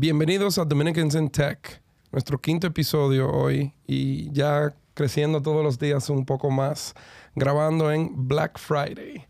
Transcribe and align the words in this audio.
Bienvenidos 0.00 0.56
a 0.56 0.64
Dominicans 0.64 1.14
in 1.14 1.28
Tech, 1.28 1.82
nuestro 2.10 2.38
quinto 2.38 2.66
episodio 2.66 3.30
hoy 3.30 3.74
y 3.86 4.32
ya 4.32 4.74
creciendo 4.94 5.42
todos 5.42 5.62
los 5.62 5.78
días 5.78 6.08
un 6.08 6.24
poco 6.24 6.50
más, 6.50 6.94
grabando 7.34 7.92
en 7.92 8.26
Black 8.26 8.58
Friday. 8.58 9.26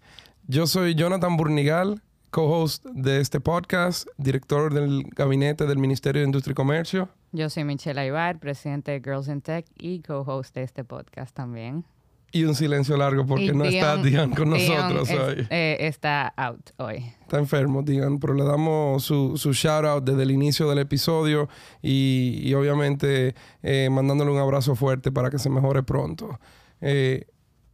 Yo 0.47 0.69
soy 0.69 0.95
Jonathan 0.95 1.37
Burnigal, 1.37 2.01
co-host 2.31 2.85
de 2.85 3.21
este 3.21 3.41
podcast, 3.41 4.07
director 4.17 4.73
del 4.73 5.09
gabinete 5.17 5.67
del 5.67 5.79
Ministerio 5.79 6.23
de 6.23 6.27
Industria 6.27 6.53
y 6.53 6.55
Comercio. 6.55 7.09
Yo 7.33 7.51
soy 7.51 7.65
Michelle 7.65 8.01
Aybar, 8.01 8.39
presidente 8.39 8.93
de 8.93 9.01
Girls 9.01 9.27
in 9.27 9.41
Tech 9.41 9.67
y 9.77 10.03
co-host 10.03 10.55
de 10.55 10.63
este 10.63 10.85
podcast 10.85 11.35
también. 11.35 11.85
Y 12.33 12.45
un 12.45 12.55
silencio 12.55 12.97
largo 12.97 13.27
porque 13.27 13.47
Y 13.47 13.53
no 13.53 13.65
está 13.65 13.97
Dion 13.97 14.31
con 14.31 14.53
Dion 14.53 14.69
nosotros 14.69 15.11
es- 15.11 15.19
hoy. 15.19 15.47
eh, 15.51 15.77
está 15.81 16.29
out 16.37 16.71
hoy. 16.77 17.05
Está 17.23 17.39
enfermo, 17.39 17.83
Dion, 17.83 18.21
pero 18.21 18.35
le 18.35 18.45
damos 18.45 19.03
su, 19.05 19.37
su 19.37 19.53
shout 19.53 19.85
out 19.85 20.05
desde 20.05 20.23
el 20.23 20.31
inicio 20.31 20.69
del 20.69 20.79
episodio 20.79 21.49
y, 21.83 22.41
y 22.45 22.55
obviamente 22.55 23.35
eh, 23.63 23.89
mandándole 23.91 24.31
un 24.31 24.39
abrazo 24.39 24.77
fuerte 24.77 25.11
para 25.11 25.29
que 25.31 25.39
se 25.39 25.51
mejore 25.51 25.83
pronto. 25.83 26.39
Eh, 26.81 27.25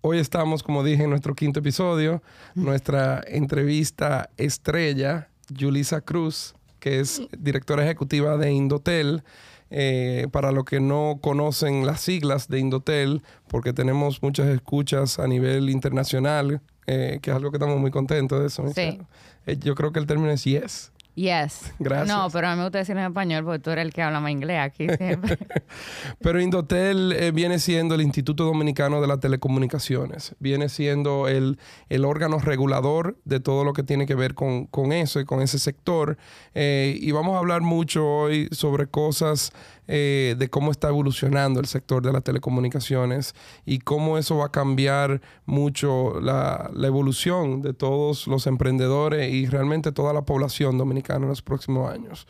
hoy 0.01 0.19
estamos, 0.19 0.63
como 0.63 0.83
dije, 0.83 1.05
en 1.05 1.11
nuestro 1.11 1.35
quinto 1.35 1.61
episodio, 1.61 2.23
nuestra 2.55 3.23
entrevista 3.27 4.31
estrella, 4.39 5.29
Yulisa 5.51 6.01
Cruz, 6.01 6.55
que 6.81 7.01
es 7.01 7.21
directora 7.39 7.85
ejecutiva 7.85 8.37
de 8.37 8.53
Indotel. 8.53 9.23
Eh, 9.71 10.29
para 10.31 10.53
los 10.53 10.65
que 10.65 10.79
no 10.79 11.19
conocen 11.21 11.87
las 11.87 12.01
siglas 12.01 12.49
de 12.49 12.61
Indotel, 12.61 13.23
porque 13.49 13.73
tenemos 13.73 14.23
muchas 14.23 14.47
escuchas 14.49 15.19
a 15.19 15.27
nivel 15.27 15.71
internacional, 15.71 16.61
eh, 16.87 17.19
que 17.21 17.31
es 17.31 17.37
algo 17.37 17.51
que 17.51 17.57
estamos 17.57 17.79
muy 17.81 17.91
contentos 17.91 18.41
de 18.41 18.47
eso. 18.47 18.65
Eh, 18.77 19.59
yo 19.59 19.75
creo 19.75 19.93
que 19.93 19.99
el 19.99 20.07
término 20.07 20.31
es 20.31 20.45
yes. 20.45 20.93
Yes. 21.17 21.73
Gracias. 21.79 22.15
No, 22.15 22.29
pero 22.31 22.47
a 22.47 22.51
mí 22.53 22.59
me 22.59 22.65
gusta 22.65 22.79
decirlo 22.79 23.01
en 23.01 23.09
español 23.09 23.43
porque 23.45 23.59
tú 23.59 23.71
eres 23.71 23.87
el 23.87 23.93
que 23.93 24.03
habla 24.03 24.21
más 24.21 24.31
inglés 24.31 24.61
aquí 24.61 24.87
siempre. 24.97 25.39
Pero 26.21 26.41
Indotel 26.41 27.13
eh, 27.13 27.31
viene 27.33 27.59
siendo 27.59 27.95
el 27.95 28.03
Instituto 28.03 28.45
Dominicano 28.45 29.01
de 29.01 29.07
las 29.07 29.19
Telecomunicaciones. 29.19 30.37
Viene 30.39 30.69
siendo 30.69 31.27
el, 31.27 31.59
el 31.89 32.05
órgano 32.05 32.39
regulador 32.39 33.19
de 33.25 33.41
todo 33.41 33.65
lo 33.65 33.73
que 33.73 33.83
tiene 33.83 34.07
que 34.07 34.15
ver 34.15 34.35
con, 34.35 34.67
con 34.67 34.93
eso 34.93 35.19
y 35.19 35.25
con 35.25 35.41
ese 35.41 35.59
sector. 35.59 36.19
Eh, 36.55 36.97
y 37.01 37.11
vamos 37.13 37.35
a 37.35 37.39
hablar 37.39 37.63
mucho 37.63 38.07
hoy 38.07 38.49
sobre 38.53 38.87
cosas 38.87 39.53
eh, 39.89 40.35
de 40.39 40.49
cómo 40.51 40.71
está 40.71 40.89
evolucionando 40.89 41.61
el 41.61 41.67
sector 41.67 42.03
de 42.03 42.13
las 42.13 42.25
telecomunicaciones 42.25 43.35
y 43.65 43.79
cómo 43.79 44.19
eso 44.19 44.37
va 44.37 44.47
a 44.47 44.53
cambiar 44.53 45.21
mucho 45.45 46.21
la, 46.21 46.71
la 46.75 46.87
evolución 46.87 47.63
de 47.63 47.73
todos 47.73 48.27
los 48.27 48.47
emprendedores 48.47 49.33
y 49.33 49.47
realmente 49.47 49.93
toda 49.93 50.13
la 50.13 50.23
población 50.23 50.79
dominicana 50.79 51.25
en 51.25 51.29
los 51.29 51.43
próximos 51.43 51.91
años. 51.91 52.27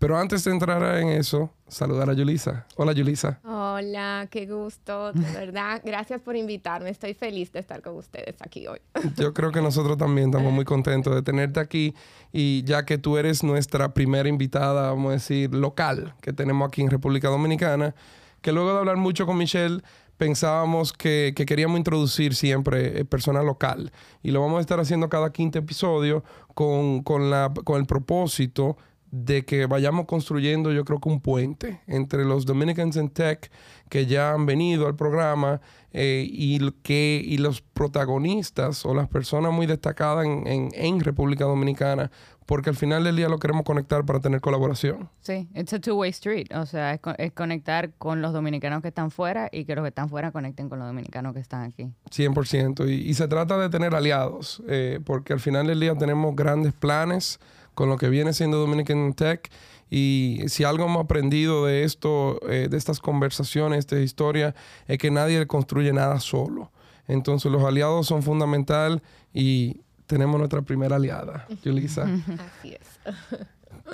Pero 0.00 0.16
antes 0.16 0.42
de 0.44 0.50
entrar 0.50 0.82
en 0.96 1.08
eso, 1.08 1.52
saludar 1.68 2.08
a 2.08 2.14
Yulisa. 2.14 2.66
Hola, 2.76 2.92
Yulisa. 2.92 3.38
Hola, 3.44 4.26
qué 4.30 4.46
gusto, 4.46 5.12
de 5.12 5.30
verdad. 5.30 5.82
Gracias 5.84 6.22
por 6.22 6.36
invitarme. 6.36 6.88
Estoy 6.88 7.12
feliz 7.12 7.52
de 7.52 7.58
estar 7.58 7.82
con 7.82 7.96
ustedes 7.96 8.36
aquí 8.40 8.66
hoy. 8.66 8.78
Yo 9.18 9.34
creo 9.34 9.52
que 9.52 9.60
nosotros 9.60 9.98
también 9.98 10.30
estamos 10.30 10.54
muy 10.54 10.64
contentos 10.64 11.14
de 11.14 11.20
tenerte 11.20 11.60
aquí 11.60 11.94
y 12.32 12.64
ya 12.64 12.86
que 12.86 12.96
tú 12.96 13.18
eres 13.18 13.44
nuestra 13.44 13.92
primera 13.92 14.26
invitada, 14.26 14.88
vamos 14.88 15.10
a 15.10 15.12
decir, 15.12 15.54
local 15.54 16.14
que 16.22 16.32
tenemos 16.32 16.66
aquí 16.66 16.80
en 16.80 16.88
República 16.88 17.28
Dominicana, 17.28 17.94
que 18.40 18.52
luego 18.52 18.72
de 18.72 18.78
hablar 18.78 18.96
mucho 18.96 19.26
con 19.26 19.36
Michelle, 19.36 19.82
pensábamos 20.16 20.94
que, 20.94 21.34
que 21.36 21.44
queríamos 21.44 21.76
introducir 21.76 22.34
siempre 22.34 23.00
eh, 23.00 23.04
persona 23.04 23.42
local 23.42 23.92
y 24.22 24.30
lo 24.30 24.40
vamos 24.40 24.58
a 24.58 24.60
estar 24.62 24.80
haciendo 24.80 25.10
cada 25.10 25.30
quinto 25.30 25.58
episodio 25.58 26.24
con, 26.54 27.02
con, 27.02 27.28
la, 27.28 27.52
con 27.64 27.78
el 27.78 27.86
propósito 27.86 28.78
de 29.12 29.44
que 29.44 29.66
vayamos 29.66 30.06
construyendo, 30.06 30.70
yo 30.72 30.84
creo 30.84 31.00
que 31.00 31.08
un 31.08 31.20
puente 31.20 31.80
entre 31.86 32.24
los 32.24 32.46
Dominicans 32.46 32.96
in 32.96 33.08
Tech 33.10 33.50
que 33.88 34.06
ya 34.06 34.32
han 34.32 34.46
venido 34.46 34.86
al 34.86 34.94
programa 34.94 35.60
eh, 35.92 36.24
y, 36.30 36.70
que, 36.82 37.20
y 37.24 37.38
los 37.38 37.60
protagonistas 38.10 38.84
o 38.86 38.94
las 38.94 39.08
personas 39.08 39.52
muy 39.52 39.66
destacadas 39.66 40.24
en, 40.26 40.46
en- 40.46 40.68
en 40.74 41.00
República 41.00 41.44
Dominicana, 41.44 42.10
porque 42.46 42.70
al 42.70 42.76
final 42.76 43.04
del 43.04 43.16
día 43.16 43.28
lo 43.28 43.38
queremos 43.38 43.62
conectar 43.64 44.04
para 44.04 44.20
tener 44.20 44.40
colaboración. 44.40 45.08
sí, 45.20 45.48
it's 45.54 45.72
a 45.72 45.80
two-way 45.80 46.10
street. 46.10 46.46
O 46.54 46.66
sea, 46.66 46.94
es, 46.94 47.00
co- 47.00 47.14
es 47.18 47.32
conectar 47.32 47.92
con 47.98 48.22
los 48.22 48.32
dominicanos 48.32 48.82
que 48.82 48.88
están 48.88 49.10
fuera 49.10 49.48
y 49.52 49.64
que 49.64 49.74
los 49.74 49.82
que 49.84 49.88
están 49.88 50.08
fuera 50.08 50.32
conecten 50.32 50.68
con 50.68 50.78
los 50.78 50.88
dominicanos 50.88 51.32
que 51.34 51.40
están 51.40 51.62
aquí. 51.62 51.92
100%. 52.10 52.88
Y, 52.88 53.08
y 53.10 53.14
se 53.14 53.28
trata 53.28 53.58
de 53.58 53.68
tener 53.68 53.94
aliados, 53.94 54.62
eh, 54.68 55.00
porque 55.04 55.32
al 55.32 55.40
final 55.40 55.66
del 55.66 55.78
día 55.80 55.94
tenemos 55.96 56.34
grandes 56.34 56.72
planes 56.72 57.38
con 57.80 57.88
lo 57.88 57.96
que 57.96 58.10
viene 58.10 58.34
siendo 58.34 58.58
Dominican 58.58 59.14
Tech. 59.14 59.50
Y 59.88 60.40
si 60.48 60.64
algo 60.64 60.84
hemos 60.84 61.02
aprendido 61.02 61.64
de 61.64 61.84
esto, 61.84 62.38
eh, 62.46 62.68
de 62.70 62.76
estas 62.76 63.00
conversaciones, 63.00 63.86
de 63.86 64.02
historia, 64.02 64.54
es 64.86 64.98
que 64.98 65.10
nadie 65.10 65.46
construye 65.46 65.90
nada 65.94 66.20
solo. 66.20 66.70
Entonces 67.08 67.50
los 67.50 67.64
aliados 67.64 68.06
son 68.06 68.22
fundamental 68.22 69.02
y 69.32 69.80
tenemos 70.06 70.36
nuestra 70.36 70.60
primera 70.60 70.96
aliada, 70.96 71.46
Yulisa. 71.64 72.02
Así 72.58 72.74
es. 72.74 73.00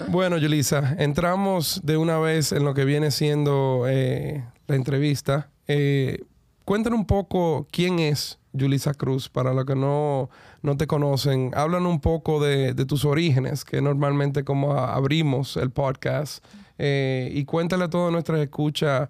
Bueno, 0.08 0.36
Yulisa, 0.36 0.96
entramos 0.98 1.80
de 1.82 1.96
una 1.96 2.18
vez 2.18 2.52
en 2.52 2.64
lo 2.64 2.74
que 2.74 2.84
viene 2.84 3.10
siendo 3.10 3.84
eh, 3.88 4.44
la 4.66 4.74
entrevista. 4.74 5.48
Eh, 5.68 6.24
cuéntanos 6.66 6.98
un 6.98 7.06
poco 7.06 7.66
quién 7.70 8.00
es 8.00 8.38
Yulisa 8.52 8.92
Cruz, 8.92 9.28
para 9.30 9.54
los 9.54 9.64
que 9.64 9.76
no, 9.76 10.28
no 10.62 10.76
te 10.76 10.86
conocen. 10.86 11.52
Háblanos 11.54 11.90
un 11.90 12.00
poco 12.00 12.44
de, 12.44 12.74
tus 12.86 13.04
orígenes, 13.04 13.64
que 13.64 13.80
normalmente 13.80 14.44
como 14.44 14.74
abrimos 14.74 15.56
el 15.56 15.70
podcast. 15.70 16.44
Eh, 16.78 17.30
y 17.32 17.44
cuéntale 17.44 17.84
a 17.84 17.90
todas 17.90 18.12
nuestras 18.12 18.40
escuchas 18.40 19.08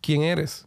quién 0.00 0.22
eres. 0.22 0.66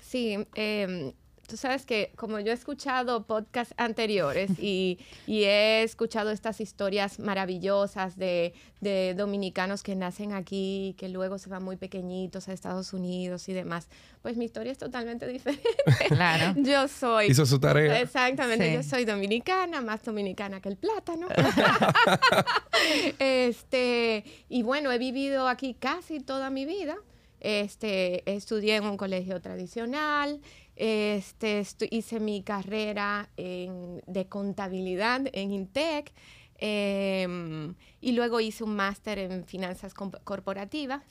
Sí, 0.00 0.38
em, 0.54 1.12
tú 1.48 1.56
sabes 1.56 1.84
que 1.86 2.12
como 2.14 2.38
yo 2.38 2.52
he 2.52 2.54
escuchado 2.54 3.26
podcasts 3.26 3.74
anteriores 3.78 4.50
y, 4.60 4.98
y 5.26 5.44
he 5.44 5.82
escuchado 5.82 6.30
estas 6.30 6.60
historias 6.60 7.18
maravillosas 7.18 8.16
de, 8.16 8.52
de 8.80 9.14
dominicanos 9.14 9.82
que 9.82 9.96
nacen 9.96 10.32
aquí, 10.32 10.94
que 10.98 11.08
luego 11.08 11.38
se 11.38 11.48
van 11.48 11.64
muy 11.64 11.76
pequeñitos 11.76 12.48
a 12.48 12.52
Estados 12.52 12.92
Unidos 12.92 13.48
y 13.48 13.54
demás, 13.54 13.88
pues 14.22 14.36
mi 14.36 14.44
historia 14.44 14.70
es 14.70 14.78
totalmente 14.78 15.26
diferente. 15.32 15.66
Claro. 16.08 16.54
Yo 16.60 16.86
soy... 16.86 17.26
Hizo 17.28 17.46
su 17.46 17.58
tarea. 17.58 18.00
Exactamente, 18.00 18.68
Sí. 18.68 18.74
yo 18.74 18.82
soy 18.82 19.04
dominicana, 19.04 19.80
más 19.80 20.04
dominicana 20.04 20.60
que 20.60 20.68
el 20.68 20.76
plátano. 20.76 21.28
este, 23.18 24.24
y 24.48 24.62
bueno, 24.62 24.92
he 24.92 24.98
vivido 24.98 25.48
aquí 25.48 25.74
casi 25.74 26.20
toda 26.20 26.50
mi 26.50 26.64
vida. 26.66 26.96
Este, 27.40 28.28
estudié 28.30 28.76
en 28.76 28.84
un 28.84 28.96
colegio 28.96 29.40
tradicional, 29.40 30.40
este, 30.78 31.64
hice 31.90 32.20
mi 32.20 32.42
carrera 32.42 33.28
en- 33.36 34.00
de 34.06 34.26
contabilidad 34.28 35.22
en 35.32 35.50
Intec 35.52 36.12
em, 36.60 37.74
y 38.00 38.12
luego 38.12 38.40
hice 38.40 38.64
un 38.64 38.74
máster 38.76 39.18
en 39.18 39.44
finanzas 39.44 39.94
corporativas. 39.94 41.02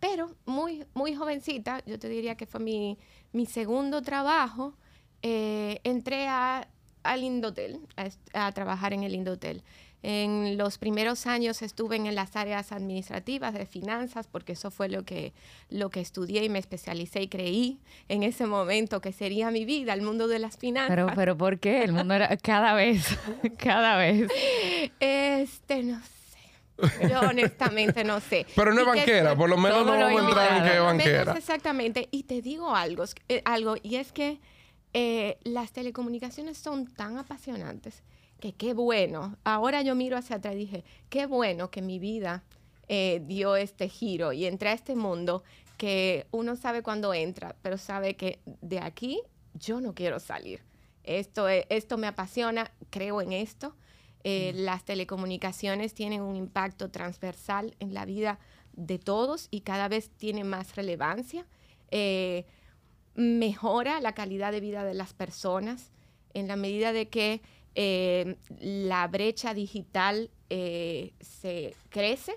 Pero 0.00 0.34
muy, 0.44 0.84
muy 0.94 1.14
jovencita, 1.14 1.82
yo 1.86 1.98
te 1.98 2.08
diría 2.08 2.36
que 2.36 2.46
fue 2.46 2.60
mi, 2.60 2.98
mi 3.32 3.46
segundo 3.46 4.02
trabajo, 4.02 4.74
eh, 5.22 5.80
entré 5.84 6.26
a, 6.28 6.68
al 7.02 7.22
Indotel, 7.24 7.80
a, 7.96 8.46
a 8.46 8.52
trabajar 8.52 8.92
en 8.92 9.04
el 9.04 9.14
Indotel. 9.14 9.62
En 10.02 10.56
los 10.56 10.78
primeros 10.78 11.26
años 11.26 11.62
estuve 11.62 11.96
en 11.96 12.14
las 12.14 12.36
áreas 12.36 12.70
administrativas 12.70 13.54
de 13.54 13.66
finanzas, 13.66 14.26
porque 14.26 14.52
eso 14.52 14.70
fue 14.70 14.88
lo 14.88 15.04
que, 15.04 15.32
lo 15.68 15.90
que 15.90 16.00
estudié 16.00 16.44
y 16.44 16.48
me 16.48 16.58
especialicé 16.58 17.22
y 17.22 17.28
creí 17.28 17.80
en 18.08 18.22
ese 18.22 18.46
momento 18.46 19.00
que 19.00 19.12
sería 19.12 19.50
mi 19.50 19.64
vida, 19.64 19.94
el 19.94 20.02
mundo 20.02 20.28
de 20.28 20.38
las 20.38 20.58
finanzas. 20.58 20.90
Pero, 20.90 21.08
pero 21.14 21.36
¿por 21.36 21.58
qué? 21.58 21.82
El 21.82 21.92
mundo 21.92 22.14
era 22.14 22.36
cada 22.36 22.74
vez, 22.74 23.18
cada 23.58 23.96
vez. 23.96 24.30
Este, 25.00 25.82
no 25.82 25.98
sé. 26.00 27.08
Yo 27.08 27.20
honestamente 27.20 28.04
no 28.04 28.20
sé. 28.20 28.46
Pero 28.54 28.74
no 28.74 28.80
es 28.82 28.86
que- 28.86 28.96
banquera, 28.98 29.34
por 29.34 29.48
lo 29.48 29.56
menos 29.56 29.78
no 29.78 29.92
¿Cómo 29.92 29.98
lo 29.98 30.04
vamos 30.06 30.20
a 30.20 30.28
entrar 30.28 30.56
en 30.58 30.62
que 30.62 30.76
es 30.76 30.82
banquera. 30.82 31.32
Exactamente. 31.32 32.08
Y 32.10 32.24
te 32.24 32.42
digo 32.42 32.76
algo, 32.76 33.04
eh, 33.28 33.40
algo 33.46 33.76
y 33.82 33.96
es 33.96 34.12
que 34.12 34.40
eh, 34.92 35.38
las 35.42 35.72
telecomunicaciones 35.72 36.58
son 36.58 36.86
tan 36.86 37.16
apasionantes 37.18 38.02
que 38.40 38.52
qué 38.54 38.74
bueno. 38.74 39.36
Ahora 39.44 39.82
yo 39.82 39.94
miro 39.94 40.16
hacia 40.16 40.36
atrás 40.36 40.54
y 40.54 40.58
dije, 40.58 40.84
qué 41.08 41.26
bueno 41.26 41.70
que 41.70 41.82
mi 41.82 41.98
vida 41.98 42.42
eh, 42.88 43.22
dio 43.26 43.56
este 43.56 43.88
giro 43.88 44.32
y 44.32 44.44
entré 44.46 44.68
a 44.70 44.72
este 44.74 44.94
mundo 44.94 45.42
que 45.76 46.26
uno 46.30 46.56
sabe 46.56 46.82
cuándo 46.82 47.12
entra, 47.14 47.56
pero 47.62 47.76
sabe 47.78 48.14
que 48.16 48.40
de 48.44 48.78
aquí 48.80 49.20
yo 49.54 49.80
no 49.80 49.94
quiero 49.94 50.20
salir. 50.20 50.60
Esto, 51.04 51.48
es- 51.48 51.66
esto 51.68 51.98
me 51.98 52.06
apasiona, 52.06 52.70
creo 52.90 53.20
en 53.20 53.32
esto. 53.32 53.74
Eh, 54.24 54.52
Las 54.54 54.84
telecomunicaciones 54.84 55.94
tienen 55.94 56.20
un 56.22 56.34
impacto 56.36 56.90
transversal 56.90 57.74
en 57.78 57.94
la 57.94 58.04
vida 58.04 58.38
de 58.72 58.98
todos 58.98 59.48
y 59.50 59.60
cada 59.60 59.88
vez 59.88 60.10
tiene 60.10 60.42
más 60.44 60.74
relevancia. 60.76 61.46
Eh, 61.90 62.44
mejora 63.14 64.00
la 64.00 64.12
calidad 64.14 64.52
de 64.52 64.60
vida 64.60 64.84
de 64.84 64.94
las 64.94 65.12
personas 65.14 65.90
en 66.34 66.48
la 66.48 66.56
medida 66.56 66.92
de 66.92 67.08
que 67.08 67.40
eh, 67.78 68.38
la 68.58 69.06
brecha 69.06 69.52
digital 69.52 70.30
eh, 70.48 71.12
se 71.20 71.76
crece, 71.90 72.32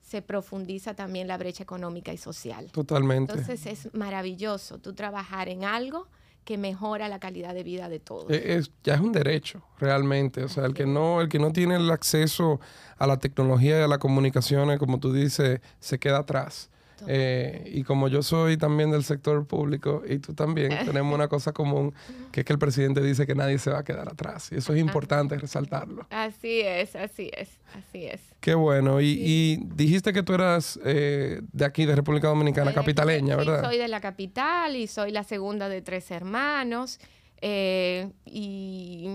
se 0.00 0.22
profundiza 0.22 0.94
también 0.94 1.26
la 1.26 1.36
brecha 1.36 1.64
económica 1.64 2.12
y 2.12 2.16
social. 2.16 2.70
Totalmente. 2.70 3.32
Entonces 3.32 3.66
es 3.66 3.92
maravilloso 3.94 4.78
tú 4.78 4.94
trabajar 4.94 5.48
en 5.48 5.64
algo 5.64 6.06
que 6.44 6.56
mejora 6.56 7.08
la 7.08 7.18
calidad 7.18 7.52
de 7.52 7.64
vida 7.64 7.88
de 7.88 7.98
todos. 7.98 8.30
E, 8.30 8.54
Es, 8.54 8.70
ya 8.84 8.94
es 8.94 9.00
un 9.00 9.10
derecho, 9.12 9.60
realmente. 9.80 10.44
O 10.44 10.48
sea, 10.48 10.66
el 10.66 10.74
que 10.74 10.86
no, 10.86 11.20
el 11.20 11.28
que 11.28 11.40
no 11.40 11.52
tiene 11.52 11.74
el 11.74 11.90
acceso 11.90 12.60
a 12.96 13.08
la 13.08 13.18
tecnología 13.18 13.80
y 13.80 13.82
a 13.82 13.88
las 13.88 13.98
comunicaciones, 13.98 14.78
como 14.78 15.00
tú 15.00 15.12
dices, 15.12 15.60
se 15.80 15.98
queda 15.98 16.18
atrás. 16.18 16.70
Eh, 17.06 17.70
y 17.72 17.82
como 17.84 18.08
yo 18.08 18.22
soy 18.22 18.56
también 18.56 18.90
del 18.90 19.04
sector 19.04 19.46
público 19.46 20.02
y 20.08 20.18
tú 20.18 20.34
también, 20.34 20.70
tenemos 20.84 21.14
una 21.14 21.28
cosa 21.28 21.52
común, 21.52 21.94
que 22.32 22.40
es 22.40 22.46
que 22.46 22.52
el 22.52 22.58
presidente 22.58 23.00
dice 23.02 23.26
que 23.26 23.34
nadie 23.34 23.58
se 23.58 23.70
va 23.70 23.78
a 23.78 23.84
quedar 23.84 24.08
atrás. 24.08 24.50
Y 24.52 24.56
eso 24.56 24.72
es 24.74 24.80
importante 24.80 25.36
resaltarlo. 25.36 26.06
Así 26.10 26.60
es, 26.60 26.96
así 26.96 27.30
es, 27.36 27.48
así 27.74 28.06
es. 28.06 28.20
Qué 28.40 28.54
bueno. 28.54 29.00
Y, 29.00 29.16
y 29.18 29.56
dijiste 29.74 30.12
que 30.12 30.22
tú 30.22 30.34
eras 30.34 30.78
eh, 30.84 31.40
de 31.52 31.64
aquí, 31.64 31.84
de 31.86 31.94
República 31.96 32.28
Dominicana, 32.28 32.72
capitaleña, 32.72 33.36
¿verdad? 33.36 33.62
soy 33.62 33.78
de 33.78 33.88
la 33.88 34.00
capital 34.00 34.76
y 34.76 34.86
soy 34.86 35.10
la 35.12 35.24
segunda 35.24 35.68
de 35.68 35.82
tres 35.82 36.10
hermanos. 36.10 36.98
eh, 37.42 38.10
y 38.26 39.08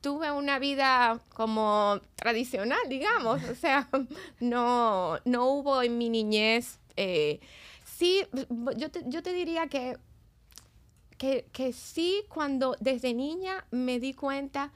tuve 0.00 0.30
una 0.30 0.58
vida 0.58 1.20
como 1.34 2.00
tradicional, 2.16 2.78
digamos. 2.88 3.42
O 3.48 3.54
sea, 3.54 3.88
no, 4.40 5.18
no 5.24 5.46
hubo 5.46 5.82
en 5.82 5.96
mi 5.98 6.08
niñez. 6.10 6.78
Eh, 6.96 7.40
sí, 7.84 8.24
yo 8.76 8.90
te, 8.90 9.02
yo 9.06 9.22
te 9.22 9.32
diría 9.32 9.66
que, 9.66 9.96
que, 11.18 11.46
que 11.52 11.72
sí, 11.72 12.22
cuando 12.28 12.76
desde 12.80 13.14
niña 13.14 13.64
me 13.70 14.00
di 14.00 14.14
cuenta 14.14 14.72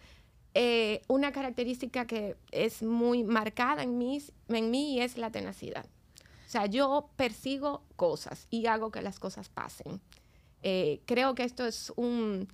eh, 0.54 1.02
una 1.08 1.32
característica 1.32 2.06
que 2.06 2.36
es 2.50 2.82
muy 2.82 3.24
marcada 3.24 3.82
en 3.82 3.98
mí, 3.98 4.22
en 4.48 4.70
mí 4.70 4.94
y 4.94 5.00
es 5.00 5.18
la 5.18 5.30
tenacidad. 5.30 5.86
O 6.46 6.48
sea, 6.48 6.66
yo 6.66 7.10
persigo 7.16 7.82
cosas 7.96 8.46
y 8.50 8.66
hago 8.66 8.90
que 8.90 9.02
las 9.02 9.18
cosas 9.18 9.48
pasen. 9.48 10.00
Eh, 10.62 11.00
creo 11.04 11.34
que 11.34 11.44
esto 11.44 11.66
es 11.66 11.92
un 11.96 12.48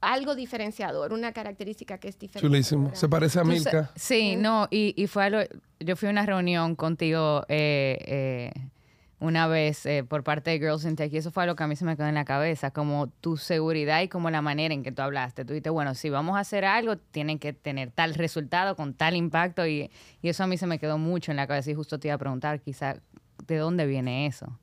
algo 0.00 0.36
diferenciador, 0.36 1.12
una 1.12 1.32
característica 1.32 1.98
que 1.98 2.08
es 2.08 2.18
diferente. 2.18 2.46
Chulísimo. 2.46 2.94
Se 2.94 3.08
parece 3.08 3.40
a 3.40 3.44
Milka. 3.44 3.90
Sí, 3.96 4.36
no, 4.36 4.68
y, 4.70 4.94
y 4.96 5.06
fue 5.08 5.24
algo, 5.24 5.40
yo 5.80 5.96
fui 5.96 6.08
a 6.08 6.12
una 6.12 6.24
reunión 6.24 6.76
contigo 6.76 7.44
eh, 7.48 7.98
eh, 8.06 8.52
una 9.20 9.48
vez 9.48 9.84
eh, 9.86 10.04
por 10.04 10.22
parte 10.22 10.50
de 10.50 10.58
Girls 10.58 10.84
in 10.84 10.94
Tech 10.94 11.12
y 11.12 11.16
eso 11.16 11.30
fue 11.32 11.42
algo 11.42 11.56
que 11.56 11.64
a 11.64 11.66
mí 11.66 11.74
se 11.74 11.84
me 11.84 11.96
quedó 11.96 12.06
en 12.06 12.14
la 12.14 12.24
cabeza, 12.24 12.70
como 12.70 13.08
tu 13.08 13.36
seguridad 13.36 14.00
y 14.02 14.08
como 14.08 14.30
la 14.30 14.42
manera 14.42 14.72
en 14.72 14.82
que 14.82 14.92
tú 14.92 15.02
hablaste. 15.02 15.44
Tú 15.44 15.54
dijiste, 15.54 15.70
bueno, 15.70 15.94
si 15.94 16.08
vamos 16.08 16.36
a 16.36 16.40
hacer 16.40 16.64
algo, 16.64 16.96
tienen 16.98 17.38
que 17.38 17.52
tener 17.52 17.90
tal 17.90 18.14
resultado 18.14 18.76
con 18.76 18.94
tal 18.94 19.16
impacto 19.16 19.66
y, 19.66 19.90
y 20.22 20.28
eso 20.28 20.44
a 20.44 20.46
mí 20.46 20.56
se 20.56 20.66
me 20.66 20.78
quedó 20.78 20.98
mucho 20.98 21.32
en 21.32 21.36
la 21.36 21.46
cabeza 21.46 21.70
y 21.70 21.74
justo 21.74 21.98
te 21.98 22.08
iba 22.08 22.14
a 22.14 22.18
preguntar 22.18 22.60
quizá 22.60 22.96
de 23.46 23.56
dónde 23.56 23.86
viene 23.86 24.26
eso. 24.26 24.58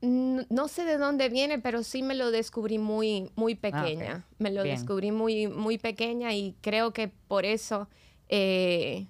No, 0.00 0.42
no 0.50 0.68
sé 0.68 0.84
de 0.84 0.98
dónde 0.98 1.28
viene, 1.28 1.60
pero 1.60 1.82
sí 1.84 2.02
me 2.02 2.14
lo 2.14 2.30
descubrí 2.32 2.78
muy, 2.78 3.30
muy 3.36 3.54
pequeña. 3.54 4.12
Ah, 4.12 4.16
ok. 4.18 4.34
Me 4.38 4.50
lo 4.50 4.64
Bien. 4.64 4.76
descubrí 4.76 5.12
muy, 5.12 5.46
muy 5.46 5.78
pequeña 5.78 6.34
y 6.34 6.56
creo 6.60 6.92
que 6.92 7.08
por 7.08 7.44
eso, 7.44 7.88
eh, 8.28 9.06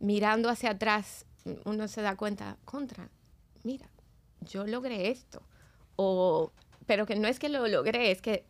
mirando 0.00 0.50
hacia 0.50 0.70
atrás, 0.70 1.24
uno 1.64 1.88
se 1.88 2.02
da 2.02 2.14
cuenta, 2.16 2.58
contra, 2.66 3.08
mira, 3.64 3.88
yo 4.42 4.66
logré 4.66 5.10
esto. 5.10 5.42
O, 5.96 6.52
pero 6.86 7.06
que 7.06 7.16
no 7.16 7.28
es 7.28 7.38
que 7.38 7.48
lo 7.48 7.66
logré, 7.68 8.10
es 8.10 8.22
que 8.22 8.44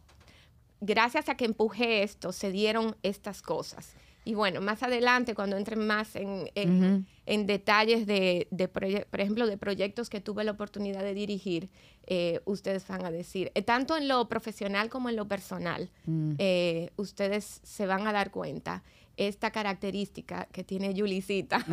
gracias 0.81 1.29
a 1.29 1.37
que 1.37 1.45
empujé 1.45 2.03
esto, 2.03 2.33
se 2.33 2.51
dieron 2.53 2.97
estas 3.03 3.43
cosas. 3.43 3.95
Y 4.25 4.35
bueno, 4.35 4.61
más 4.61 4.83
adelante, 4.83 5.35
cuando 5.35 5.57
entren 5.57 5.87
más 5.87 6.15
en, 6.15 6.51
en- 6.55 6.85
Ujú. 6.97 7.05
en 7.25 7.47
detalles 7.47 8.07
de, 8.07 8.47
de 8.51 8.69
por 8.69 8.85
ejemplo, 8.85 9.47
de 9.47 9.57
proyectos 9.57 10.11
que 10.11 10.21
tuve 10.21 10.45
la 10.45 10.51
oportunidad 10.53 11.01
de 11.03 11.15
dirigir, 11.15 11.71
eh, 12.07 12.41
ustedes 12.45 12.87
van 12.87 13.07
a 13.07 13.11
decir, 13.11 13.51
eh, 13.55 13.63
tanto 13.63 13.97
en 13.97 14.07
lo 14.07 14.29
profesional 14.29 14.91
como 14.91 15.09
en 15.09 15.17
lo 15.17 15.27
personal, 15.27 15.89
Mm. 16.05 16.35
eh, 16.39 16.91
ustedes 16.97 17.61
se 17.63 17.87
van 17.87 18.07
a 18.07 18.13
dar 18.13 18.31
cuenta 18.31 18.83
esta 19.17 19.51
característica 19.51 20.47
que 20.53 20.63
tiene 20.63 20.93
Yulicita. 20.95 21.65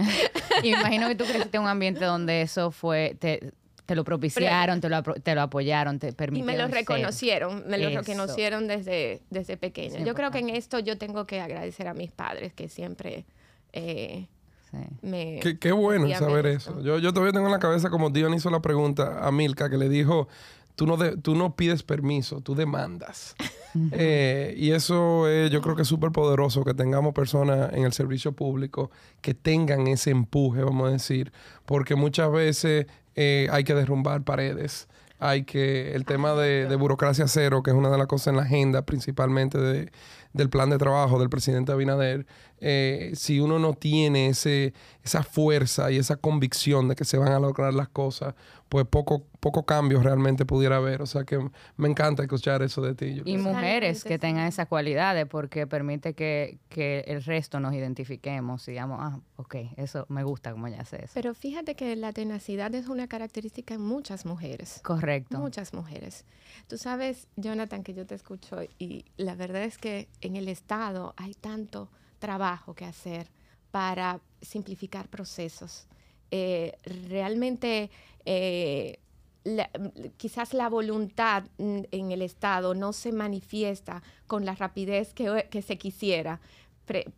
Y 0.63 0.71
me 0.71 0.79
imagino 0.79 1.07
que 1.09 1.15
tú 1.15 1.25
creciste 1.25 1.57
en 1.57 1.63
un 1.63 1.69
ambiente 1.69 2.06
donde 2.06 2.41
eso 2.41 2.71
fue, 2.71 3.18
te, 3.19 3.51
te 3.85 3.95
lo 3.95 4.03
propiciaron, 4.03 4.81
te 4.81 4.89
lo, 4.89 4.95
apro- 4.97 5.21
te 5.21 5.35
lo 5.35 5.41
apoyaron, 5.41 5.99
te 5.99 6.09
Y 6.09 6.11
permitieron 6.13 6.47
me 6.55 6.57
lo 6.61 6.65
ser. 6.67 6.75
reconocieron, 6.75 7.63
me 7.67 7.77
lo 7.77 7.87
Eso. 7.89 7.99
reconocieron 7.99 8.67
desde, 8.67 9.21
desde 9.29 9.57
pequeña. 9.57 9.99
Es 9.99 10.05
Yo 10.05 10.13
creo 10.15 10.31
que 10.31 10.39
en 10.39 10.49
esto 10.49 10.79
yo 10.79 10.97
tengo 10.97 11.25
que 11.25 11.39
agradecer 11.41 11.87
a 11.87 11.93
mis 11.93 12.11
padres 12.11 12.53
que 12.53 12.67
siempre 12.69 13.25
eh, 13.73 14.27
me... 15.01 15.39
Qué, 15.41 15.57
qué 15.59 15.71
bueno 15.71 16.07
saber 16.17 16.47
esto. 16.47 16.71
eso. 16.71 16.81
Yo, 16.83 16.97
yo 16.99 17.13
todavía 17.13 17.31
tengo 17.33 17.45
en 17.45 17.51
la 17.51 17.59
cabeza 17.59 17.89
como 17.89 18.09
Dion 18.09 18.33
hizo 18.33 18.49
la 18.49 18.61
pregunta 18.61 19.19
a 19.25 19.31
Milka, 19.31 19.69
que 19.69 19.77
le 19.77 19.87
dijo, 19.89 20.27
tú 20.75 20.87
no, 20.87 20.97
de- 20.97 21.15
tú 21.17 21.35
no 21.35 21.55
pides 21.55 21.83
permiso, 21.83 22.41
tú 22.41 22.55
demandas. 22.55 23.35
Eh, 23.92 24.54
y 24.57 24.72
eso 24.72 25.27
es, 25.27 25.51
yo 25.51 25.62
creo 25.62 25.75
que 25.75 25.81
es 25.81 25.88
súper 25.88 26.12
poderoso 26.12 26.63
que 26.63 26.74
tengamos 26.74 27.13
personas 27.13 27.74
en 27.74 27.83
el 27.83 27.94
servicio 27.94 28.31
público 28.31 28.89
que 29.22 29.33
tengan 29.33 29.88
ese 29.88 30.12
empuje, 30.12 30.63
vamos 30.63 30.88
a 30.89 30.92
decir, 30.92 31.31
porque 31.66 31.95
muchas 31.95 32.31
veces 32.31 32.86
eh, 33.16 33.48
hay 33.51 33.63
que 33.63 33.74
derrumbar 33.75 34.24
paredes. 34.24 34.88
Hay 35.19 35.44
que, 35.44 35.95
el 35.95 36.04
tema 36.06 36.33
de 36.33 36.75
burocracia 36.75 37.27
cero, 37.27 37.63
que 37.63 37.72
es 37.72 37.75
una 37.77 37.89
de 37.89 37.98
las 37.98 38.07
cosas 38.07 38.27
en 38.27 38.36
la 38.36 38.44
agenda 38.44 38.81
principalmente 38.81 39.57
de- 39.57 39.92
del 40.35 40.49
plan 40.49 40.69
de 40.69 40.77
trabajo 40.77 41.17
del 41.17 41.29
presidente 41.29 41.71
Abinader, 41.71 42.25
eh, 42.59 43.11
si 43.15 43.39
uno 43.39 43.57
no 43.57 43.73
tiene 43.73 44.27
ese, 44.27 44.73
esa 45.03 45.23
fuerza 45.23 45.91
y 45.91 45.97
esa 45.97 46.17
convicción 46.17 46.87
de 46.89 46.95
que 46.95 47.05
se 47.05 47.17
van 47.17 47.31
a 47.31 47.39
lograr 47.39 47.73
las 47.73 47.87
cosas, 47.87 48.35
pues 48.67 48.85
poco, 48.85 49.23
poco 49.39 49.65
cambio 49.65 50.01
realmente 50.01 50.45
pudiera 50.45 50.77
haber. 50.77 51.01
O 51.01 51.05
sea 51.05 51.23
que 51.23 51.39
me 51.77 51.87
encanta 51.87 52.23
escuchar 52.23 52.63
eso 52.63 52.81
de 52.81 52.95
ti. 52.95 53.21
Y 53.23 53.37
mujeres 53.37 54.03
que 54.03 54.19
tengan 54.19 54.47
esas 54.47 54.67
cualidades 54.67 55.25
porque 55.27 55.67
permite 55.67 56.13
que, 56.13 56.57
que 56.67 57.05
el 57.07 57.23
resto 57.23 57.59
nos 57.59 57.73
identifiquemos 57.73 58.67
y 58.67 58.71
digamos, 58.71 58.99
ah, 59.01 59.19
ok, 59.37 59.55
eso 59.77 60.05
me 60.09 60.23
gusta 60.23 60.51
como 60.51 60.67
ella 60.67 60.81
hace 60.81 60.97
eso. 61.05 61.11
Pero 61.13 61.33
fíjate 61.33 61.75
que 61.75 61.95
la 61.95 62.11
tenacidad 62.11 62.73
es 62.75 62.87
una 62.87 63.07
característica 63.07 63.73
en 63.73 63.81
muchas 63.81 64.25
mujeres. 64.25 64.81
Correcto. 64.83 65.37
Muchas 65.37 65.73
mujeres. 65.73 66.25
Tú 66.67 66.77
sabes, 66.77 67.27
Jonathan, 67.35 67.83
que 67.83 67.93
yo 67.93 68.05
te 68.05 68.15
escucho 68.15 68.57
y 68.79 69.05
la 69.17 69.35
verdad 69.35 69.63
es 69.63 69.77
que 69.77 70.07
en 70.25 70.36
el 70.36 70.48
Estado 70.48 71.13
hay 71.18 71.33
tanto 71.33 71.89
trabajo 72.19 72.74
que 72.74 72.86
hacer 72.86 73.27
para 73.72 74.19
simplificar 74.42 75.07
procesos. 75.09 75.88
Eh, 76.31 76.73
realmente, 77.09 77.90
eh, 78.26 78.99
quizás 80.18 80.54
la 80.54 80.69
voluntad 80.69 81.44
mm, 81.57 81.81
en 81.92 82.11
el 82.11 82.21
Estado 82.21 82.73
no 82.73 82.94
se 82.94 83.11
manifiesta 83.11 84.02
con 84.28 84.45
la 84.45 84.56
rapidez 84.56 85.14
que, 85.14 85.61
se 85.61 85.78
quisiera. 85.78 86.40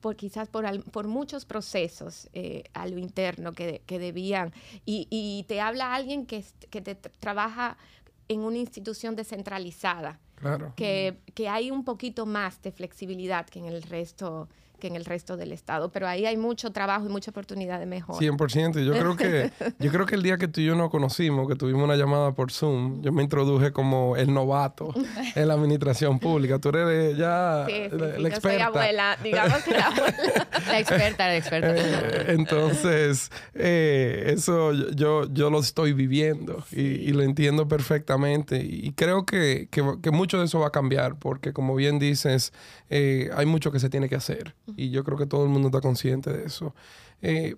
por, 0.02 0.16
quizás 0.16 0.50
por, 0.50 0.66
al- 0.66 0.84
por 0.84 1.08
muchos 1.08 1.46
procesos 1.46 2.30
eh, 2.34 2.64
a 2.74 2.88
lo 2.88 2.98
interno 2.98 3.54
que, 3.54 3.82
debían. 3.88 4.54
Y, 4.86 5.46
te 5.48 5.62
habla 5.62 5.94
alguien 5.94 6.26
que, 6.26 6.44
trabaja 7.20 7.78
en 8.30 8.42
una 8.42 8.58
institución 8.58 9.16
descentralizada, 9.16 10.20
Claro. 10.40 10.74
que, 10.76 11.18
que 11.34 11.50
hay 11.50 11.72
un 11.72 11.84
poquito 11.84 12.28
más 12.28 12.62
de 12.62 12.72
flexibilidad 12.72 13.48
que 13.48 13.58
en 13.58 13.66
el 13.66 13.82
resto 13.82 14.48
que 14.78 14.88
en 14.88 14.96
el 14.96 15.06
resto 15.06 15.38
del 15.38 15.52
estado, 15.52 15.90
pero 15.92 16.08
ahí 16.08 16.26
hay 16.26 16.38
mucho 16.38 16.72
trabajo 16.72 17.06
y 17.06 17.10
mucha 17.10 17.32
oportunidad 17.32 17.80
de 17.80 17.86
mejora. 17.86 18.20
100%. 18.20 18.82
Y 18.82 18.86
Yo 18.86 18.94
creo 18.94 19.16
que 19.16 19.52
yo 19.80 19.92
creo 19.92 20.06
que 20.06 20.16
el 20.16 20.24
día 20.24 20.38
que 20.38 20.48
tú 20.48 20.62
y 20.62 20.66
yo 20.66 20.76
nos 20.76 20.90
conocimos, 20.90 21.48
que 21.48 21.56
tuvimos 21.56 21.84
una 21.84 21.96
llamada 21.96 22.34
por 22.34 22.52
Zoom, 22.52 23.02
yo 23.02 23.12
me 23.12 23.24
introduje 23.24 23.72
como 23.72 24.16
el 24.18 24.34
novato 24.34 24.94
en 25.36 25.48
la 25.48 25.54
administración 25.56 26.20
pública. 26.20 26.60
Tú 26.60 26.70
eres 26.70 27.18
ya 27.18 27.66
Sí, 27.68 27.74
sí, 27.90 27.98
la, 27.98 27.98
sí, 27.98 28.00
la 28.00 28.08
yo 28.08 28.22
soy 28.22 28.26
experta. 28.28 28.66
abuela, 28.68 29.18
digamos 29.24 29.64
que 29.64 29.72
la 29.72 29.88
abuela. 29.88 30.48
La 30.68 30.80
experta, 30.80 31.28
la 31.28 31.38
experta. 31.38 31.76
Eh, 31.78 32.26
entonces, 32.30 33.32
eh, 33.54 34.34
eso 34.36 34.74
yo, 34.74 34.90
yo, 34.92 35.34
yo 35.34 35.50
lo 35.50 35.60
estoy 35.60 35.94
viviendo 35.94 36.64
y, 36.72 36.82
y 36.82 37.08
lo 37.14 37.24
entiendo 37.24 37.68
perfectamente. 37.68 38.58
Y 38.64 38.92
creo 38.94 39.26
que, 39.26 39.68
que, 39.72 39.84
que 40.02 40.12
mucho 40.12 40.40
de 40.40 40.46
eso 40.46 40.60
va 40.60 40.68
a 40.68 40.72
cambiar 40.72 41.18
porque, 41.20 41.54
como 41.54 41.76
bien 41.76 42.00
dices, 42.00 42.52
eh, 42.90 43.30
hay 43.36 43.46
mucho 43.46 43.72
que 43.72 43.80
se 43.80 43.90
tiene 43.90 44.10
que 44.10 44.16
hacer. 44.16 44.56
Y 44.76 44.90
yo 44.90 45.04
creo 45.04 45.18
que 45.18 45.26
todo 45.26 45.44
el 45.44 45.50
mundo 45.50 45.70
está 45.70 45.82
consciente 45.82 46.32
de 46.32 46.46
eso. 46.46 46.76
Eh, 47.22 47.56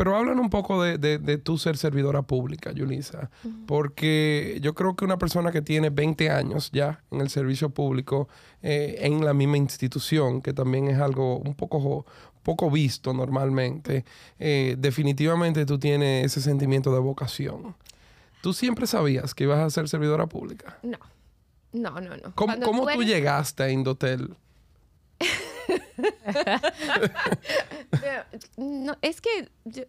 pero 0.00 0.16
hablan 0.16 0.38
un 0.38 0.48
poco 0.48 0.82
de, 0.82 0.96
de, 0.96 1.18
de 1.18 1.36
tu 1.36 1.58
ser 1.58 1.76
servidora 1.76 2.22
pública, 2.22 2.72
Yulisa, 2.72 3.30
porque 3.66 4.58
yo 4.62 4.74
creo 4.74 4.96
que 4.96 5.04
una 5.04 5.18
persona 5.18 5.52
que 5.52 5.60
tiene 5.60 5.90
20 5.90 6.30
años 6.30 6.70
ya 6.72 7.04
en 7.10 7.20
el 7.20 7.28
servicio 7.28 7.68
público, 7.68 8.26
eh, 8.62 8.96
en 9.00 9.22
la 9.22 9.34
misma 9.34 9.58
institución, 9.58 10.40
que 10.40 10.54
también 10.54 10.88
es 10.88 10.98
algo 10.98 11.36
un 11.36 11.54
poco, 11.54 12.06
poco 12.42 12.70
visto 12.70 13.12
normalmente, 13.12 14.06
eh, 14.38 14.74
definitivamente 14.78 15.66
tú 15.66 15.78
tienes 15.78 16.24
ese 16.24 16.40
sentimiento 16.40 16.94
de 16.94 17.00
vocación. 17.00 17.76
¿Tú 18.40 18.54
siempre 18.54 18.86
sabías 18.86 19.34
que 19.34 19.44
ibas 19.44 19.58
a 19.58 19.68
ser 19.68 19.86
servidora 19.86 20.26
pública? 20.26 20.78
No, 20.82 20.98
no, 21.74 22.00
no, 22.00 22.16
no. 22.16 22.34
¿Cómo, 22.36 22.58
cómo 22.60 22.86
tú 22.86 23.02
llegaste 23.02 23.64
a 23.64 23.70
Indotel? 23.70 24.34
Pero, 27.90 28.24
No, 28.56 28.96
es 29.02 29.20
que 29.20 29.48
yo, 29.64 29.84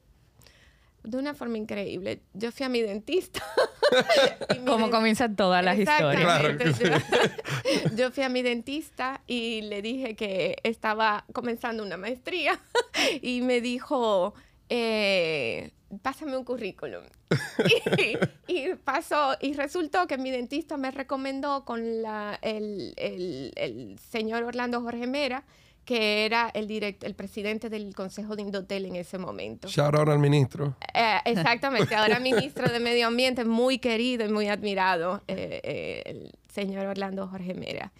de 1.03 1.18
una 1.18 1.34
forma 1.34 1.58
increíble. 1.58 2.22
Yo 2.34 2.51
fui 2.51 2.65
a 2.65 2.70
mi 2.70 2.82
dentista. 2.82 3.44
Como 4.65 4.86
den- 4.86 4.91
comienzan 4.91 5.36
todas 5.36 5.63
las 5.65 5.77
historias. 5.80 6.22
Claro. 6.22 6.58
Yo, 6.58 7.96
yo 7.96 8.12
fui 8.12 8.24
a 8.24 8.30
mi 8.30 8.41
dentista 8.44 9.22
y 9.27 9.62
le 9.63 9.82
dije 9.82 10.15
que 10.15 10.58
estaba 10.63 11.25
comenzando 11.34 11.84
una 11.84 11.98
maestría 11.98 12.60
y 13.22 13.41
me 13.41 13.62
dijo, 13.62 14.34
eh, 14.70 15.72
pásame 16.03 16.38
un 16.38 16.44
currículum. 16.44 17.03
y, 18.48 18.53
y 18.53 18.75
pasó, 18.75 19.36
y 19.41 19.53
resultó 19.53 20.06
que 20.06 20.18
mi 20.20 20.30
dentista 20.30 20.77
me 20.77 20.91
recomendó 20.91 21.65
con 21.65 22.01
la, 22.03 22.38
el, 22.44 22.94
el- 22.98 23.51
el 23.56 23.98
señor 24.00 24.44
Orlando 24.44 24.82
Jorge 24.82 25.08
Mera, 25.08 25.46
que 25.91 26.25
era 26.25 26.50
el, 26.53 26.67
direct, 26.67 27.03
el 27.03 27.15
presidente 27.15 27.69
del 27.69 27.93
Consejo 27.93 28.38
de 28.38 28.43
Indotel 28.43 28.86
en 28.86 28.95
ese 28.95 29.17
momento. 29.17 29.67
Shout 29.67 29.93
out 29.95 30.07
al 30.07 30.19
ministro. 30.19 30.77
Eh, 30.93 31.17
exactamente, 31.25 31.93
ahora 31.95 32.17
ministro 32.31 32.69
de 32.71 32.79
Medio 32.79 33.07
Ambiente, 33.07 33.43
muy 33.43 33.77
querido 33.79 34.25
y 34.25 34.29
muy 34.31 34.48
admirado, 34.48 35.21
eh, 35.27 35.60
eh, 35.63 36.01
el 36.05 36.31
señor 36.50 36.86
Orlando 36.86 37.27
Jorge 37.27 37.53
Mera. 37.55 37.91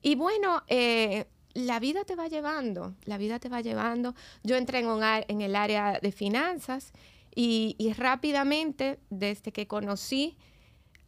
Y 0.00 0.14
bueno, 0.14 0.62
eh, 0.68 1.24
la 1.54 1.80
vida 1.80 2.04
te 2.04 2.14
va 2.14 2.28
llevando, 2.28 2.94
la 3.04 3.18
vida 3.18 3.40
te 3.40 3.48
va 3.48 3.60
llevando. 3.62 4.14
Yo 4.44 4.56
entré 4.56 4.78
en, 4.78 4.86
un 4.86 5.02
en 5.02 5.40
el 5.40 5.56
área 5.56 5.98
de 6.00 6.12
finanzas 6.12 6.92
y, 7.34 7.74
y 7.78 7.92
rápidamente, 7.94 9.00
desde 9.10 9.50
que 9.50 9.66
conocí 9.66 10.36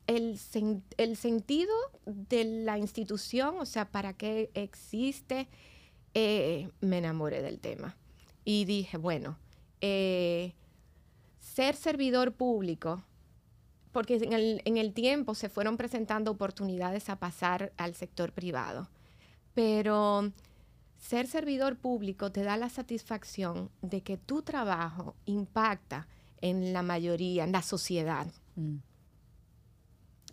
el, 0.09 0.39
sen- 0.39 0.83
el 0.97 1.17
sentido 1.17 1.73
de 2.05 2.43
la 2.45 2.79
institución, 2.79 3.55
o 3.61 3.65
sea, 3.65 3.85
para 3.93 4.15
qué 4.15 4.51
existe, 4.55 5.47
eh, 6.15 6.71
me 6.81 6.99
enamoré 6.99 7.43
del 7.43 7.59
tema. 7.61 7.97
Y 8.45 8.65
dije, 8.65 8.97
bueno, 8.97 9.39
eh, 9.81 10.55
ser 11.39 11.77
servidor 11.77 12.33
público, 12.33 13.05
porque 13.93 14.17
en 14.17 14.33
el, 14.33 14.63
en 14.65 14.77
el 14.79 14.95
tiempo 14.95 15.35
se 15.35 15.49
fueron 15.49 15.77
presentando 15.77 16.31
oportunidades 16.31 17.09
a 17.09 17.17
pasar 17.17 17.73
al 17.77 17.95
sector 17.95 18.33
privado, 18.33 18.89
pero 19.55 20.33
ser 20.99 21.27
servidor 21.27 21.77
público 21.77 22.33
te 22.33 22.43
da 22.43 22.57
la 22.57 22.69
satisfacción 22.69 23.71
de 23.83 24.03
que 24.03 24.17
tu 24.17 24.43
trabajo 24.43 25.17
impacta 25.27 26.07
en 26.41 26.73
la 26.73 26.83
mayoría, 26.83 27.45
en 27.45 27.53
la 27.53 27.63
sociedad. 27.63 28.27
Mm. 28.55 28.77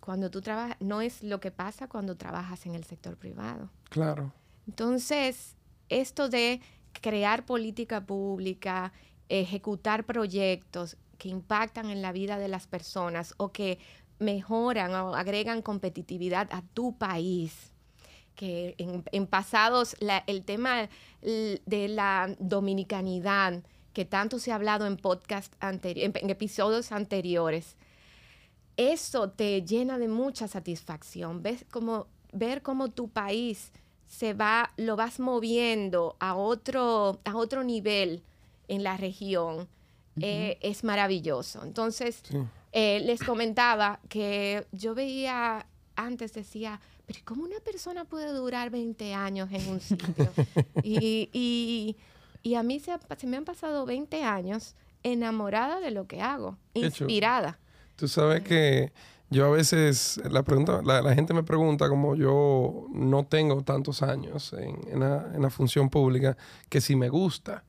Cuando 0.00 0.30
tú 0.30 0.40
trabajas, 0.40 0.76
no 0.80 1.02
es 1.02 1.22
lo 1.22 1.40
que 1.40 1.50
pasa 1.50 1.88
cuando 1.88 2.16
trabajas 2.16 2.64
en 2.66 2.74
el 2.74 2.84
sector 2.84 3.16
privado. 3.16 3.70
Claro. 3.90 4.32
Entonces, 4.66 5.56
esto 5.90 6.28
de 6.28 6.60
crear 7.00 7.44
política 7.44 8.06
pública, 8.06 8.92
ejecutar 9.28 10.04
proyectos 10.06 10.96
que 11.18 11.28
impactan 11.28 11.90
en 11.90 12.00
la 12.00 12.12
vida 12.12 12.38
de 12.38 12.48
las 12.48 12.66
personas 12.66 13.34
o 13.36 13.52
que 13.52 13.78
mejoran 14.18 14.94
o 14.94 15.14
agregan 15.14 15.62
competitividad 15.62 16.48
a 16.50 16.62
tu 16.62 16.96
país, 16.96 17.72
que 18.34 18.74
en, 18.78 19.26
pasados 19.26 19.96
el 20.26 20.44
tema 20.44 20.88
de 21.20 21.88
la 21.88 22.34
dominicanidad, 22.38 23.62
que 23.92 24.04
tanto 24.04 24.38
se 24.38 24.52
ha 24.52 24.54
hablado 24.54 24.86
en 24.86 24.96
podcast 24.96 25.52
anteri- 25.60 26.02
en, 26.02 26.30
episodios 26.30 26.92
anteriores, 26.92 27.76
eso 28.76 29.30
te 29.30 29.62
llena 29.62 29.98
de 29.98 30.08
mucha 30.08 30.48
satisfacción. 30.48 31.42
Ves 31.42 31.66
ver 32.32 32.62
cómo 32.62 32.88
tu 32.88 33.08
país 33.08 33.72
se 34.10 34.34
va, 34.34 34.72
lo 34.76 34.96
vas 34.96 35.20
moviendo 35.20 36.16
a 36.18 36.34
otro, 36.34 37.20
a 37.24 37.36
otro 37.36 37.62
nivel 37.62 38.22
en 38.68 38.82
la 38.82 38.96
región, 38.96 39.68
eh, 40.20 40.58
es 40.60 40.82
maravilloso. 40.84 41.62
Entonces, 41.62 42.20
Sí. 42.28 42.36
eh, 42.72 43.00
les 43.04 43.22
comentaba 43.22 44.00
que 44.08 44.66
yo 44.72 44.94
veía, 44.96 45.64
antes 45.94 46.32
decía, 46.34 46.80
pero 47.06 47.20
¿cómo 47.24 47.44
una 47.44 47.60
persona 47.60 48.04
puede 48.04 48.32
durar 48.32 48.70
20 48.70 49.14
años 49.14 49.48
en 49.52 49.66
un 49.68 49.80
sitio? 49.80 50.32
y, 50.82 51.30
y- 51.32 51.96
y 52.42 52.54
a 52.56 52.62
mí 52.64 52.80
se, 52.80 52.92
se 53.16 53.26
me 53.28 53.36
han 53.36 53.44
pasado 53.44 53.86
20 53.86 54.24
años 54.24 54.74
enamorada 55.04 55.78
de 55.80 55.92
lo 55.92 56.06
que 56.06 56.20
hago, 56.20 56.58
inspirada. 56.74 57.58
Tú 57.96 58.08
sabes 58.08 58.42
que 58.42 58.92
yo 59.30 59.46
a 59.46 59.50
veces, 59.50 60.20
la, 60.28 60.42
pregunta, 60.42 60.80
la, 60.84 61.02
la 61.02 61.14
gente 61.14 61.32
me 61.34 61.42
pregunta, 61.42 61.88
como 61.88 62.16
yo 62.16 62.86
no 62.92 63.24
tengo 63.24 63.62
tantos 63.62 64.02
años 64.02 64.52
en, 64.52 64.76
en 64.92 65.00
la, 65.00 65.30
en 65.34 65.42
la 65.42 65.50
función 65.50 65.88
pública, 65.88 66.36
que 66.68 66.80
si 66.80 66.96
me 66.96 67.08
gusta. 67.08 67.64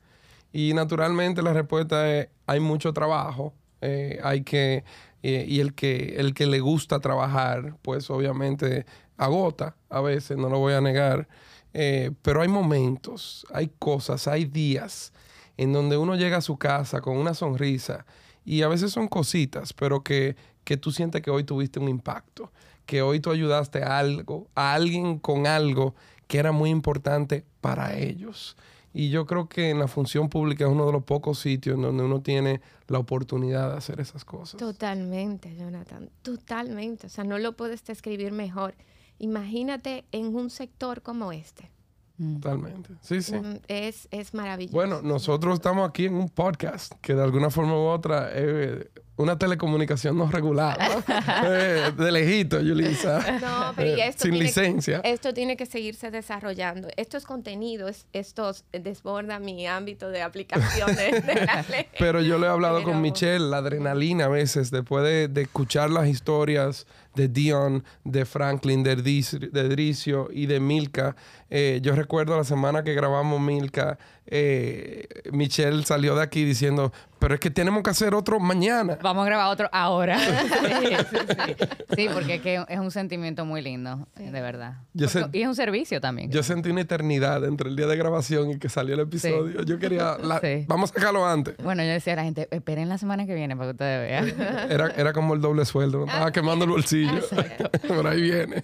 Y 0.51 0.73
naturalmente 0.73 1.41
la 1.41 1.53
respuesta 1.53 2.09
es, 2.11 2.27
hay 2.47 2.59
mucho 2.59 2.93
trabajo, 2.93 3.53
eh, 3.81 4.19
hay 4.23 4.41
que, 4.43 4.83
eh, 5.23 5.45
y 5.47 5.59
el 5.59 5.73
que, 5.73 6.15
el 6.17 6.33
que 6.33 6.45
le 6.47 6.59
gusta 6.59 6.99
trabajar, 6.99 7.75
pues 7.81 8.09
obviamente 8.09 8.85
agota 9.17 9.75
a 9.89 10.01
veces, 10.01 10.37
no 10.37 10.49
lo 10.49 10.59
voy 10.59 10.73
a 10.73 10.81
negar, 10.81 11.27
Eh, 11.73 12.11
pero 12.21 12.41
hay 12.41 12.49
momentos, 12.49 13.45
hay 13.53 13.71
cosas, 13.79 14.27
hay 14.27 14.43
días 14.43 15.13
en 15.55 15.71
donde 15.71 15.95
uno 15.95 16.15
llega 16.15 16.37
a 16.37 16.41
su 16.41 16.57
casa 16.57 16.99
con 16.99 17.15
una 17.15 17.33
sonrisa 17.33 18.05
y 18.43 18.63
a 18.63 18.67
veces 18.67 18.91
son 18.91 19.07
cositas, 19.07 19.71
pero 19.71 20.03
que, 20.03 20.35
que 20.63 20.77
tú 20.77 20.91
sientes 20.91 21.21
que 21.21 21.31
hoy 21.31 21.43
tuviste 21.43 21.79
un 21.79 21.89
impacto, 21.89 22.51
que 22.85 23.01
hoy 23.01 23.19
tú 23.19 23.31
ayudaste 23.31 23.83
a 23.83 23.99
algo, 23.99 24.47
a 24.55 24.73
alguien 24.73 25.19
con 25.19 25.47
algo 25.47 25.95
que 26.27 26.37
era 26.37 26.51
muy 26.51 26.69
importante 26.69 27.45
para 27.61 27.97
ellos. 27.97 28.55
Y 28.93 29.09
yo 29.09 29.25
creo 29.25 29.47
que 29.47 29.69
en 29.69 29.79
la 29.79 29.87
función 29.87 30.27
pública 30.29 30.65
es 30.65 30.71
uno 30.71 30.85
de 30.85 30.91
los 30.91 31.03
pocos 31.03 31.39
sitios 31.39 31.75
en 31.75 31.83
donde 31.83 32.03
uno 32.03 32.21
tiene 32.21 32.61
la 32.87 32.99
oportunidad 32.99 33.71
de 33.71 33.77
hacer 33.77 34.01
esas 34.01 34.25
cosas. 34.25 34.59
Totalmente, 34.59 35.55
Jonathan, 35.55 36.09
totalmente. 36.21 37.07
O 37.07 37.09
sea, 37.09 37.23
no 37.23 37.39
lo 37.39 37.53
puedes 37.55 37.83
describir 37.85 38.33
mejor. 38.33 38.75
Imagínate 39.17 40.03
en 40.11 40.35
un 40.35 40.49
sector 40.49 41.01
como 41.01 41.31
este. 41.31 41.69
Mm. 42.17 42.39
Totalmente. 42.39 42.89
Sí, 43.01 43.21
sí. 43.21 43.35
Mm, 43.35 43.59
Es, 43.67 44.07
es 44.11 44.33
maravilloso. 44.33 44.75
Bueno, 44.75 45.01
nosotros 45.01 45.55
estamos 45.55 45.87
aquí 45.87 46.05
en 46.05 46.15
un 46.15 46.29
podcast 46.29 46.93
que 47.01 47.15
de 47.15 47.23
alguna 47.23 47.49
forma 47.49 47.73
u 47.75 47.85
otra 47.85 48.31
es 48.33 48.87
una 49.17 49.37
telecomunicación 49.37 50.17
no 50.17 50.29
regulada. 50.31 50.77
Eh, 51.43 51.91
de 51.97 52.11
lejito, 52.11 52.59
Yulisa. 52.61 53.19
No, 53.41 53.73
pero 53.75 53.95
y 53.97 54.01
Eh, 54.01 54.07
esto 54.07 54.23
sin 54.23 54.31
tiene- 54.31 54.45
licencia. 54.45 55.01
Esto 55.03 55.33
tiene 55.33 55.57
que 55.57 55.65
seguirse 55.65 56.11
desarrollando. 56.11 56.87
Esto 56.97 57.17
es 57.17 57.25
contenido, 57.25 57.87
es- 57.87 58.05
esto 58.13 58.51
desborda 58.71 59.39
mi 59.39 59.65
ámbito 59.67 60.09
de 60.09 60.21
aplicación 60.21 60.95
de, 60.95 61.21
la 61.45 61.63
ley. 61.69 61.85
Pero 61.97 62.21
yo 62.21 62.37
le 62.37 62.47
he 62.47 62.49
hablado 62.49 62.79
Pero- 62.79 62.91
con 62.91 63.01
Michelle, 63.01 63.39
la 63.49 63.57
adrenalina 63.57 64.25
a 64.25 64.29
veces, 64.29 64.71
después 64.71 65.03
de, 65.03 65.27
de 65.27 65.41
escuchar 65.43 65.89
las 65.89 66.07
historias 66.07 66.85
de 67.15 67.27
Dion, 67.27 67.83
de 68.03 68.25
Franklin, 68.25 68.83
de, 68.83 68.95
Dricio 68.95 70.29
y 70.31 70.45
de 70.45 70.59
Milka. 70.59 71.15
Eh, 71.49 71.79
yo 71.81 71.93
recuerdo 71.95 72.37
la 72.37 72.43
semana 72.45 72.83
que 72.83 72.93
grabamos 72.93 73.39
Milka, 73.41 73.97
eh, 74.25 75.05
Michelle 75.31 75.83
salió 75.83 76.15
de 76.15 76.23
aquí 76.23 76.45
diciendo, 76.45 76.93
pero 77.19 77.33
es 77.33 77.39
que 77.41 77.49
tenemos 77.49 77.83
que 77.83 77.89
hacer 77.89 78.15
otro 78.15 78.39
mañana. 78.39 78.97
Vamos 79.01 79.23
a 79.23 79.25
grabar 79.25 79.47
otro 79.51 79.67
ahora. 79.73 80.17
sí, 80.19 80.87
sí, 81.09 81.17
sí. 81.27 81.55
Sí, 81.97 82.09
porque 82.13 82.35
es, 82.35 82.41
que 82.41 82.63
es 82.69 82.79
un 82.79 82.91
sentimiento 82.91 83.43
muy 83.45 83.61
lindo, 83.61 84.07
de 84.15 84.31
verdad. 84.41 84.75
Yo 84.93 85.07
Porque- 85.07 85.19
sé- 85.31 85.37
y 85.37 85.41
es 85.41 85.47
un 85.49 85.55
servicio 85.55 85.99
también. 85.99 86.31
Yo 86.31 86.41
sentí 86.43 86.69
una 86.69 86.81
eternidad 86.81 87.43
entre 87.43 87.69
el 87.69 87.75
día 87.75 87.87
de 87.87 87.97
grabación 87.97 88.51
y 88.51 88.57
que 88.59 88.69
salió 88.69 88.93
el 88.95 89.01
episodio. 89.01 89.63
Yo 89.63 89.77
quería, 89.79 90.17
la- 90.23 90.39
Sí. 90.39 90.63
vamos 90.67 90.91
a 90.91 90.93
sacarlo 90.93 91.25
antes. 91.27 91.55
Bueno, 91.61 91.83
yo 91.83 91.89
decía 91.89 92.13
a 92.13 92.15
la 92.15 92.23
gente, 92.23 92.47
esperen 92.51 92.87
la 92.87 92.97
semana 92.97 93.25
que 93.25 93.35
viene 93.35 93.55
para 93.57 93.67
que 93.67 93.71
ustedes 93.73 94.09
vean. 94.39 94.71
Era, 94.71 94.87
era 94.95 95.11
como 95.13 95.33
el 95.33 95.41
doble 95.41 95.65
sueldo. 95.65 95.99
me 95.99 96.05
Estaba 96.05 96.31
quemando 96.31 96.63
el 96.65 96.71
bolsillo. 96.71 97.00
Por 97.87 98.07
ahí 98.07 98.21
viene. 98.21 98.63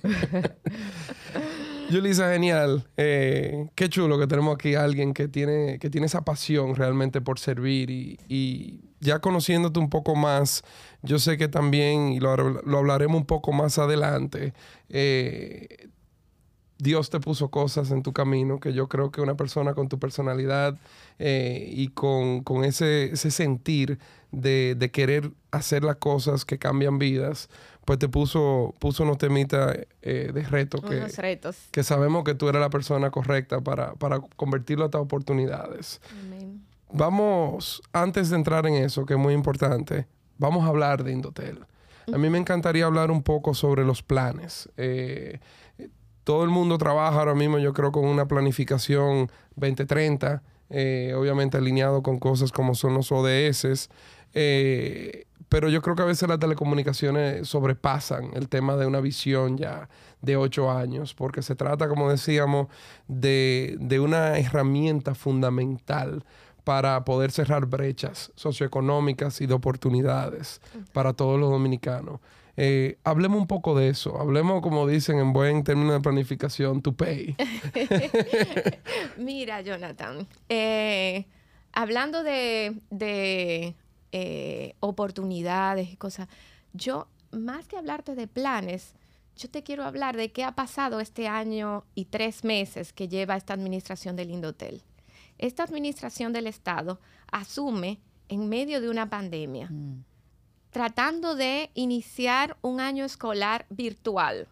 Yulisa, 1.89 2.31
genial. 2.31 2.85
Eh, 2.97 3.69
qué 3.75 3.89
chulo 3.89 4.19
que 4.19 4.27
tenemos 4.27 4.55
aquí 4.55 4.75
a 4.75 4.83
alguien 4.83 5.13
que 5.13 5.27
tiene, 5.27 5.79
que 5.79 5.89
tiene 5.89 6.07
esa 6.07 6.21
pasión 6.21 6.75
realmente 6.75 7.21
por 7.21 7.39
servir. 7.39 7.89
Y, 7.89 8.17
y 8.27 8.81
ya 8.99 9.19
conociéndote 9.19 9.79
un 9.79 9.89
poco 9.89 10.15
más, 10.15 10.63
yo 11.01 11.19
sé 11.19 11.37
que 11.37 11.47
también, 11.47 12.11
y 12.13 12.19
lo, 12.19 12.35
lo 12.35 12.77
hablaremos 12.77 13.21
un 13.21 13.25
poco 13.25 13.53
más 13.53 13.77
adelante, 13.77 14.53
eh, 14.89 15.89
Dios 16.79 17.09
te 17.09 17.19
puso 17.19 17.49
cosas 17.49 17.89
en 17.91 18.03
tu 18.03 18.13
camino 18.13 18.59
que 18.59 18.73
yo 18.73 18.87
creo 18.87 19.11
que 19.11 19.21
una 19.21 19.35
persona 19.35 19.73
con 19.73 19.89
tu 19.89 19.97
personalidad 19.97 20.77
eh, 21.17 21.67
y 21.71 21.87
con, 21.89 22.43
con 22.43 22.63
ese, 22.63 23.05
ese 23.05 23.31
sentir 23.31 23.97
de, 24.31 24.75
de 24.77 24.91
querer 24.91 25.31
hacer 25.51 25.83
las 25.83 25.95
cosas 25.95 26.45
que 26.45 26.59
cambian 26.59 26.99
vidas, 26.99 27.49
pues 27.87 27.99
te 27.99 28.09
puso, 28.09 28.75
puso 28.79 29.03
unos 29.03 29.17
temitas 29.17 29.77
eh, 30.01 30.31
de 30.33 30.43
reto 30.43 30.81
que, 30.81 30.97
Unos 30.97 31.15
retos. 31.15 31.55
que 31.71 31.83
sabemos 31.83 32.25
que 32.25 32.35
tú 32.35 32.49
eres 32.49 32.59
la 32.59 32.69
persona 32.69 33.11
correcta 33.11 33.61
para, 33.61 33.93
para 33.93 34.19
convertirlo 34.35 34.83
a 34.83 34.87
estas 34.87 34.99
oportunidades. 34.99 36.01
Amén. 36.11 36.65
Vamos, 36.91 37.81
antes 37.93 38.29
de 38.29 38.35
entrar 38.35 38.67
en 38.67 38.73
eso, 38.73 39.05
que 39.05 39.13
es 39.13 39.19
muy 39.19 39.33
importante, 39.33 40.05
vamos 40.37 40.65
a 40.65 40.67
hablar 40.67 41.05
de 41.05 41.13
Indotel. 41.13 41.59
A 42.13 42.17
mí 42.17 42.29
me 42.29 42.37
encantaría 42.37 42.85
hablar 42.85 43.09
un 43.09 43.23
poco 43.23 43.53
sobre 43.53 43.85
los 43.85 44.03
planes. 44.03 44.67
Eh, 44.75 45.39
todo 46.25 46.43
el 46.43 46.49
mundo 46.49 46.77
trabaja 46.77 47.19
ahora 47.19 47.35
mismo, 47.35 47.57
yo 47.57 47.71
creo, 47.71 47.93
con 47.93 48.03
una 48.03 48.27
planificación 48.27 49.31
2030, 49.55 50.43
eh, 50.71 51.13
obviamente 51.15 51.55
alineado 51.55 52.03
con 52.03 52.19
cosas 52.19 52.51
como 52.51 52.75
son 52.75 52.95
los 52.95 53.13
ODS. 53.13 53.87
Eh, 54.33 55.26
pero 55.49 55.69
yo 55.69 55.81
creo 55.81 55.95
que 55.95 56.01
a 56.03 56.05
veces 56.05 56.27
las 56.27 56.39
telecomunicaciones 56.39 57.47
sobrepasan 57.47 58.31
el 58.33 58.49
tema 58.49 58.75
de 58.75 58.85
una 58.85 58.99
visión 58.99 59.57
ya 59.57 59.89
de 60.21 60.35
ocho 60.35 60.71
años, 60.71 61.13
porque 61.13 61.41
se 61.41 61.55
trata, 61.55 61.87
como 61.87 62.09
decíamos, 62.09 62.67
de, 63.07 63.77
de 63.79 63.99
una 63.99 64.37
herramienta 64.37 65.15
fundamental 65.15 66.23
para 66.63 67.05
poder 67.05 67.31
cerrar 67.31 67.65
brechas 67.65 68.31
socioeconómicas 68.35 69.39
y 69.39 69.47
de 69.47 69.53
oportunidades 69.53 70.59
para 70.91 71.13
todos 71.13 71.39
los 71.39 71.49
dominicanos. 71.49 72.19
Eh, 72.57 72.97
hablemos 73.03 73.39
un 73.39 73.47
poco 73.47 73.77
de 73.77 73.87
eso. 73.87 74.19
Hablemos, 74.19 74.61
como 74.61 74.87
dicen 74.87 75.19
en 75.19 75.31
buen 75.31 75.63
término 75.63 75.93
de 75.93 76.01
planificación, 76.01 76.81
to 76.81 76.91
pay. 76.91 77.37
Mira, 79.17 79.61
Jonathan, 79.61 80.27
eh, 80.49 81.25
hablando 81.71 82.23
de, 82.23 82.81
de 82.89 83.75
eh, 84.11 84.75
oportunidades 84.79 85.91
y 85.91 85.97
cosas, 85.97 86.27
yo, 86.73 87.07
más 87.31 87.67
que 87.67 87.77
hablarte 87.77 88.15
de 88.15 88.27
planes, 88.27 88.93
yo 89.35 89.49
te 89.49 89.63
quiero 89.63 89.83
hablar 89.83 90.17
de 90.17 90.31
qué 90.31 90.43
ha 90.43 90.53
pasado 90.53 90.99
este 90.99 91.27
año 91.27 91.83
y 91.93 92.05
tres 92.05 92.43
meses 92.43 92.93
que 92.93 93.07
lleva 93.07 93.35
esta 93.35 93.53
administración 93.53 94.15
del 94.15 94.31
Indotel 94.31 94.81
esta 95.37 95.63
administración 95.63 96.33
del 96.33 96.47
Estado 96.47 96.99
asume 97.31 97.99
en 98.29 98.49
medio 98.49 98.81
de 98.81 98.89
una 98.89 99.09
pandemia, 99.09 99.69
mm. 99.69 100.03
tratando 100.71 101.35
de 101.35 101.71
iniciar 101.73 102.57
un 102.61 102.79
año 102.79 103.05
escolar 103.05 103.65
virtual. 103.69 104.47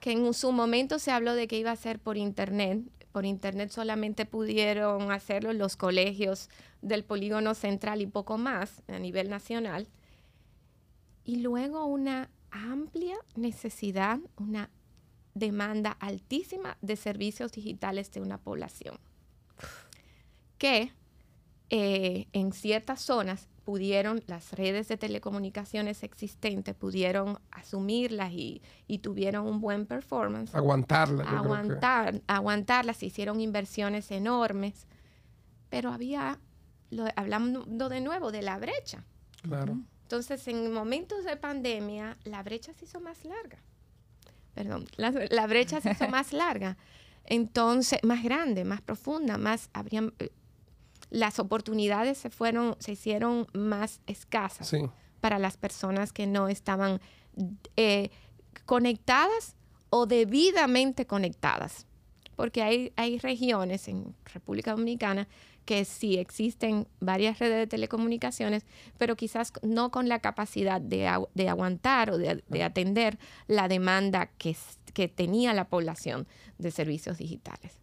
Que 0.00 0.12
en 0.12 0.34
su 0.34 0.50
momento 0.52 0.98
se 0.98 1.12
habló 1.12 1.34
de 1.34 1.46
que 1.46 1.58
iba 1.58 1.70
a 1.70 1.76
ser 1.76 2.00
por 2.00 2.16
Internet. 2.16 2.80
Por 3.12 3.26
Internet 3.26 3.70
solamente 3.70 4.26
pudieron 4.26 5.12
hacerlo 5.12 5.52
los 5.52 5.76
colegios 5.76 6.48
del 6.80 7.04
polígono 7.04 7.54
central 7.54 8.00
y 8.00 8.06
poco 8.06 8.38
más 8.38 8.82
a 8.88 8.98
nivel 8.98 9.28
nacional. 9.28 9.86
Y 11.24 11.36
luego 11.36 11.84
una 11.84 12.30
amplia 12.50 13.16
necesidad, 13.36 14.18
una 14.36 14.70
demanda 15.34 15.92
altísima 15.92 16.76
de 16.80 16.96
servicios 16.96 17.52
digitales 17.52 18.10
de 18.12 18.20
una 18.20 18.38
población 18.38 18.98
que 20.58 20.92
eh, 21.70 22.28
en 22.32 22.52
ciertas 22.52 23.00
zonas 23.00 23.48
pudieron, 23.64 24.22
las 24.26 24.52
redes 24.52 24.88
de 24.88 24.96
telecomunicaciones 24.96 26.02
existentes 26.02 26.74
pudieron 26.74 27.38
asumirlas 27.50 28.32
y, 28.32 28.62
tuvieron 29.02 29.46
un 29.46 29.60
buen 29.60 29.86
performance. 29.86 30.54
Aguantarlas. 30.54 31.26
Aguantar, 31.26 32.22
aguantarlas, 32.26 33.02
hicieron 33.02 33.40
inversiones 33.40 34.10
enormes, 34.10 34.86
pero 35.70 35.90
había, 35.90 36.38
lo, 36.90 37.06
hablando 37.16 37.88
de 37.88 38.00
nuevo 38.00 38.30
de 38.32 38.42
la 38.42 38.58
brecha. 38.58 39.04
Claro. 39.42 39.78
Entonces, 40.02 40.46
en 40.48 40.72
momentos 40.72 41.24
de 41.24 41.36
pandemia, 41.36 42.18
la 42.24 42.42
brecha 42.42 42.72
se 42.74 42.84
hizo 42.84 43.00
más 43.00 43.24
larga. 43.24 43.58
Perdón, 44.54 44.86
la, 44.96 45.10
la 45.30 45.46
brecha 45.46 45.80
se 45.80 45.92
hizo 45.92 46.08
más 46.08 46.32
larga. 46.32 46.76
Entonces, 47.24 48.00
más 48.02 48.22
grande, 48.22 48.64
más 48.64 48.82
profunda, 48.82 49.38
más 49.38 49.70
habrían 49.72 50.12
eh, 50.18 50.30
las 51.12 51.38
oportunidades 51.38 52.16
se 52.16 52.30
fueron, 52.30 52.74
se 52.78 52.92
hicieron 52.92 53.46
más 53.52 54.00
escasas 54.06 54.74
para 55.20 55.38
las 55.38 55.58
personas 55.58 56.12
que 56.12 56.26
no 56.26 56.48
estaban 56.48 57.00
eh, 57.76 58.10
conectadas 58.64 59.54
o 59.90 60.06
debidamente 60.06 61.06
conectadas. 61.06 61.86
Porque 62.34 62.62
hay, 62.62 62.92
hay 62.96 63.18
regiones 63.18 63.88
en 63.88 64.14
República 64.32 64.70
Dominicana 64.70 65.28
que 65.66 65.84
sí 65.84 66.16
existen 66.16 66.88
varias 66.98 67.38
redes 67.38 67.58
de 67.58 67.66
telecomunicaciones, 67.66 68.64
pero 68.96 69.14
quizás 69.14 69.52
no 69.62 69.90
con 69.90 70.08
la 70.08 70.18
capacidad 70.18 70.80
de, 70.80 71.06
aguantar 71.06 72.10
o 72.10 72.16
de, 72.16 72.62
atender 72.64 73.18
la 73.48 73.68
demanda 73.68 74.30
que, 74.38 74.56
que 74.94 75.08
tenía 75.08 75.52
la 75.52 75.68
población 75.68 76.26
de 76.56 76.70
servicios 76.70 77.18
digitales. 77.18 77.78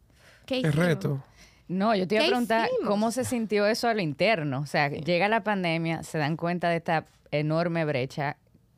¿Qué 0.47 0.63
reto. 0.71 1.23
No, 1.69 1.95
yo 1.95 2.07
te 2.07 2.15
iba 2.15 2.23
a 2.23 2.27
preguntar 2.27 2.67
cómo 2.85 3.11
se 3.11 3.23
sintió 3.23 3.67
eso 3.67 3.87
a 3.87 3.93
lo 3.93 4.01
interno. 4.01 4.59
O 4.59 4.65
sea, 4.65 4.89
llega 4.89 5.29
la 5.29 5.43
pandemia, 5.43 6.01
se 6.01 6.17
dan 6.17 6.35
cuenta 6.35 6.67
de 6.69 6.77
esta 6.77 7.05
enorme 7.31 7.85
brecha. 7.85 8.37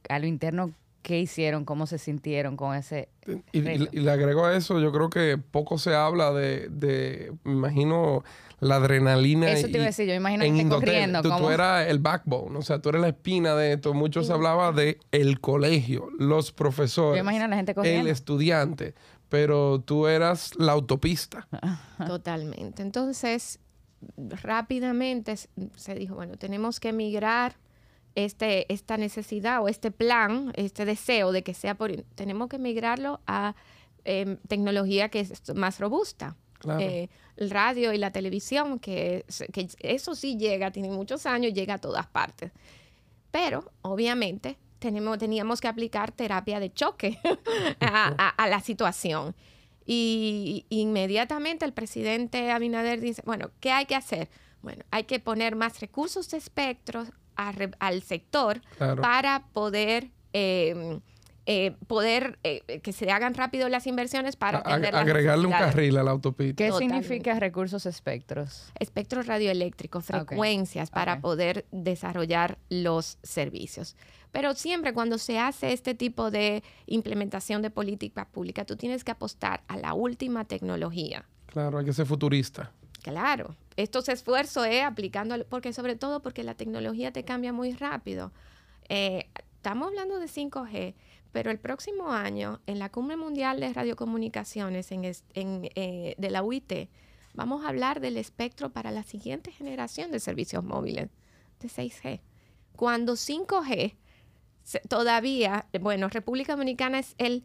A 0.10 0.20
lo 0.20 0.28
interno, 0.28 0.72
¿qué 1.02 1.18
hicieron? 1.20 1.64
¿Cómo 1.64 1.88
se 1.88 1.98
sintieron 1.98 2.58
con 2.58 2.76
ese? 2.76 3.08
Y, 3.54 3.62
le 3.62 4.12
agrego 4.12 4.46
a 4.46 4.58
eso, 4.58 4.80
yo 4.82 4.92
creo 4.92 5.10
que 5.10 5.38
poco 5.38 5.78
se 5.78 5.96
habla 5.96 6.34
de, 6.34 6.68
de 6.70 7.32
me 7.46 7.54
imagino, 7.54 8.26
la 8.60 8.76
adrenalina. 8.76 9.50
Eso 9.50 9.68
te 9.68 9.74
iba 9.74 9.84
a 9.84 9.88
decir, 9.88 10.08
yo 10.08 10.14
imagino 10.14 10.44
que 10.44 10.70
corriendo. 10.70 11.22
Tú, 11.22 11.30
tú, 11.30 11.50
eras 11.50 11.88
el 11.88 12.00
backbone, 12.00 12.58
o 12.58 12.62
sea, 12.62 12.80
tú 12.80 12.90
eres 12.90 13.02
la 13.02 13.10
espina 13.10 13.56
de 13.56 13.74
esto. 13.74 13.94
Mucho 13.94 14.24
se 14.24 14.34
hablaba 14.34 14.74
de 14.74 15.00
el 15.12 15.40
colegio, 15.40 16.10
los 16.20 16.52
profesores. 16.52 17.18
Yo 17.18 17.24
imagino 17.24 17.46
a 17.46 17.48
la 17.48 17.56
gente 17.56 17.74
corriendo. 17.74 18.02
El 18.02 18.08
estudiante 18.08 18.96
pero 19.32 19.80
tú 19.80 20.08
eras 20.08 20.52
la 20.58 20.74
autopista. 20.74 21.48
Totalmente. 22.06 22.82
Entonces, 22.82 23.60
rápidamente 24.44 25.38
se 25.38 25.96
dijo, 25.96 26.16
bueno, 26.16 26.36
tenemos 26.36 26.82
que 26.82 26.92
migrar 26.92 27.56
este, 28.14 28.72
esta 28.72 28.98
necesidad 28.98 29.64
o 29.64 29.70
este 29.70 29.90
plan, 29.90 30.52
este 30.56 30.84
deseo 30.84 31.32
de 31.32 31.44
que 31.44 31.54
sea 31.54 31.76
por... 31.76 31.94
Tenemos 32.16 32.50
que 32.50 32.60
migrarlo 32.60 33.22
a 33.26 33.56
em, 34.04 34.36
tecnología 34.50 35.08
que 35.08 35.22
es 35.22 35.56
más 35.56 35.80
robusta. 35.80 36.36
Eh, 36.78 37.08
el 37.38 37.50
radio 37.52 37.94
y 37.94 37.98
la 37.98 38.12
televisión, 38.12 38.80
que, 38.80 39.26
que 39.54 39.70
eso 39.80 40.14
sí 40.14 40.36
llega, 40.36 40.72
tiene 40.72 40.90
muchos 40.90 41.26
años, 41.26 41.54
llega 41.54 41.76
a 41.76 41.78
todas 41.78 42.06
partes. 42.08 42.52
Pero, 43.32 43.72
obviamente, 43.82 44.58
teníamos 44.82 45.62
que 45.62 45.68
aplicar 45.68 46.12
terapia 46.12 46.60
de 46.60 46.74
choque 46.74 47.20
a, 47.80 48.48
la 48.50 48.60
situación. 48.60 49.36
Y, 49.86 50.66
inmediatamente 50.70 51.66
el 51.66 51.74
presidente 51.74 52.52
Abinader 52.52 53.00
dice, 53.00 53.22
bueno, 53.26 53.52
¿qué 53.60 53.72
hay 53.72 53.86
que 53.86 53.96
hacer? 53.96 54.30
Bueno, 54.62 54.84
hay 54.92 55.06
que 55.06 55.20
poner 55.20 55.56
más 55.56 55.80
recursos 55.80 56.30
de 56.30 56.38
espectro 56.38 57.06
al 57.36 58.02
sector 58.02 58.62
para 58.78 59.46
poder... 59.54 60.10
Em, 60.34 61.02
eh, 61.48 61.76
poder 61.88 62.38
eh, 62.44 62.82
que 62.82 62.94
se 62.94 63.10
hagan 63.10 63.34
rápido 63.34 63.68
las 63.68 63.88
inversiones 63.88 64.36
para 64.36 64.60
agregarle 64.60 65.48
un 65.48 65.52
carril 65.52 65.98
a 65.98 66.04
la 66.04 66.12
autopista. 66.12 66.64
¿Qué 66.64 66.72
significa 66.72 67.40
recursos 67.40 67.88
espectros? 67.88 68.72
Espectros 68.80 69.26
radioeléctricos, 69.26 70.06
frecuencias 70.06 70.92
para 70.92 71.20
poder 71.20 71.66
desarrollar 71.72 72.60
los 72.70 73.18
servicios. 73.24 73.96
Pero 74.32 74.54
siempre 74.54 74.94
cuando 74.94 75.18
se 75.18 75.40
hace 75.40 75.74
este 75.74 75.94
tipo 75.94 76.32
de 76.32 76.64
implementación 76.86 77.62
de 77.62 77.70
política 77.70 78.28
pública, 78.30 78.66
tú 78.66 78.76
tienes 78.76 79.04
que 79.04 79.12
apostar 79.12 79.64
a 79.68 79.78
la 79.78 79.94
última 79.94 80.46
tecnología. 80.46 81.26
Claro, 81.48 81.80
hay 81.80 81.86
que 81.86 81.94
ser 81.94 82.06
futurista. 82.06 82.72
Claro, 83.02 83.56
estos 83.76 84.08
esfuerzos 84.10 84.68
es 84.68 84.84
aplicando, 84.84 85.44
porque 85.50 85.74
sobre 85.74 85.96
todo 85.96 86.22
porque 86.22 86.44
la 86.44 86.54
tecnología 86.54 87.12
te 87.12 87.26
cambia 87.26 87.52
muy 87.52 87.74
rápido. 87.74 88.32
Eh, 88.90 89.28
estamos 89.56 89.90
hablando 89.90 90.20
de 90.20 90.28
5G, 90.28 90.94
pero 91.32 91.52
el 91.52 91.60
próximo 91.60 92.12
año, 92.12 92.62
en 92.68 92.80
la 92.80 92.90
Cumbre 92.90 93.18
Mundial 93.18 93.60
de 93.60 93.74
Radiocomunicaciones 93.74 94.92
en, 94.92 95.04
eh, 95.34 96.16
de 96.18 96.30
la 96.30 96.44
UIT, 96.44 96.90
vamos 97.34 97.66
a 97.66 97.70
hablar 97.70 98.02
del 98.02 98.18
espectro 98.18 98.72
para 98.72 98.92
la 98.92 99.04
siguiente 99.04 99.52
generación 99.52 100.12
de 100.12 100.20
servicios 100.20 100.64
móviles 100.64 101.10
de 101.60 101.70
6G. 101.70 102.22
Cuando 102.76 103.14
5G 103.14 103.96
todavía, 104.88 105.68
bueno, 105.80 106.10
República 106.10 106.54
Dominicana 106.54 107.00
es 107.00 107.16
el 107.18 107.44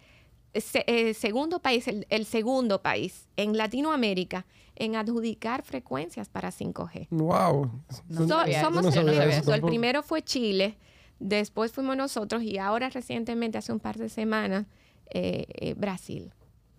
eh, 0.54 1.14
segundo 1.14 1.60
país, 1.60 1.86
el, 1.86 2.26
segundo 2.26 2.80
país 2.80 3.28
en 3.36 3.56
Latinoamérica 3.56 4.46
en 4.74 4.96
adjudicar 4.96 5.62
frecuencias 5.62 6.28
para 6.28 6.50
5G. 6.50 7.08
¡Wow! 7.10 7.70
somos 8.60 8.96
el, 8.96 9.08
el 9.08 9.60
primero 9.62 10.02
fue 10.02 10.22
Chile, 10.22 10.78
después 11.18 11.72
fuimos 11.72 11.96
nosotros 11.96 12.42
y 12.42 12.58
ahora 12.58 12.88
recientemente, 12.88 13.58
hace 13.58 13.72
un 13.72 13.80
par 13.80 13.96
de 13.96 14.08
semanas, 14.08 14.66
eh, 15.10 15.46
eh, 15.54 15.74
Brasil. 15.74 16.32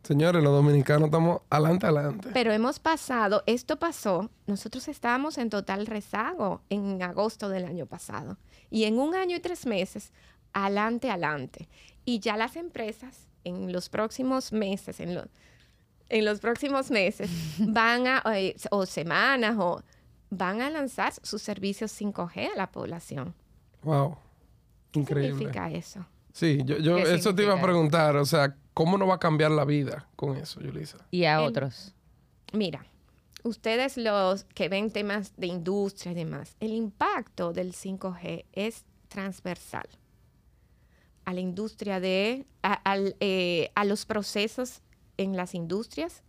Señores, 0.03 0.43
los 0.43 0.53
dominicanos 0.53 1.07
estamos 1.07 1.41
adelante, 1.49 1.85
adelante. 1.85 2.29
Pero 2.33 2.51
hemos 2.51 2.79
pasado, 2.79 3.43
esto 3.45 3.77
pasó, 3.77 4.29
nosotros 4.45 4.87
estábamos 4.87 5.37
en 5.37 5.49
total 5.49 5.85
rezago 5.85 6.61
en 6.69 7.01
agosto 7.01 7.49
del 7.49 7.65
año 7.65 7.85
pasado. 7.85 8.37
Y 8.69 8.83
en 8.83 8.99
un 8.99 9.15
año 9.15 9.35
y 9.35 9.39
tres 9.39 9.65
meses, 9.65 10.11
adelante, 10.53 11.09
adelante. 11.09 11.67
Y 12.05 12.19
ya 12.19 12.37
las 12.37 12.55
empresas 12.55 13.27
en 13.43 13.71
los 13.71 13.89
próximos 13.89 14.51
meses, 14.51 14.99
en, 14.99 15.21
en 16.09 16.25
los 16.25 16.39
próximos 16.39 16.91
meses, 16.91 17.29
van 17.59 18.07
a, 18.07 18.23
eh, 18.35 18.55
o 18.71 18.85
semanas, 18.85 19.55
o 19.57 19.81
van 20.29 20.61
a 20.61 20.69
lanzar 20.69 21.13
sus 21.21 21.41
servicios 21.41 21.99
5G 21.99 22.51
a 22.53 22.57
la 22.57 22.71
población. 22.71 23.33
Wow. 23.83 24.17
Increíble. 24.93 25.31
¿Qué 25.31 25.37
significa 25.37 25.71
eso? 25.71 26.05
Sí, 26.33 26.61
yo, 26.65 26.77
yo 26.77 26.97
eso 26.97 27.33
te 27.33 27.43
iba 27.43 27.55
a 27.55 27.61
preguntar, 27.61 28.15
o 28.15 28.25
sea, 28.25 28.55
¿cómo 28.73 28.97
no 28.97 29.07
va 29.07 29.15
a 29.15 29.19
cambiar 29.19 29.51
la 29.51 29.65
vida 29.65 30.07
con 30.15 30.37
eso, 30.37 30.61
Yulisa? 30.61 30.99
Y 31.09 31.25
a 31.25 31.41
otros. 31.41 31.95
Mira, 32.53 32.85
ustedes 33.43 33.97
los 33.97 34.43
que 34.43 34.69
ven 34.69 34.91
temas 34.91 35.33
de 35.37 35.47
industria 35.47 36.11
y 36.11 36.15
demás, 36.15 36.55
el 36.59 36.71
impacto 36.73 37.53
del 37.53 37.73
5G 37.73 38.45
es 38.53 38.85
transversal 39.07 39.87
a 41.27 41.33
la 41.33 41.41
industria 41.41 41.99
de, 41.99 42.45
a, 42.63 42.97
eh, 43.19 43.69
los 43.83 44.05
procesos 44.05 44.81
en 45.17 45.35
las 45.35 45.55
industrias, 45.55 46.23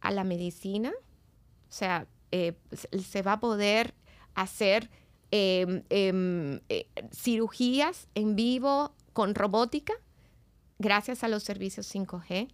a 0.00 0.10
la 0.10 0.24
medicina, 0.24 0.92
o 1.68 1.72
sea, 1.72 2.06
eh, 2.32 2.54
se 2.72 3.20
va 3.20 3.34
a 3.34 3.40
poder 3.40 3.94
hacer 4.34 4.88
em, 5.30 5.82
em, 5.90 6.60
eh, 6.70 6.86
cirugías 7.12 8.08
en 8.14 8.34
vivo 8.34 8.94
con 9.12 9.34
robótica 9.34 9.92
gracias 10.78 11.22
a 11.22 11.28
los 11.28 11.42
servicios 11.42 11.86
5G 11.86 12.48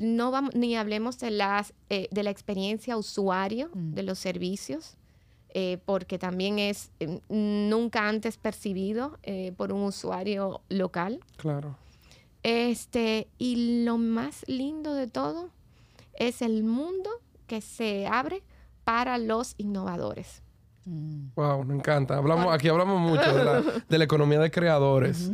no 0.00 0.30
vamos, 0.30 0.54
ni 0.54 0.76
hablemos 0.76 1.18
de, 1.18 1.30
las, 1.30 1.74
eh, 1.90 2.08
de 2.10 2.22
la 2.22 2.30
experiencia 2.30 2.96
usuario 2.96 3.70
mm. 3.72 3.92
de 3.92 4.02
los 4.02 4.18
servicios, 4.18 4.96
eh, 5.50 5.78
porque 5.84 6.18
también 6.18 6.58
es 6.58 6.90
eh, 7.00 7.20
nunca 7.28 8.08
antes 8.08 8.36
percibido 8.36 9.18
por 9.56 9.72
un 9.72 9.82
usuario 9.82 10.62
local. 10.68 11.20
Claro. 11.36 11.76
Este, 12.42 13.28
y 13.36 13.84
lo 13.84 13.98
más 13.98 14.44
lindo 14.46 14.94
de 14.94 15.06
todo 15.06 15.50
es 16.14 16.40
el 16.40 16.64
mundo 16.64 17.10
que 17.46 17.60
se 17.60 18.06
abre 18.06 18.42
para 18.84 19.18
los 19.18 19.54
innovadores. 19.58 20.42
Wow, 20.86 21.64
me 21.64 21.74
encanta. 21.74 22.16
Hablamos, 22.16 22.52
aquí 22.54 22.68
hablamos 22.68 22.98
mucho 23.00 23.34
de 23.88 23.98
la, 23.98 24.04
economía 24.04 24.38
de 24.38 24.50
creadores, 24.50 25.30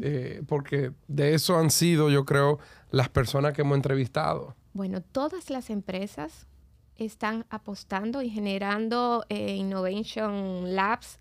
porque 0.48 0.92
de 1.06 1.34
eso 1.34 1.56
han 1.56 1.70
sido, 1.70 2.10
yo 2.10 2.24
creo, 2.24 2.58
las 2.90 3.08
personas 3.08 3.52
que 3.52 3.62
hemos 3.62 3.76
entrevistado? 3.76 4.54
Bueno, 4.72 5.00
todas 5.00 5.50
las 5.50 5.70
empresas 5.70 6.46
están 6.96 7.46
apostando 7.50 8.22
y 8.22 8.30
generando 8.30 9.24
eh, 9.28 9.54
Innovation 9.56 10.74
Labs 10.74 11.18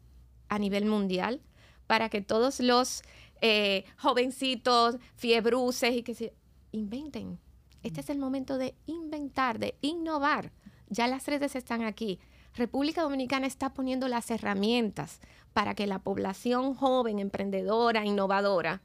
a 0.50 0.60
nivel 0.60 0.86
mundial 0.86 1.42
para 1.88 2.10
que 2.10 2.22
todos 2.22 2.60
los 2.60 3.04
eh, 3.42 3.86
jovencitos, 3.98 4.98
fiebruces 5.16 5.96
y 5.96 6.04
que 6.04 6.16
se 6.16 6.34
inventen. 6.72 7.40
Este 7.84 8.02
es 8.02 8.10
el 8.10 8.18
momento 8.18 8.58
de 8.58 8.76
inventar, 8.88 9.60
de 9.60 9.76
innovar. 9.82 10.52
Ya 10.90 11.08
las 11.08 11.28
redes 11.28 11.56
están 11.56 11.84
aquí. 11.84 12.20
República 12.56 13.02
Dominicana 13.02 13.48
está 13.48 13.74
poniendo 13.74 14.08
las 14.08 14.32
herramientas 14.32 15.20
para 15.54 15.76
que 15.76 15.88
la 15.88 16.00
población 16.00 16.74
joven, 16.74 17.20
emprendedora, 17.20 18.06
innovadora, 18.06 18.82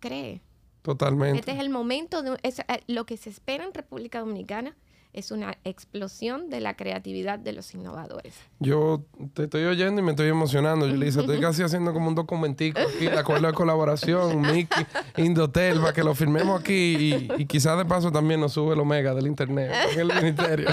cree 0.00 0.42
Totalmente. 0.82 1.40
Este 1.40 1.52
es 1.52 1.60
el 1.60 1.70
momento, 1.70 2.22
de, 2.22 2.38
es, 2.42 2.60
eh, 2.60 2.64
lo 2.86 3.04
que 3.04 3.16
se 3.16 3.30
espera 3.30 3.64
en 3.64 3.74
República 3.74 4.20
Dominicana 4.20 4.74
es 5.12 5.32
una 5.32 5.58
explosión 5.64 6.50
de 6.50 6.60
la 6.60 6.76
creatividad 6.76 7.38
de 7.38 7.52
los 7.52 7.74
innovadores. 7.74 8.34
Yo 8.60 9.04
te 9.34 9.44
estoy 9.44 9.64
oyendo 9.64 10.00
y 10.00 10.04
me 10.04 10.12
estoy 10.12 10.28
emocionando, 10.28 10.88
Julissa. 10.88 11.20
Estoy 11.20 11.40
casi 11.40 11.62
haciendo 11.62 11.92
como 11.92 12.08
un 12.08 12.14
documentico 12.14 12.78
aquí, 12.80 13.06
de 13.06 13.18
acuerdo 13.18 13.48
a 13.48 13.52
colaboración, 13.52 14.40
Mickey, 14.40 14.86
Indotel, 15.16 15.80
para 15.80 15.92
que 15.92 16.04
lo 16.04 16.14
firmemos 16.14 16.60
aquí 16.60 17.28
y, 17.36 17.46
quizás 17.46 17.76
de 17.76 17.84
paso 17.84 18.12
también 18.12 18.40
nos 18.40 18.52
sube 18.52 18.74
el 18.74 18.80
omega 18.80 19.14
del 19.14 19.26
internet 19.26 19.72
en 19.92 20.00
el 20.00 20.14
ministerio. 20.14 20.68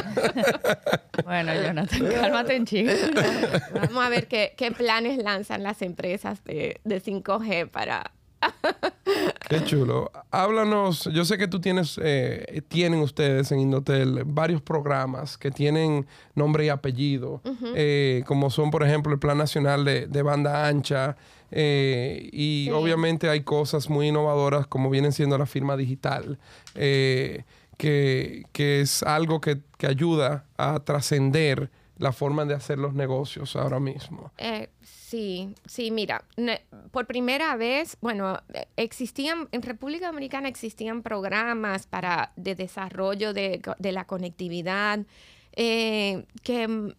bueno, 1.24 1.54
Jonathan, 1.54 2.08
cálmate 2.12 2.56
en 2.56 2.66
chico. 2.66 2.92
Vamos 3.74 4.06
a 4.06 4.10
ver 4.10 4.28
qué, 4.28 4.54
qué, 4.56 4.72
planes 4.72 5.18
lanzan 5.18 5.64
las 5.64 5.82
empresas 5.82 6.44
de, 6.44 6.80
de 6.84 7.02
5G 7.02 7.70
para 7.70 8.12
Qué 9.50 9.64
chulo. 9.64 10.12
Háblanos, 10.30 11.06
yo 11.14 11.24
sé 11.24 11.38
que 11.38 11.48
tú 11.48 11.62
tienes, 11.62 12.00
eh, 12.04 12.62
tienen 12.68 13.00
ustedes 13.00 13.52
en 13.52 13.60
Indotel 13.60 14.24
varios 14.26 14.62
programas 14.62 15.38
que 15.38 15.52
tienen 15.52 16.06
nombre 16.36 16.66
y 16.66 16.70
apellido, 16.70 17.42
eh, 17.74 18.24
como 18.26 18.50
son, 18.50 18.72
por 18.72 18.84
ejemplo, 18.84 19.14
el 19.14 19.20
Plan 19.20 19.38
Nacional 19.38 19.86
de, 19.86 20.22
Banda 20.22 20.68
Ancha, 20.68 21.16
eh, 21.50 22.30
y 22.34 22.70
obviamente 22.72 23.30
hay 23.30 23.42
cosas 23.42 23.90
muy 23.90 24.10
innovadoras 24.10 24.68
como 24.68 24.90
vienen 24.90 25.14
siendo 25.14 25.38
la 25.38 25.46
firma 25.46 25.78
digital, 25.78 26.38
que, 26.74 27.46
que, 28.52 28.82
es 28.82 29.04
algo 29.04 29.40
que, 29.40 29.60
que 29.78 29.88
ayuda 29.88 30.46
a 30.58 30.80
trascender 30.82 31.70
la 32.00 32.12
forma 32.12 32.44
de 32.46 32.54
hacer 32.54 32.78
los 32.80 32.94
negocios 32.94 33.56
ahora 33.56 33.80
mismo. 33.80 34.32
Sí, 35.08 35.56
sí, 35.66 35.90
mira, 35.90 36.26
por 36.92 37.08
primera 37.08 37.56
vez, 37.56 37.96
bueno, 38.02 38.42
existían, 38.76 39.48
en 39.54 39.62
República 39.62 40.08
Dominicana 40.08 40.50
existían 40.50 41.02
programas 41.02 41.88
para, 41.88 42.34
de 42.36 42.56
desarrollo 42.56 43.32
de, 43.32 43.62
la 43.80 44.04
conectividad 44.04 45.06
eh, 45.54 46.26
que 46.44 46.68
mm, 46.68 46.92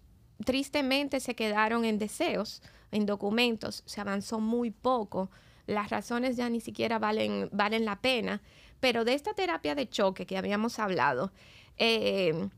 tristemente 0.42 1.20
se 1.20 1.34
quedaron 1.34 1.84
en 1.84 1.98
deseos, 1.98 2.62
en 2.92 3.04
documentos, 3.04 3.82
se 3.84 4.00
avanzó 4.00 4.40
muy 4.40 4.70
poco, 4.70 5.30
las 5.66 5.90
razones 5.90 6.38
ya 6.38 6.48
ni 6.48 6.62
siquiera 6.62 6.98
valen, 6.98 7.50
valen 7.52 7.84
la 7.84 8.00
pena, 8.00 8.40
pero 8.80 9.04
de 9.04 9.12
esta 9.12 9.34
terapia 9.34 9.74
de 9.74 9.86
choque 9.86 10.24
que 10.24 10.38
habíamos 10.38 10.78
hablado, 10.78 11.30
eh, 11.76 12.48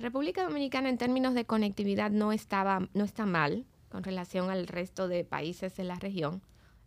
República 0.00 0.42
Dominicana 0.42 0.88
en 0.88 0.98
términos 0.98 1.34
de 1.34 1.44
conectividad 1.44 2.10
no 2.10 2.32
estaba, 2.32 2.88
no 2.94 3.04
está 3.04 3.26
mal, 3.26 3.64
con 3.92 4.02
relación 4.02 4.48
al 4.48 4.66
resto 4.68 5.06
de 5.06 5.22
países 5.22 5.76
de 5.76 5.84
la 5.84 5.96
región. 5.96 6.40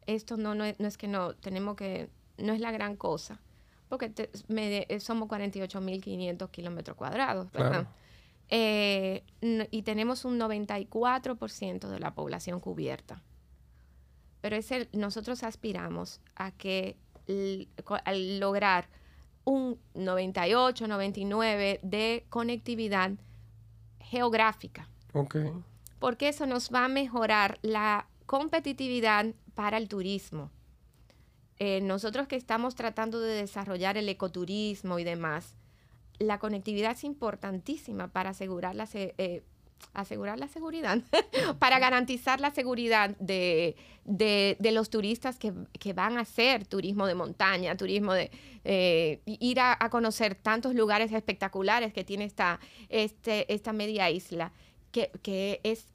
Esto 0.07 0.37
no, 0.37 0.55
no, 0.55 0.65
es, 0.65 0.97
que 0.97 1.07
no, 1.07 1.35
tenemos 1.35 1.75
que, 1.75 2.09
no 2.39 2.51
es 2.51 2.59
la 2.59 2.71
gran 2.71 2.95
cosa, 2.95 3.39
porque 3.89 4.11
eh, 4.17 4.99
somos 4.99 5.29
48.500 5.29 6.49
kilómetros 6.49 6.97
cuadrados, 6.97 7.47
eh, 8.49 9.23
y 9.41 9.81
tenemos 9.83 10.25
un 10.25 10.39
94% 10.39 11.87
de 11.87 11.99
la 11.99 12.15
población 12.15 12.59
cubierta. 12.59 13.21
Pero 14.41 14.55
ese, 14.55 14.89
nosotros 14.91 15.43
aspiramos 15.43 16.21
a 16.35 16.51
que 16.51 16.97
al 18.03 18.39
lograr 18.39 18.87
un 19.43 19.79
98, 19.93 20.87
99 20.87 21.79
de 21.83 22.25
conectividad 22.29 23.11
geográfica. 23.99 24.89
Okay 25.13 25.51
porque 26.05 26.27
eso 26.27 26.45
nos 26.45 26.69
va 26.69 26.85
a 26.85 26.87
mejorar 26.87 27.57
la 27.63 28.07
competitividad 28.27 29.25
para 29.55 29.77
el 29.77 29.87
turismo. 29.87 30.51
Eh, 31.57 31.81
nosotros 31.81 32.27
que 32.27 32.35
estamos 32.35 32.75
tratando 32.75 33.19
de 33.19 33.33
desarrollar 33.33 33.97
el 33.97 34.07
ecoturismo 34.07 34.99
y 34.99 35.03
demás, 35.03 35.55
la 36.19 36.37
conectividad 36.37 36.91
es 36.91 37.03
importantísima 37.05 38.09
para 38.09 38.29
asegurar 38.29 38.75
la, 38.75 38.87
eh, 38.93 39.41
seguridad, 40.47 40.99
para 41.57 41.79
garantizar 41.79 42.39
la 42.39 42.51
seguridad 42.51 43.17
de, 43.17 43.75
los 44.59 44.91
turistas 44.91 45.39
que, 45.39 45.93
van 45.93 46.19
a 46.19 46.21
hacer 46.21 46.67
turismo 46.67 47.07
de 47.07 47.15
montaña, 47.15 47.75
turismo 47.77 48.13
de 48.13 48.29
eh, 48.63 49.21
ir 49.25 49.59
a, 49.59 49.89
conocer 49.89 50.35
tantos 50.35 50.75
lugares 50.75 51.11
espectaculares 51.11 51.93
que 51.93 52.03
tiene 52.03 52.25
esta, 52.25 52.59
este, 52.89 53.51
esta 53.51 53.73
media 53.73 54.11
isla 54.11 54.51
que, 55.21 55.59
es, 55.63 55.87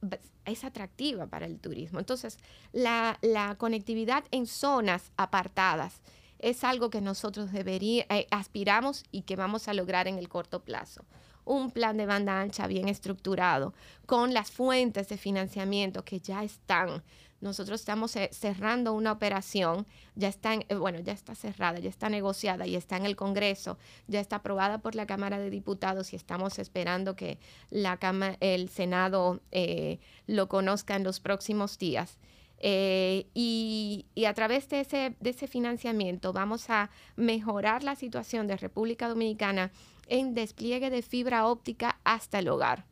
es, 0.45 0.65
atractiva 0.65 1.27
para 1.27 1.47
el 1.47 1.59
turismo. 1.59 1.99
Entonces, 1.99 2.39
la, 2.73 3.19
conectividad 3.59 4.25
en 4.31 4.47
zonas 4.47 5.11
apartadas 5.17 6.01
es 6.39 6.65
algo 6.65 6.91
que 6.91 7.01
nosotros 7.01 7.51
debería, 7.53 8.05
eh, 8.11 8.27
aspiramos 8.31 9.05
y 9.11 9.23
que 9.23 9.37
vamos 9.37 9.69
a 9.69 9.75
lograr 9.75 10.07
en 10.07 10.19
el 10.19 10.29
corto 10.29 10.61
plazo. 10.61 11.05
Un 11.45 11.71
plan 11.71 11.97
de 11.97 12.07
banda 12.07 12.41
ancha 12.41 12.67
bien 12.67 12.89
estructurado, 12.89 13.73
con 14.05 14.35
las 14.35 14.51
fuentes 14.51 15.09
de 15.09 15.17
financiamiento 15.17 16.05
que 16.05 16.21
ya 16.21 16.45
están 16.45 17.03
nosotros 17.41 17.81
estamos 17.81 18.15
eh, 18.17 18.29
cerrando 18.33 18.93
una 18.93 19.13
operación, 19.13 19.87
ya 20.15 20.29
está, 20.29 20.55
eh, 20.55 20.75
bueno, 20.75 21.01
ya 21.01 21.13
está 21.13 21.35
cerrada, 21.35 21.79
ya 21.79 21.89
está 21.89 22.09
negociada 22.09 22.67
y 22.67 22.77
está 22.77 22.97
en 22.97 23.07
el 23.07 23.17
Congreso, 23.17 23.79
ya 24.09 24.21
está 24.21 24.37
aprobada 24.37 24.79
por 24.79 24.95
la 24.95 25.07
Cámara 25.07 25.39
de 25.39 25.51
Diputados 25.51 26.13
y 26.13 26.17
estamos 26.17 26.59
esperando 26.59 27.17
que 27.17 27.39
la 27.71 27.99
el 28.41 28.69
Senado 28.69 29.41
eh, 29.53 29.99
lo 30.27 30.49
conozca 30.49 30.97
en 30.97 31.05
los 31.05 31.21
próximos 31.21 31.79
días. 31.79 32.19
y, 32.63 34.07
a 34.27 34.35
través 34.35 34.69
de 34.69 34.81
ese, 34.81 35.17
de 35.19 35.31
ese 35.31 35.47
financiamiento 35.47 36.33
vamos 36.33 36.69
a 36.69 36.91
mejorar 37.17 37.83
la 37.83 37.97
situación 37.97 38.47
de 38.47 38.57
República 38.57 39.09
Dominicana 39.09 39.71
en 40.09 40.35
despliegue 40.35 40.91
de 40.91 41.03
fibra 41.03 41.47
óptica 41.47 41.99
hasta 42.05 42.39
el 42.39 42.49
hogar. 42.49 42.85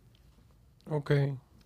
Ok. 0.89 1.13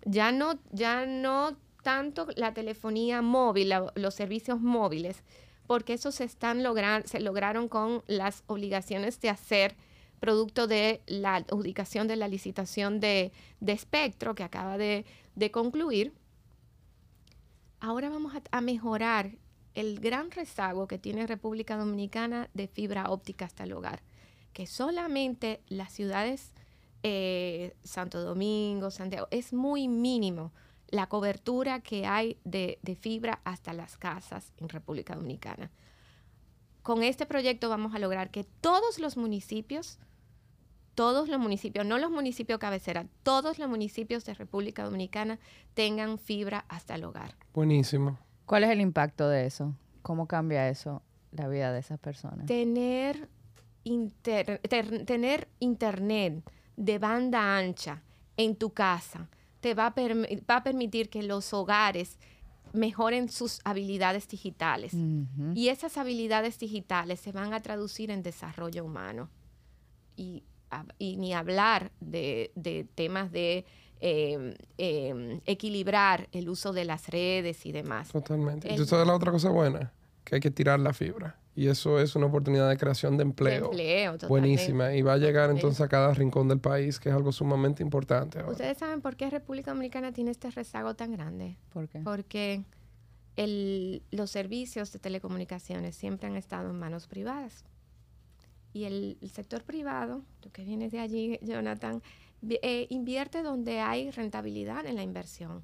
Ya 0.04 0.32
no, 0.32 0.58
ya 0.72 1.06
no 1.06 1.56
tanto 1.82 2.28
la 2.36 2.54
telefonía 2.54 3.22
móvil, 3.22 3.72
los 3.94 4.14
servicios 4.14 4.60
móviles, 4.60 5.22
porque 5.66 5.94
esos 5.94 6.14
se, 6.14 6.28
logran, 6.54 7.06
se 7.06 7.20
lograron 7.20 7.68
con 7.68 8.02
las 8.06 8.44
obligaciones 8.46 9.20
de 9.20 9.30
hacer 9.30 9.76
producto 10.20 10.68
de 10.68 11.02
la 11.06 11.34
adjudicación 11.34 12.06
de 12.06 12.14
la 12.14 12.28
licitación 12.28 13.00
de, 13.00 13.32
espectro 13.66 14.34
que 14.34 14.44
acaba 14.44 14.78
de, 14.78 15.04
concluir. 15.50 16.12
Ahora 17.80 18.08
vamos 18.08 18.32
a, 18.52 18.60
mejorar 18.60 19.32
el 19.74 19.98
gran 19.98 20.30
rezago 20.30 20.86
que 20.86 20.98
tiene 20.98 21.26
República 21.26 21.76
Dominicana 21.76 22.48
de 22.54 22.68
fibra 22.68 23.10
óptica 23.10 23.46
hasta 23.46 23.64
el 23.64 23.72
hogar, 23.72 24.02
que 24.52 24.66
solamente 24.66 25.60
las 25.68 25.92
ciudades 25.92 26.52
eh, 27.02 27.74
Santo 27.82 28.22
Domingo, 28.22 28.92
Santiago, 28.92 29.26
es 29.32 29.52
muy 29.52 29.88
mínimo 29.88 30.52
la 30.92 31.08
cobertura 31.08 31.80
que 31.80 32.06
hay 32.06 32.36
de, 32.44 32.78
de 32.82 32.94
fibra 32.94 33.40
hasta 33.42 33.72
las 33.72 33.96
casas 33.96 34.52
en 34.58 34.68
República 34.68 35.16
Dominicana. 35.16 35.70
Con 36.82 37.02
este 37.02 37.26
proyecto 37.26 37.68
vamos 37.68 37.94
a 37.94 37.98
lograr 37.98 38.30
que 38.30 38.44
todos 38.44 38.98
los 39.00 39.16
municipios, 39.16 39.98
todos 40.94 41.28
los 41.28 41.40
municipios, 41.40 41.86
no 41.86 41.96
los 41.98 42.10
municipios 42.10 42.58
cabecera, 42.58 43.06
todos 43.22 43.58
los 43.58 43.68
municipios 43.68 44.24
de 44.24 44.34
República 44.34 44.84
Dominicana 44.84 45.38
tengan 45.74 46.18
fibra 46.18 46.64
hasta 46.68 46.94
el 46.94 47.04
hogar. 47.04 47.34
Buenísimo. 47.54 48.18
¿Cuál 48.46 48.64
es 48.64 48.70
el 48.70 48.80
impacto 48.80 49.28
de 49.28 49.46
eso? 49.46 49.74
¿Cómo 50.02 50.26
cambia 50.26 50.68
eso 50.68 51.02
la 51.30 51.48
vida 51.48 51.72
de 51.72 51.78
esas 51.80 51.98
personas? 51.98 52.44
Tener, 52.46 53.28
inter- 53.84 54.60
ter- 54.68 55.06
tener 55.06 55.48
internet 55.60 56.42
de 56.76 56.98
banda 56.98 57.56
ancha 57.56 58.02
en 58.36 58.56
tu 58.56 58.70
casa 58.70 59.28
te 59.62 59.72
va 59.74 59.86
a, 59.86 59.94
va 59.96 60.56
a 60.56 60.62
permitir 60.62 61.08
que 61.08 61.22
los 61.22 61.54
hogares 61.54 62.18
mejoren 62.74 63.28
sus 63.30 63.60
habilidades 63.64 64.28
digitales. 64.28 64.92
Y 65.54 65.68
esas 65.68 65.96
habilidades 65.96 66.58
digitales 66.58 67.20
se 67.20 67.32
van 67.32 67.54
a 67.54 67.60
traducir 67.60 68.10
en 68.10 68.22
desarrollo 68.22 68.84
humano. 68.84 69.30
Y, 70.16 70.42
a- 70.70 70.84
y 70.98 71.16
ni 71.16 71.32
hablar 71.32 71.92
de, 72.00 72.50
de 72.54 72.84
temas 72.94 73.30
de 73.32 73.64
eh, 74.00 74.56
eh, 74.78 75.40
equilibrar 75.46 76.28
el 76.32 76.48
uso 76.48 76.72
de 76.72 76.84
las 76.84 77.08
redes 77.08 77.64
y 77.66 77.72
demás. 77.72 78.08
Totalmente. 78.08 78.68
El- 78.68 78.76
¿Tú 78.76 78.84
sabes 78.84 79.06
la 79.06 79.14
otra 79.14 79.30
cosa 79.30 79.50
buena? 79.50 79.92
Que 80.24 80.34
hay 80.36 80.40
que 80.40 80.50
tirar 80.50 80.80
la 80.80 80.92
fibra. 80.92 81.38
Y 81.54 81.66
eso 81.68 82.00
es 82.00 82.16
una 82.16 82.26
oportunidad 82.26 82.68
de 82.68 82.78
creación 82.78 83.12
de 83.18 83.24
De 83.24 83.28
empleo. 83.30 83.64
empleo, 83.66 84.12
totalmente. 84.12 84.26
Buenísima. 84.28 84.94
Y 84.94 85.02
va 85.02 85.12
a 85.14 85.18
llegar 85.18 85.50
entonces 85.50 85.80
a 85.82 85.88
cada 85.88 86.14
rincón 86.14 86.48
del 86.48 86.60
país, 86.60 86.98
que 86.98 87.10
es 87.10 87.14
algo 87.14 87.30
sumamente 87.30 87.82
importante. 87.82 88.38
ahora. 88.38 88.52
¿Ustedes 88.52 88.78
saben 88.78 89.02
por 89.02 89.16
qué 89.16 89.28
República 89.28 89.72
Dominicana 89.72 90.12
tiene 90.12 90.30
este 90.30 90.50
rezago 90.50 90.94
tan 90.94 91.12
grande? 91.12 91.58
¿Por 91.72 91.88
qué? 91.88 91.98
Porque 92.00 92.64
el- 93.36 94.02
los 94.10 94.30
servicios 94.30 94.92
de 94.92 94.98
telecomunicaciones 94.98 95.94
siempre 95.94 96.26
han 96.28 96.36
estado 96.36 96.70
en 96.70 96.78
manos 96.78 97.06
privadas. 97.06 97.64
Y 98.72 98.84
el, 98.84 99.18
el 99.20 99.30
sector 99.30 99.62
privado, 99.62 100.22
tú 100.40 100.50
que 100.50 100.64
vienes 100.64 100.90
de 100.92 101.00
allí, 101.00 101.38
Jonathan, 101.42 102.02
eh, 102.48 102.86
invierte 102.88 103.42
donde 103.42 103.80
hay 103.80 104.10
rentabilidad 104.10 104.86
en 104.86 104.96
la 104.96 105.02
inversión. 105.02 105.62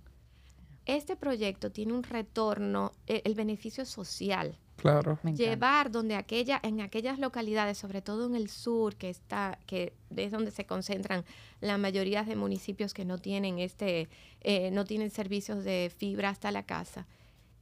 Este 0.85 1.17
proyecto 1.17 1.71
tiene 1.73 1.95
un 1.95 2.03
retorno, 2.03 2.93
eh, 3.07 3.23
el 3.25 3.35
beneficio 3.35 3.87
social. 3.87 4.59
Claro. 4.79 5.19
Llevar 5.25 5.91
donde 5.91 6.15
aquella, 6.15 6.61
en 6.63 6.81
aquellas 6.81 7.19
localidades, 7.19 7.79
sobre 7.79 8.01
todo 8.01 8.27
en 8.27 8.37
el 8.37 8.49
sur, 8.49 8.95
que 8.95 9.11
está, 9.11 9.59
que 9.67 9.93
es 10.17 10.31
donde 10.31 10.53
se 10.53 10.67
concentran 10.67 11.25
la 11.61 11.79
mayoría 11.79 12.23
de 12.23 12.37
municipios 12.37 12.95
que 12.95 13.05
no 13.05 13.19
tienen 13.19 13.59
este, 13.59 14.09
eh, 14.41 14.71
no 14.71 14.85
tienen 14.85 15.11
servicios 15.11 15.65
de 15.65 15.91
fibra 15.97 16.31
hasta 16.31 16.53
la 16.53 16.63
casa, 16.63 17.09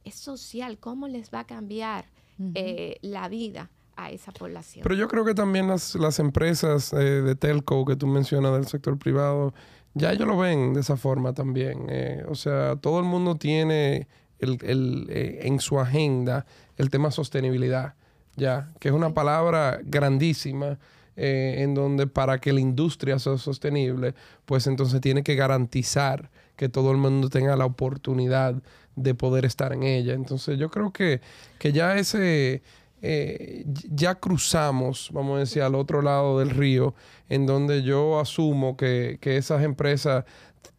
es 0.05 0.13
social. 0.13 0.77
¿Cómo 0.77 1.07
les 1.07 1.33
va 1.33 1.39
a 1.39 1.47
cambiar 1.47 2.05
eh, 2.53 2.99
la 3.01 3.27
vida 3.29 3.71
a 3.95 4.11
esa 4.11 4.31
población? 4.31 4.83
Pero 4.83 4.93
yo 4.93 5.07
creo 5.07 5.25
que 5.25 5.33
también 5.33 5.67
las, 5.67 5.95
las 5.95 6.19
empresas 6.19 6.93
eh, 6.93 6.97
de 6.97 7.35
telco 7.35 7.83
que 7.83 7.95
tú 7.95 8.05
mencionas 8.05 8.53
del 8.53 8.67
sector 8.67 8.99
privado, 8.99 9.55
ya 9.95 10.11
ellos 10.11 10.27
lo 10.27 10.37
ven 10.37 10.75
de 10.75 10.81
esa 10.81 10.97
forma 10.97 11.33
también. 11.33 11.87
eh, 11.89 12.23
o 12.29 12.35
sea, 12.35 12.75
todo 12.75 12.99
el 12.99 13.05
mundo 13.05 13.37
tiene 13.37 14.07
el, 14.39 14.57
el, 14.63 15.07
eh, 15.09 15.39
en 15.43 15.59
su 15.59 15.79
agenda 15.79 16.45
el 16.77 16.89
tema 16.89 17.11
sostenibilidad, 17.11 17.95
ya, 18.35 18.69
que 18.79 18.89
es 18.89 18.93
una 18.93 19.13
palabra 19.13 19.79
grandísima. 19.83 20.77
eh, 21.17 21.63
en 21.63 21.73
donde 21.73 22.05
para 22.05 22.39
que 22.39 22.53
la 22.53 22.59
industria 22.59 23.17
sea 23.17 23.37
sostenible, 23.37 24.13
pues 24.45 24.67
entonces 24.67 25.01
tiene 25.01 25.23
que 25.23 25.35
garantizar 25.35 26.29
que 26.55 26.69
todo 26.69 26.91
el 26.91 26.97
mundo 26.97 27.29
tenga 27.29 27.55
la 27.55 27.65
oportunidad 27.65 28.53
de 28.95 29.15
poder 29.15 29.43
estar 29.45 29.73
en 29.73 29.81
ella. 29.83 30.13
Entonces 30.13 30.59
yo 30.59 30.69
creo 30.69 30.91
que, 30.93 31.19
que 31.57 31.71
ya 31.71 31.97
ese, 31.97 32.61
eh, 33.01 33.63
ya 33.65 34.15
cruzamos, 34.15 35.09
vamos 35.11 35.37
a 35.37 35.39
decir, 35.39 35.63
al 35.63 35.73
otro 35.73 36.03
lado 36.03 36.37
del 36.39 36.51
río, 36.51 36.93
en 37.29 37.47
donde 37.47 37.81
yo 37.81 38.19
asumo 38.19 38.77
que, 38.77 39.17
que 39.19 39.37
esas 39.37 39.63
empresas 39.63 40.23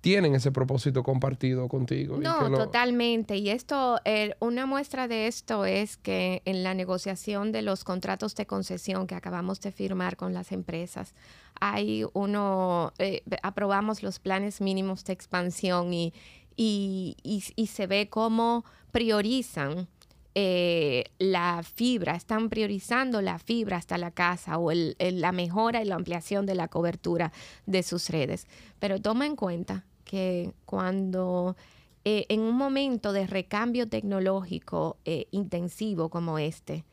tienen 0.01 0.35
ese 0.35 0.53
propósito 0.53 1.03
compartido 1.03 1.69
contigo. 1.69 2.17
No, 2.19 2.49
lo- 2.49 2.59
totalmente. 2.59 3.37
Y 3.37 3.51
esto, 3.51 3.99
una 4.41 4.67
muestra 4.67 5.09
de 5.09 5.27
esto 5.27 5.65
es 5.65 5.97
que 5.97 6.43
en 6.45 6.63
la 6.63 6.75
negociación 6.75 7.53
de 7.53 7.63
los 7.63 7.85
contratos 7.85 8.35
de 8.35 8.47
concesión 8.47 9.07
que 9.07 9.15
acabamos 9.15 9.61
de 9.61 9.73
firmar 9.73 10.17
con 10.17 10.33
las 10.35 10.53
empresas, 10.53 11.15
hay 11.61 12.05
uno, 12.13 12.93
eh, 12.99 13.23
aprobamos 13.43 14.03
los 14.03 14.19
planes 14.19 14.61
mínimos 14.61 15.05
de 15.05 15.13
expansión 15.13 15.93
y, 15.93 16.13
y, 16.57 17.17
y- 17.23 17.43
y 17.57 17.67
se 17.69 17.87
ve 17.87 18.09
cómo 18.09 18.65
priorizan 18.93 19.89
eh, 20.35 21.05
la 21.19 21.63
fibra, 21.63 22.15
están 22.15 22.49
priorizando 22.49 23.21
la 23.21 23.39
fibra 23.39 23.77
hasta 23.77 23.99
la 23.99 24.11
casa 24.11 24.59
o 24.59 24.71
la 24.73 25.33
mejora 25.33 25.83
y 25.83 25.85
la 25.85 25.97
ampliación 25.97 26.47
de 26.47 26.55
la 26.55 26.69
cobertura 26.69 27.33
de 27.67 27.83
sus 27.83 28.09
redes. 28.11 28.47
Pero 28.79 29.01
toma 29.01 29.27
en 29.27 29.37
cuenta 29.37 29.85
que 30.05 30.53
cuando 30.65 31.57
eh, 32.05 32.27
en 32.29 32.41
un 32.41 32.57
momento 32.57 33.13
de 33.13 33.27
recambio 33.27 33.89
tecnológico 33.89 34.99
eh, 35.05 35.27
intensivo 35.31 36.09
como 36.09 36.39
este, 36.39 36.85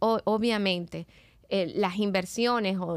obviamente 0.00 1.06
las 1.50 1.96
inversiones 1.98 2.78
o 2.78 2.96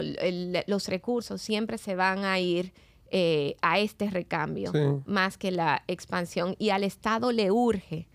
los 0.67 0.87
recursos 0.87 1.41
siempre 1.41 1.77
se 1.77 1.95
van 1.95 2.23
a 2.23 2.39
ir 2.39 2.73
eh, 3.15 3.55
a 3.61 3.77
este 3.77 4.09
recambio 4.09 4.71
Sí. 4.71 4.79
más 5.05 5.37
que 5.37 5.51
la 5.51 5.83
expansión. 5.87 6.55
Y 6.57 6.71
al 6.71 6.83
Estado 6.83 7.31
le 7.31 7.51
urge, 7.51 8.07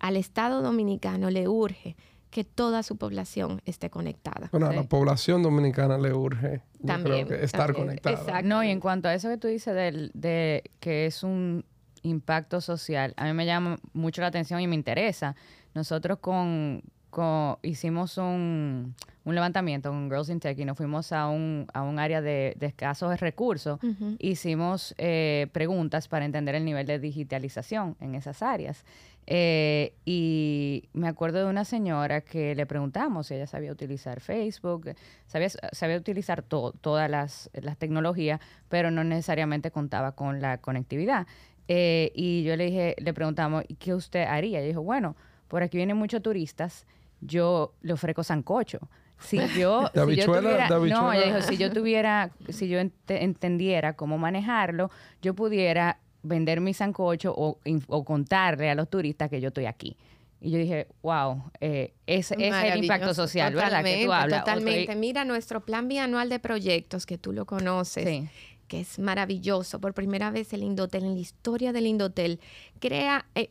al 0.00 0.16
Estado 0.16 0.62
dominicano 0.62 1.30
le 1.30 1.46
urge 1.46 1.94
que 2.30 2.42
toda 2.42 2.82
su 2.82 2.96
población 2.96 3.60
esté 3.66 3.88
conectada. 3.88 4.48
Bueno, 4.50 4.66
a 4.66 4.72
la 4.72 4.82
población 4.82 5.42
dominicana 5.44 5.96
le 5.98 6.12
urge 6.12 6.62
También, 6.84 7.26
creo 7.26 7.38
que 7.38 7.44
estar 7.44 7.66
también, 7.66 7.86
conectada. 7.86 8.16
exacto. 8.16 8.48
No, 8.48 8.64
y 8.64 8.70
en 8.70 8.80
cuanto 8.80 9.06
a 9.08 9.14
eso 9.14 9.28
que 9.28 9.36
tú 9.38 9.46
dices 9.48 9.74
del, 9.76 10.10
de 10.14 10.64
que 10.80 11.06
es 11.06 11.22
un 11.22 11.64
impacto 12.02 12.60
social, 12.60 13.14
a 13.16 13.26
mí 13.26 13.32
me 13.34 13.46
llama 13.46 13.78
mucho 13.92 14.22
la 14.22 14.26
atención 14.28 14.60
y 14.60 14.66
me 14.66 14.74
interesa. 14.74 15.36
Nosotros 15.74 16.18
con, 16.18 16.82
con- 17.10 17.58
hicimos 17.62 18.18
un, 18.18 18.96
un 19.24 19.34
levantamiento 19.34 19.90
con 19.90 20.08
Girls 20.08 20.28
in 20.30 20.40
Tech 20.40 20.58
y 20.58 20.64
nos 20.64 20.76
fuimos 20.76 21.12
a 21.12 21.28
un, 21.28 21.66
a 21.72 21.82
un 21.82 21.98
área 21.98 22.20
de, 22.20 22.54
de 22.58 22.66
escasos 22.66 23.20
recursos. 23.20 23.78
Hicimos 24.18 24.94
eh, 24.98 25.46
preguntas 25.52 26.08
para 26.08 26.24
entender 26.24 26.54
el 26.54 26.64
nivel 26.64 26.86
de 26.86 26.98
digitalización 26.98 27.96
en 28.00 28.14
esas 28.14 28.42
áreas. 28.42 28.84
Eh, 29.26 29.94
y 30.04 30.88
me 30.92 31.06
acuerdo 31.06 31.38
de 31.38 31.44
una 31.44 31.64
señora 31.64 32.22
que 32.22 32.56
le 32.56 32.66
preguntamos 32.66 33.28
si 33.28 33.34
ella 33.34 33.46
sabía 33.46 33.70
utilizar 33.70 34.20
Facebook, 34.20 34.94
sabía, 35.28 35.48
sabía 35.70 35.96
utilizar 35.96 36.42
to- 36.42 36.72
todas 36.80 37.08
las, 37.08 37.48
las 37.54 37.78
tecnologías, 37.78 38.40
pero 38.68 38.90
no 38.90 39.04
necesariamente 39.04 39.70
contaba 39.70 40.12
con 40.16 40.40
la 40.40 40.58
conectividad. 40.58 41.28
Eh, 41.68 42.10
y 42.16 42.42
yo 42.42 42.56
le 42.56 42.64
dije, 42.64 42.96
le 42.98 43.14
preguntamos, 43.14 43.62
¿y 43.68 43.76
qué 43.76 43.94
usted 43.94 44.24
haría? 44.24 44.60
Y 44.60 44.66
dijo, 44.66 44.82
bueno, 44.82 45.14
por 45.46 45.62
aquí 45.62 45.76
vienen 45.76 45.96
muchos 45.96 46.20
turistas, 46.20 46.86
yo 47.20 47.74
le 47.82 47.92
ofrezco 47.92 48.24
sancocho. 48.24 48.80
Si 49.20 49.38
yo, 49.58 49.90
¿De 49.94 50.04
si 50.06 50.16
yo 50.16 50.26
tuviera, 50.26 50.68
¿De 50.68 50.88
no, 50.90 51.12
ella 51.12 51.26
dijo, 51.26 51.42
si 51.42 51.56
yo 51.56 51.72
tuviera, 51.72 52.30
si 52.48 52.68
yo 52.68 52.78
ente- 52.80 53.22
entendiera 53.22 53.94
cómo 53.94 54.18
manejarlo, 54.18 54.90
yo 55.20 55.34
pudiera 55.34 55.98
vender 56.22 56.60
mi 56.60 56.74
sancocho 56.74 57.32
o, 57.36 57.58
contarle 58.04 58.70
a 58.70 58.74
los 58.74 58.88
turistas 58.90 59.28
que 59.30 59.40
yo 59.40 59.48
estoy 59.48 59.66
aquí. 59.66 59.96
Y 60.40 60.50
yo 60.50 60.58
dije, 60.58 60.88
wow, 61.02 61.40
eh, 61.60 61.94
ese, 62.06 62.34
ese 62.34 62.48
es 62.48 62.74
el 62.74 62.82
impacto 62.82 63.14
social, 63.14 63.54
¿verdad? 63.54 63.84
Que 63.84 64.02
tú 64.02 64.06
totalmente, 64.06 64.12
hablas. 64.12 64.40
Totalmente. 64.40 64.96
Mira, 64.96 65.24
nuestro 65.24 65.60
plan 65.64 65.86
bianual 65.86 66.28
de 66.28 66.40
proyectos, 66.40 67.06
que 67.06 67.16
tú 67.16 67.32
lo 67.32 67.46
conoces, 67.46 68.04
Sí. 68.08 68.28
que 68.66 68.80
es 68.80 68.98
maravilloso. 68.98 69.80
Por 69.80 69.94
primera 69.94 70.32
vez 70.32 70.52
el 70.52 70.64
Indotel, 70.64 71.04
en 71.04 71.14
la 71.14 71.20
historia 71.20 71.72
del 71.72 71.86
Indotel, 71.86 72.40
crea, 72.80 73.26
eh, 73.36 73.50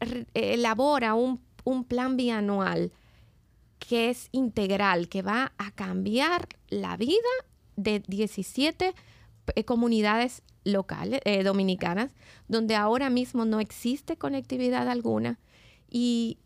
re- 0.00 0.26
eh, 0.32 0.54
elabora 0.54 1.12
un, 1.12 1.42
un 1.64 1.84
plan 1.84 2.16
bianual 2.16 2.92
que 3.88 4.10
es 4.10 4.28
integral, 4.32 5.08
que 5.08 5.22
va 5.22 5.52
a 5.58 5.72
cambiar 5.72 6.48
la 6.68 6.96
vida 6.96 7.16
de 7.76 8.00
17 8.06 8.94
eh, 9.54 9.64
comunidades 9.64 10.42
locales, 10.64 11.20
eh, 11.24 11.42
dominicanas, 11.42 12.12
donde 12.46 12.76
ahora 12.76 13.10
mismo 13.10 13.44
no 13.44 13.58
existe 13.58 14.16
conectividad 14.16 14.88
alguna 14.88 15.38
y 15.90 16.38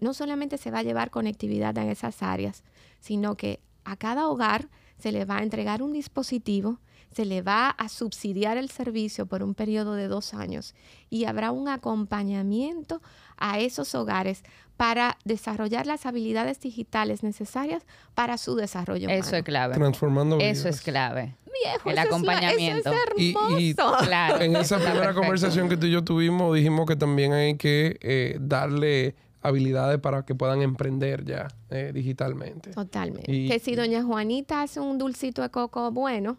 no 0.00 0.12
solamente 0.12 0.58
se 0.58 0.72
va 0.72 0.80
a 0.80 0.82
llevar 0.82 1.10
conectividad 1.10 1.78
en 1.78 1.88
esas 1.88 2.20
áreas, 2.20 2.64
sino 2.98 3.36
que 3.36 3.60
a 3.84 3.96
cada 3.96 4.28
hogar 4.28 4.68
se 4.98 5.12
le 5.12 5.24
va 5.24 5.38
a 5.38 5.42
entregar 5.44 5.82
un 5.82 5.92
dispositivo, 5.92 6.80
se 7.12 7.24
le 7.24 7.42
va 7.42 7.68
a 7.68 7.88
subsidiar 7.88 8.56
el 8.56 8.70
servicio 8.70 9.26
por 9.26 9.44
un 9.44 9.54
periodo 9.54 9.94
de 9.94 10.08
dos 10.08 10.34
años 10.34 10.74
y 11.10 11.26
habrá 11.26 11.52
un 11.52 11.68
acompañamiento 11.68 13.02
a 13.36 13.60
esos 13.60 13.94
hogares 13.94 14.42
para 14.82 15.16
desarrollar 15.24 15.86
las 15.86 16.06
habilidades 16.06 16.58
digitales 16.58 17.22
necesarias 17.22 17.84
para 18.16 18.36
su 18.36 18.56
desarrollo 18.56 19.06
humano. 19.06 19.22
Eso 19.24 19.36
es 19.36 19.44
clave. 19.44 19.74
Transformando 19.76 20.38
Eso 20.40 20.62
vidas. 20.64 20.74
es 20.74 20.80
clave. 20.80 21.36
Viejo, 21.62 21.88
El 21.90 21.98
eso 21.98 22.00
es 22.00 22.06
acompañamiento. 22.08 22.90
eso 22.90 22.98
es 23.16 23.22
Y- 23.22 23.30
hermoso. 23.30 23.60
y- 23.60 23.74
Claro. 24.06 24.40
En 24.40 24.56
esa 24.56 24.76
primera 24.78 24.94
perfecto. 24.96 25.20
conversación 25.20 25.68
que 25.68 25.76
tú 25.76 25.86
y 25.86 25.92
yo 25.92 26.02
tuvimos, 26.02 26.52
dijimos 26.56 26.86
que 26.86 26.96
también 26.96 27.32
hay 27.32 27.56
que 27.56 27.96
eh, 28.00 28.36
darle 28.40 29.14
habilidades 29.40 30.00
para 30.00 30.24
que 30.24 30.34
puedan 30.34 30.62
emprender 30.62 31.24
ya 31.24 31.46
eh, 31.70 31.92
digitalmente. 31.94 32.70
Totalmente. 32.72 33.30
Y- 33.30 33.48
que 33.48 33.60
si 33.60 33.76
doña 33.76 34.02
Juanita 34.02 34.62
hace 34.62 34.80
un 34.80 34.98
dulcito 34.98 35.42
de 35.42 35.50
coco 35.50 35.92
bueno, 35.92 36.38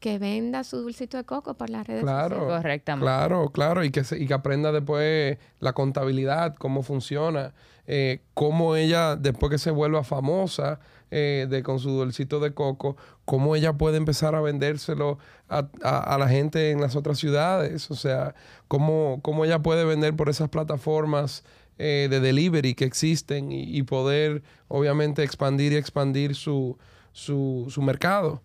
que 0.00 0.18
venda 0.18 0.64
su 0.64 0.78
dulcito 0.78 1.16
de 1.16 1.22
coco 1.22 1.54
por 1.54 1.70
las 1.70 1.86
redes 1.86 2.02
Claro. 2.02 2.34
sociales. 2.36 2.56
Correctamente. 2.56 3.04
Claro, 3.04 3.50
claro, 3.50 3.84
y 3.84 3.90
que, 3.92 4.02
se- 4.02 4.18
y 4.18 4.26
que 4.26 4.34
aprenda 4.34 4.72
después 4.72 5.38
la 5.60 5.72
contabilidad, 5.74 6.56
cómo 6.56 6.82
funciona, 6.82 7.54
eh, 7.86 8.20
cómo 8.34 8.76
ella, 8.76 9.16
después 9.16 9.50
que 9.50 9.58
se 9.58 9.70
vuelva 9.70 10.04
famosa 10.04 10.80
eh, 11.10 11.46
de, 11.48 11.62
con 11.62 11.78
su 11.78 11.90
dulcito 11.90 12.40
de 12.40 12.54
coco, 12.54 12.96
cómo 13.24 13.54
ella 13.56 13.74
puede 13.74 13.96
empezar 13.98 14.34
a 14.34 14.40
vendérselo 14.40 15.18
a, 15.48 15.68
a- 15.82 16.14
a 16.14 16.18
la 16.18 16.28
gente 16.28 16.70
en 16.70 16.80
las 16.80 16.96
otras 16.96 17.18
ciudades, 17.18 17.90
o 17.90 17.94
sea, 17.94 18.34
cómo, 18.68 19.20
cómo 19.22 19.44
ella 19.44 19.60
puede 19.60 19.84
vender 19.84 20.16
por 20.16 20.28
esas 20.28 20.48
plataformas 20.48 21.44
eh, 21.78 22.08
de 22.10 22.20
delivery 22.20 22.74
que 22.74 22.84
existen 22.84 23.52
y, 23.52 23.62
y 23.64 23.82
poder, 23.82 24.42
obviamente, 24.68 25.22
expandir 25.22 25.72
y 25.72 25.76
expandir 25.76 26.34
su, 26.34 26.78
su, 27.12 27.66
su 27.68 27.82
mercado. 27.82 28.42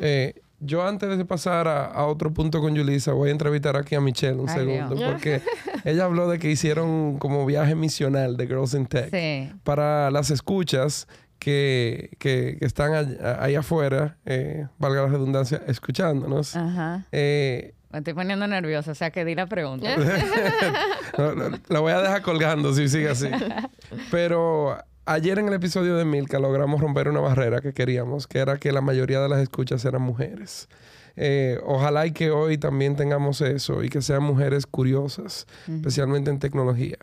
Eh, 0.00 0.34
yo 0.60 0.86
antes 0.86 1.16
de 1.16 1.24
pasar 1.24 1.68
a, 1.68 1.86
a 1.86 2.06
otro 2.06 2.32
punto 2.32 2.60
con 2.60 2.74
Yulisa, 2.74 3.12
voy 3.12 3.28
a 3.28 3.32
entrevistar 3.32 3.76
aquí 3.76 3.94
a 3.94 4.00
Michelle 4.00 4.38
un 4.40 4.48
Ay, 4.48 4.54
segundo, 4.56 4.94
Dios. 4.96 5.10
porque 5.12 5.40
ella 5.84 6.04
habló 6.04 6.28
de 6.28 6.38
que 6.38 6.50
hicieron 6.50 7.18
como 7.18 7.46
viaje 7.46 7.74
misional 7.74 8.36
de 8.36 8.46
Girls 8.46 8.74
in 8.74 8.86
Tech. 8.86 9.10
Sí. 9.10 9.52
Para 9.64 10.10
las 10.10 10.30
escuchas 10.30 11.06
que, 11.38 12.10
que- 12.18 12.56
que 12.58 12.66
están 12.66 12.94
allá- 12.94 13.42
ahí 13.42 13.54
afuera, 13.54 14.16
eh, 14.26 14.66
valga 14.78 15.02
la 15.02 15.08
redundancia, 15.08 15.62
escuchándonos, 15.68 16.56
Ajá. 16.56 17.06
eh, 17.12 17.74
Me 17.92 17.98
estoy 17.98 18.14
poniendo 18.14 18.46
nerviosa, 18.48 18.90
o 18.90 18.94
sea 18.94 19.10
que 19.10 19.24
di 19.24 19.34
la 19.36 19.46
pregunta. 19.46 19.88
No, 21.18 21.34
no, 21.34 21.58
la 21.68 21.80
voy 21.80 21.92
a 21.92 22.00
dejar 22.00 22.22
colgando 22.22 22.72
si 22.74 22.88
sigue 22.88 23.08
así. 23.10 23.28
Pero 24.10 24.76
ayer 25.08 25.38
en 25.38 25.48
el 25.48 25.54
episodio 25.54 25.96
de 25.96 26.04
Milka 26.04 26.38
logramos 26.38 26.80
romper 26.80 27.08
una 27.08 27.20
barrera 27.20 27.60
que 27.60 27.72
queríamos, 27.72 28.26
que 28.26 28.38
era 28.38 28.58
que 28.58 28.72
la 28.72 28.82
mayoría 28.82 29.20
de 29.20 29.28
las 29.28 29.40
escuchas 29.40 29.84
eran 29.84 30.02
mujeres. 30.02 30.68
Eh, 31.16 31.58
ojalá 31.64 32.06
y 32.06 32.12
que 32.12 32.30
hoy 32.30 32.58
también 32.58 32.94
tengamos 32.94 33.40
eso 33.40 33.82
y 33.82 33.88
que 33.88 34.02
sean 34.02 34.22
mujeres 34.22 34.66
curiosas, 34.66 35.46
especialmente 35.66 36.30
en 36.30 36.38
tecnología. 36.38 36.98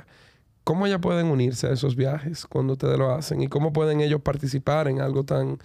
¿Cómo 0.64 0.86
ellas 0.86 1.00
pueden 1.02 1.28
unirse 1.28 1.68
a 1.68 1.72
esos 1.72 1.96
viajes 1.96 2.46
cuando 2.46 2.74
ustedes 2.74 2.98
lo 2.98 3.14
hacen? 3.14 3.42
¿Y 3.42 3.48
cómo 3.48 3.74
pueden 3.74 4.02
ellos 4.02 4.22
participar 4.22 4.88
en 4.88 5.02
algo 5.02 5.24
tan, 5.24 5.58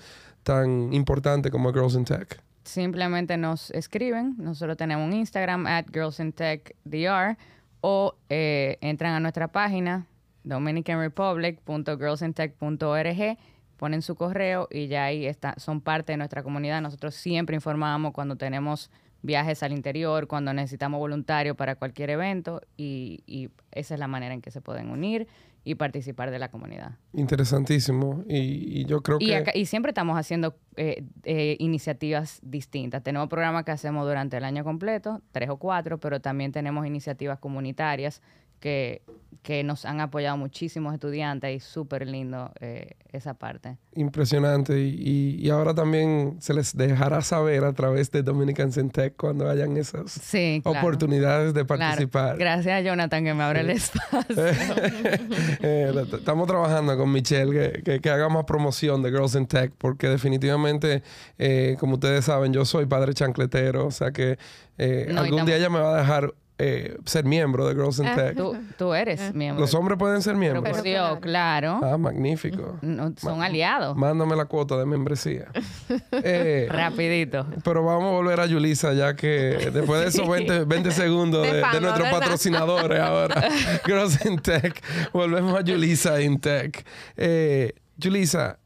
tan 0.43 0.93
importante 0.93 1.51
como 1.51 1.73
Girls 1.73 1.95
in 1.95 2.05
Tech? 2.05 2.43
Simplemente 2.65 3.37
nos 3.37 3.71
escriben. 3.71 4.35
Nosotros 4.39 4.77
tenemos 4.77 5.07
un 5.07 5.13
Instagram, 5.13 5.67
at 5.67 5.87
Girls 5.93 6.21
in 6.21 6.33
Tech 6.33 6.75
DR, 6.85 7.37
o 7.81 8.15
eh, 8.29 8.79
entran 8.81 9.13
a 9.15 9.21
nuestra 9.21 9.49
página, 9.49 10.07
dominicanrepublic.girlsintech.org, 10.45 13.39
ponen 13.77 14.03
su 14.03 14.15
correo 14.15 14.69
y 14.71 14.87
ya 14.89 15.05
ahí 15.05 15.27
está, 15.27 15.55
son 15.59 15.81
parte 15.81 16.13
de 16.13 16.17
nuestra 16.19 16.43
comunidad. 16.43 16.81
Nosotros 16.83 17.15
siempre 17.15 17.57
informamos 17.57 18.13
cuando 18.13 18.37
tenemos 18.37 18.91
viajes 19.23 19.63
al 19.63 19.73
interior, 19.73 20.27
cuando 20.27 20.53
necesitamos 20.55 20.99
voluntarios 20.99 21.57
para 21.57 21.77
cualquier 21.77 22.11
evento 22.11 22.63
y, 22.77 23.23
y 23.27 23.51
esa 23.73 23.95
es 23.95 24.01
la 24.01 24.09
manera 24.09 24.35
en 24.35 24.41
que 24.41 24.51
se 24.51 24.61
pueden 24.61 24.91
unir 24.91 25.29
y 25.63 25.75
participar 25.75 26.31
de 26.31 26.39
la 26.39 26.51
comunidad. 26.51 26.93
Interesantísimo. 27.13 28.25
Y, 28.27 28.81
y 28.81 28.87
yo 28.87 29.03
creo 29.03 29.19
Y, 29.21 29.27
que... 29.27 29.37
acá- 29.37 29.53
y 29.55 29.67
siempre 29.67 29.91
estamos 29.91 30.17
haciendo 30.19 30.57
eh, 30.77 31.05
eh, 31.25 31.57
iniciativas 31.59 32.41
distintas. 32.43 33.03
Tenemos 33.03 33.29
programas 33.29 33.65
que 33.65 33.71
hacemos 33.73 34.07
durante 34.07 34.39
el 34.39 34.45
año 34.45 34.65
completo, 34.65 35.21
tres 35.33 35.51
o 35.51 35.59
cuatro, 35.59 35.99
pero 36.01 36.21
también 36.21 36.51
tenemos 36.53 36.87
iniciativas 36.87 37.39
comunitarias 37.41 38.23
que, 38.61 39.03
que 39.43 39.65
nos 39.65 39.87
han 39.87 40.01
apoyado 40.01 40.37
muchísimos 40.37 40.93
estudiantes 40.93 41.57
y 41.57 41.61
súper 41.61 42.07
lindo 42.07 42.53
eh, 42.61 42.91
esa 43.11 43.33
parte. 43.35 43.79
Impresionante. 43.95 44.79
Y, 44.79 44.95
y- 45.01 45.47
y 45.47 45.51
ahora 45.51 45.75
también 45.75 46.37
se 46.41 46.53
les 46.53 46.77
dejará 46.77 47.23
saber 47.23 47.65
a 47.65 47.73
través 47.73 48.11
de 48.11 48.23
Dominican 48.23 48.71
Tech 48.91 49.15
cuando 49.17 49.49
hayan 49.49 49.77
esas 49.79 50.11
Sí, 50.13 50.61
claro. 50.63 50.79
oportunidades 50.79 51.55
de 51.55 51.65
Claro. 51.65 51.81
participar. 51.81 52.37
Gracias 52.37 52.75
a 52.75 52.81
Jonathan 52.83 53.25
que 53.25 53.33
me 53.35 53.43
abre 53.43 53.61
el 53.61 53.71
espacio. 53.71 54.37
Eh, 55.63 55.93
estamos 56.13 56.47
trabajando 56.47 56.97
con 56.97 57.11
Michelle 57.11 57.51
que, 57.73 57.83
que- 57.83 58.01
que 58.01 58.11
haga 58.11 58.29
más 58.29 58.45
promoción 58.45 59.03
de 59.03 59.11
Girls 59.11 59.35
in 59.35 59.47
Tech 59.47 59.73
porque 59.79 60.09
definitivamente, 60.09 61.03
eh, 61.39 61.77
como 61.81 61.95
ustedes 61.95 62.25
saben, 62.27 62.53
yo 62.53 62.65
soy 62.65 62.87
padre 62.87 63.15
chancletero, 63.15 63.87
o 63.87 63.91
sea 63.91 64.11
que 64.13 64.39
eh, 64.79 65.09
No, 65.13 65.21
algún 65.21 65.45
día 65.47 65.57
ella 65.57 65.69
me 65.71 65.79
va 65.81 65.97
a 65.97 66.01
dejar 66.01 66.35
eh, 66.63 66.97
ser 67.07 67.25
miembro 67.25 67.67
de 67.67 67.75
Girls 67.75 67.99
in 68.01 68.07
Ah. 68.07 68.15
Tech. 68.17 68.37
Tú, 68.37 68.55
tú 68.77 68.93
eres 68.93 69.35
miembro. 69.35 69.63
Los 69.63 69.73
hombres 69.75 69.97
pueden 69.99 70.21
ser 70.21 70.35
Pero 70.35 70.41
miembros. 70.41 70.75
por 70.77 70.83
Dios, 70.83 71.19
claro. 71.21 71.81
Ah, 71.83 71.97
magnífico. 71.97 72.79
No, 72.83 73.15
son 73.17 73.43
aliados. 73.43 73.97
Mándame 73.97 74.37
la 74.37 74.45
cuota 74.45 74.77
de 74.77 74.85
membresía. 74.87 75.47
Eh, 76.23 76.69
Rapidito. 76.71 77.47
Pero 77.65 77.83
vamos 77.85 78.05
a 78.05 78.11
volver 78.11 78.41
a 78.41 78.47
Yulisa, 78.47 78.93
ya 78.93 79.15
que 79.17 79.71
después 79.73 80.01
de 80.03 80.09
esos 80.09 80.29
20, 80.29 80.65
20 80.65 80.91
segundos 80.91 81.43
de, 81.43 81.49
De 81.49 81.55
de 81.57 81.61
fama, 81.63 81.81
nuestros 81.81 82.05
¿verdad? 82.05 82.21
patrocinadores 82.21 83.01
ahora, 83.01 83.49
Girls 83.87 84.25
in 84.27 84.39
Tech, 84.39 84.83
volvemos 85.13 85.55
a 85.59 85.63
Yulisa 85.63 86.21
in 86.21 86.39
Tech. 86.41 86.85
Eh, 87.17 87.73
Yulisa, 87.97 88.59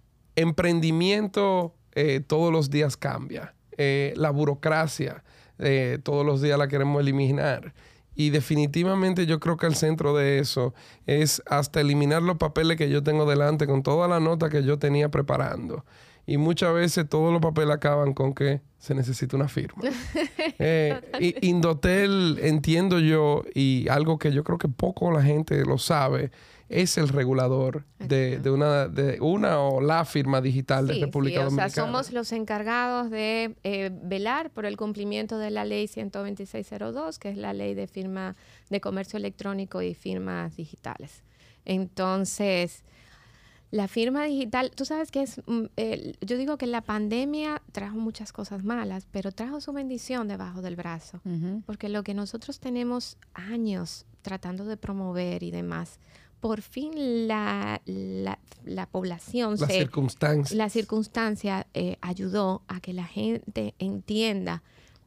emprendimiento 0.69 1.75
eh, 1.95 2.21
todos 2.27 2.53
los 2.53 2.71
días 2.71 2.97
cambia. 2.97 3.55
Eh, 3.77 4.13
la 4.17 4.31
burocracia 4.31 5.23
eh, 5.59 5.99
todos 6.03 6.25
los 6.25 6.43
días 6.43 6.59
la 6.59 6.69
queremos 6.69 7.01
eliminar. 7.01 7.75
Y 8.17 8.31
definitivamente 8.31 9.27
yo 9.27 9.41
creo 9.41 9.57
que 9.57 9.67
el 9.67 9.75
centro 9.75 10.15
de 10.15 10.39
eso 10.39 10.73
es 11.07 11.43
hasta 11.47 11.81
eliminar 11.81 12.23
los 12.23 12.37
papeles 12.37 12.77
que 12.77 12.89
yo 12.89 13.03
tengo 13.03 13.29
delante 13.29 13.67
con 13.67 13.83
toda 13.83 14.07
la 14.07 14.21
nota 14.21 14.51
que 14.51 14.63
yo 14.63 14.79
tenía 14.79 15.11
preparando. 15.11 15.85
Y 16.27 16.39
muchas 16.39 16.73
veces 16.73 17.09
todos 17.09 17.33
los 17.33 17.43
papeles 17.43 17.75
acaban 17.75 18.15
con 18.15 18.33
que 18.33 18.63
se 18.79 18.95
necesita 18.95 19.37
una 19.37 19.49
firma. 19.49 19.83
Eh, 20.59 21.01
y 21.19 21.49
Indotel, 21.49 22.39
entiendo 22.41 23.01
yo, 23.01 23.43
y 23.55 23.89
algo 23.89 24.19
que 24.19 24.31
yo 24.31 24.45
creo 24.45 24.57
que 24.57 24.69
poco 24.69 25.11
la 25.11 25.21
gente 25.23 25.65
lo 25.65 25.79
sabe, 25.79 26.31
es 26.69 26.99
el 26.99 27.09
regulador 27.09 27.85
de, 27.99 28.39
de 28.39 28.51
una, 28.51 28.89
de 28.89 29.21
una 29.21 29.61
o 29.61 29.81
la 29.81 30.05
firma 30.05 30.41
digital 30.41 30.87
de 30.87 30.95
República 30.95 31.41
sí, 31.41 31.47
o 31.47 31.51
sea, 31.51 31.57
Dominicana. 31.57 31.71
somos 31.71 32.13
los 32.13 32.33
encargados 32.33 33.11
de 33.11 33.55
eh, 33.65 33.91
velar 34.03 34.51
por 34.51 34.67
el 34.67 34.77
cumplimiento 34.77 35.39
de 35.39 35.51
la 35.51 35.65
ley 35.65 35.87
12602, 35.87 37.19
que 37.19 37.31
es 37.31 37.37
la 37.37 37.53
ley 37.53 37.75
de 37.75 37.87
firma 37.87 38.37
de 38.71 38.81
comercio 38.81 39.19
electrónico 39.19 39.83
y 39.83 39.95
firmas 39.95 40.57
digitales. 40.57 41.23
Entonces, 41.65 42.83
la 43.71 43.89
firma 43.89 44.25
digital, 44.25 44.71
tú 44.73 44.85
sabes 44.85 45.11
que 45.11 45.23
es, 45.23 45.43
mm, 45.47 45.65
yo 46.21 46.37
digo 46.37 46.57
que 46.59 46.67
la 46.67 46.81
pandemia 46.81 47.61
trajo 47.73 47.97
muchas 47.97 48.33
cosas 48.33 48.63
malas, 48.63 49.07
pero 49.11 49.33
trajo 49.33 49.61
su 49.61 49.73
bendición 49.73 50.29
debajo 50.29 50.63
del 50.63 50.77
brazo. 50.77 51.21
Porque 51.67 51.89
lo 51.89 52.05
que 52.05 52.15
nosotros 52.15 52.61
tenemos 52.61 53.19
años 53.35 54.07
tratando 54.23 54.65
de 54.65 54.77
promover 54.77 55.43
y 55.43 55.51
demás, 55.51 55.99
por 56.45 56.61
fin 56.61 57.27
la, 57.27 57.81
la, 57.87 58.39
la 58.67 58.85
población 58.87 59.53
Las 59.59 59.71
se, 59.71 59.79
circunstancias. 59.79 60.53
la 60.55 60.69
circunstancia 60.69 61.67
eh, 61.73 61.97
ayudó 62.03 62.61
a 62.69 62.81
que 62.81 62.93
la 62.93 63.07
gente 63.07 63.75
entienda 63.79 64.63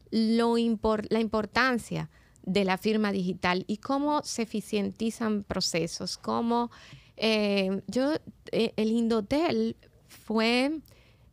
lo 0.10 0.58
impor- 0.58 1.06
la 1.12 1.20
importancia 1.20 2.10
de 2.42 2.64
la 2.66 2.80
firma 2.80 3.12
digital 3.12 3.66
y 3.68 3.78
cómo 3.78 4.24
se 4.24 4.42
eficientizan 4.42 5.44
procesos, 5.44 6.18
cómo 6.18 6.72
eh, 7.18 7.84
yo, 7.86 8.14
eh, 8.52 8.74
el 8.76 8.90
Indotel 8.90 9.76
fue 10.08 10.80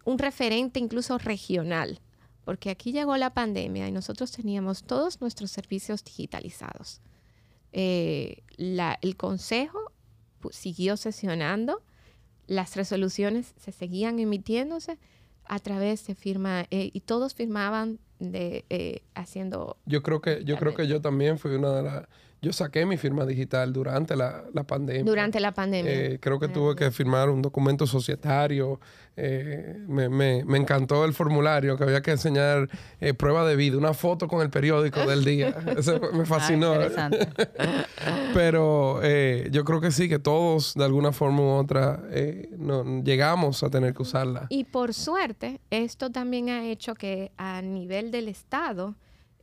un 0.04 0.18
referente 0.18 0.80
incluso 0.80 1.16
regional, 1.16 1.98
porque 2.44 2.68
aquí 2.68 2.92
llegó 2.92 3.16
la 3.16 3.32
pandemia 3.32 3.88
y 3.88 3.92
nosotros 3.92 4.32
teníamos 4.32 4.82
todos 4.84 5.22
nuestros 5.22 5.50
servicios 5.50 6.04
digitalizados. 6.04 7.00
Eh, 7.76 8.42
la- 8.56 8.98
el 9.02 9.16
consejo 9.16 9.83
siguió 10.52 10.96
sesionando, 10.96 11.82
las 12.46 12.76
resoluciones 12.76 13.54
se 13.56 13.72
seguían 13.72 14.18
emitiéndose 14.18 14.98
a 15.46 15.58
través 15.58 16.06
de 16.06 16.14
firma 16.14 16.66
eh, 16.70 16.90
y 16.92 17.00
todos 17.00 17.34
firmaban 17.34 17.98
de 18.18 18.64
eh, 18.70 19.02
haciendo 19.14 19.76
Yo 19.86 20.02
creo 20.02 20.20
que 20.20 20.44
yo 20.44 20.56
creo 20.56 20.74
que 20.74 20.86
yo 20.86 21.00
también 21.00 21.38
fui 21.38 21.54
una 21.54 21.74
de 21.74 21.82
las 21.82 22.08
yo 22.44 22.52
saqué 22.52 22.84
mi 22.84 22.96
firma 22.98 23.24
digital 23.24 23.72
durante 23.72 24.14
la, 24.16 24.44
la 24.52 24.64
pandemia. 24.64 25.02
Durante 25.04 25.40
la 25.40 25.52
pandemia. 25.52 25.90
Eh, 25.92 26.18
creo 26.20 26.38
que 26.38 26.48
tuve 26.48 26.76
que 26.76 26.90
firmar 26.90 27.30
un 27.30 27.40
documento 27.40 27.86
societario. 27.86 28.78
Eh, 29.16 29.76
me, 29.86 30.08
me, 30.08 30.44
me, 30.44 30.58
encantó 30.58 31.04
el 31.04 31.14
formulario 31.14 31.76
que 31.76 31.84
había 31.84 32.02
que 32.02 32.10
enseñar 32.10 32.68
eh, 33.00 33.14
prueba 33.14 33.46
de 33.46 33.54
vida, 33.54 33.78
una 33.78 33.94
foto 33.94 34.26
con 34.28 34.42
el 34.42 34.50
periódico 34.50 35.06
del 35.06 35.24
día. 35.24 35.54
Eso 35.78 36.00
me 36.12 36.22
Ah, 36.22 36.26
fascinó. 36.26 36.74
interesante. 36.74 37.28
Pero 38.34 39.00
eh, 39.02 39.48
yo 39.52 39.64
creo 39.64 39.80
que 39.80 39.90
sí, 39.90 40.08
que 40.08 40.18
todos 40.18 40.74
de 40.74 40.84
alguna 40.84 41.12
forma 41.12 41.40
u 41.42 41.48
otra 41.50 42.02
eh, 42.10 42.50
no, 42.58 43.02
llegamos 43.02 43.62
a 43.62 43.70
tener 43.70 43.94
que 43.94 44.02
usarla. 44.02 44.46
Y 44.50 44.64
por 44.64 44.92
suerte, 44.94 45.60
esto 45.70 46.10
también 46.10 46.48
ha 46.50 46.64
hecho 46.66 46.94
que 46.94 47.30
a 47.36 47.62
nivel 47.62 48.10
del 48.10 48.28
Estado 48.28 48.94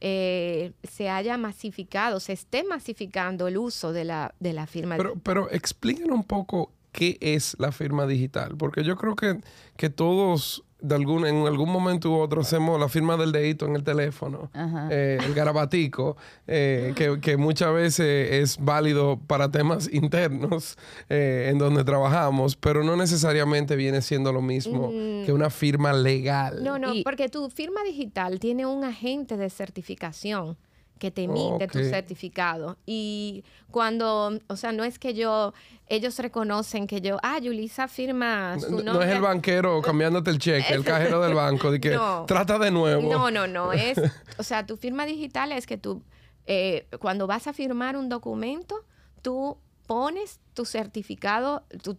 eh, 0.02 0.74
se 0.84 1.10
haya 1.10 1.38
masificado, 1.38 2.20
se 2.20 2.34
esté 2.34 2.64
masificando 2.64 3.47
el 3.47 3.58
uso 3.58 3.93
de 3.93 4.04
la, 4.04 4.34
de 4.39 4.54
la 4.54 4.68
firma. 4.68 4.97
Pero, 4.97 5.16
pero 5.24 5.49
explíquenos 5.52 6.18
un 6.18 6.24
poco 6.24 6.72
qué 6.91 7.18
es 7.22 7.56
la 7.60 7.72
firma 7.72 8.06
digital, 8.08 8.58
porque 8.58 8.84
yo 8.84 8.97
creo 8.97 9.16
que, 9.16 9.39
que 9.78 9.89
todos 9.89 10.64
de 10.82 10.96
algún, 10.96 11.26
en 11.28 11.46
algún 11.48 11.70
momento 11.72 12.10
u 12.12 12.20
otro 12.20 12.42
hacemos 12.42 12.80
la 12.80 12.90
firma 12.90 13.16
del 13.18 13.32
dedito 13.32 13.66
en 13.66 13.76
el 13.76 13.84
teléfono, 13.84 14.50
eh, 14.90 15.18
el 15.24 15.34
garabatico, 15.34 16.18
eh, 16.48 16.94
que, 16.98 17.20
que 17.22 17.38
muchas 17.38 17.74
veces 17.74 18.32
es 18.32 18.58
válido 18.60 19.20
para 19.28 19.50
temas 19.52 19.88
internos 19.94 20.78
eh, 21.10 21.50
en 21.52 21.58
donde 21.58 21.84
trabajamos, 21.84 22.56
pero 22.56 22.84
no 22.84 22.96
necesariamente 22.96 23.76
viene 23.76 24.02
siendo 24.02 24.34
lo 24.34 24.42
mismo 24.42 24.90
Mm. 24.92 25.26
que 25.26 25.34
una 25.34 25.50
firma 25.50 25.94
legal. 25.94 26.64
No, 26.64 26.78
no, 26.80 26.94
Y- 26.94 27.04
porque 27.04 27.30
tu 27.30 27.50
firma 27.50 27.82
digital 27.84 28.40
tiene 28.40 28.66
un 28.66 28.84
agente 28.84 29.38
de 29.38 29.50
certificación 29.50 30.58
que 31.02 31.10
te 31.10 31.24
emite 31.24 31.68
tu 31.68 31.80
Ok. 31.80 31.86
certificado. 31.86 32.78
Y 32.86 33.43
cuando, 33.72 34.39
o 34.47 34.56
sea, 34.56 34.72
no 34.72 34.84
es 34.84 34.99
que 34.99 35.16
yo, 35.16 35.54
ellos 35.88 36.20
reconocen 36.20 36.86
que 36.86 37.02
yo, 37.02 37.18
ah, 37.24 37.39
Yulisa 37.39 37.88
firma 37.88 38.56
su 38.60 38.70
No, 38.70 38.76
nombre. 38.84 38.93
no 38.93 39.02
es 39.02 39.10
el 39.10 39.20
banquero 39.22 39.82
cambiándote 39.82 40.30
el 40.30 40.38
cheque, 40.38 40.72
el 40.74 40.84
cajero 40.84 41.20
del 41.22 41.34
banco, 41.34 41.72
de 41.72 41.82
que 41.82 41.89
No. 41.95 42.26
trata 42.28 42.60
de 42.60 42.70
nuevo. 42.70 43.12
No, 43.12 43.32
no, 43.32 43.47
no. 43.47 43.74
Es, 43.74 43.97
o 44.38 44.43
sea, 44.43 44.64
tu 44.68 44.78
firma 44.78 45.08
digital 45.08 45.52
es 45.52 45.66
que 45.66 45.78
tú, 45.80 46.04
eh, 46.45 46.86
cuando 46.99 47.26
vas 47.26 47.47
a 47.47 47.54
firmar 47.54 47.97
un 47.97 48.08
documento, 48.08 48.86
tú 49.24 49.58
pones 49.88 50.39
tu 50.54 50.66
certificado, 50.66 51.64
tu- 51.84 51.97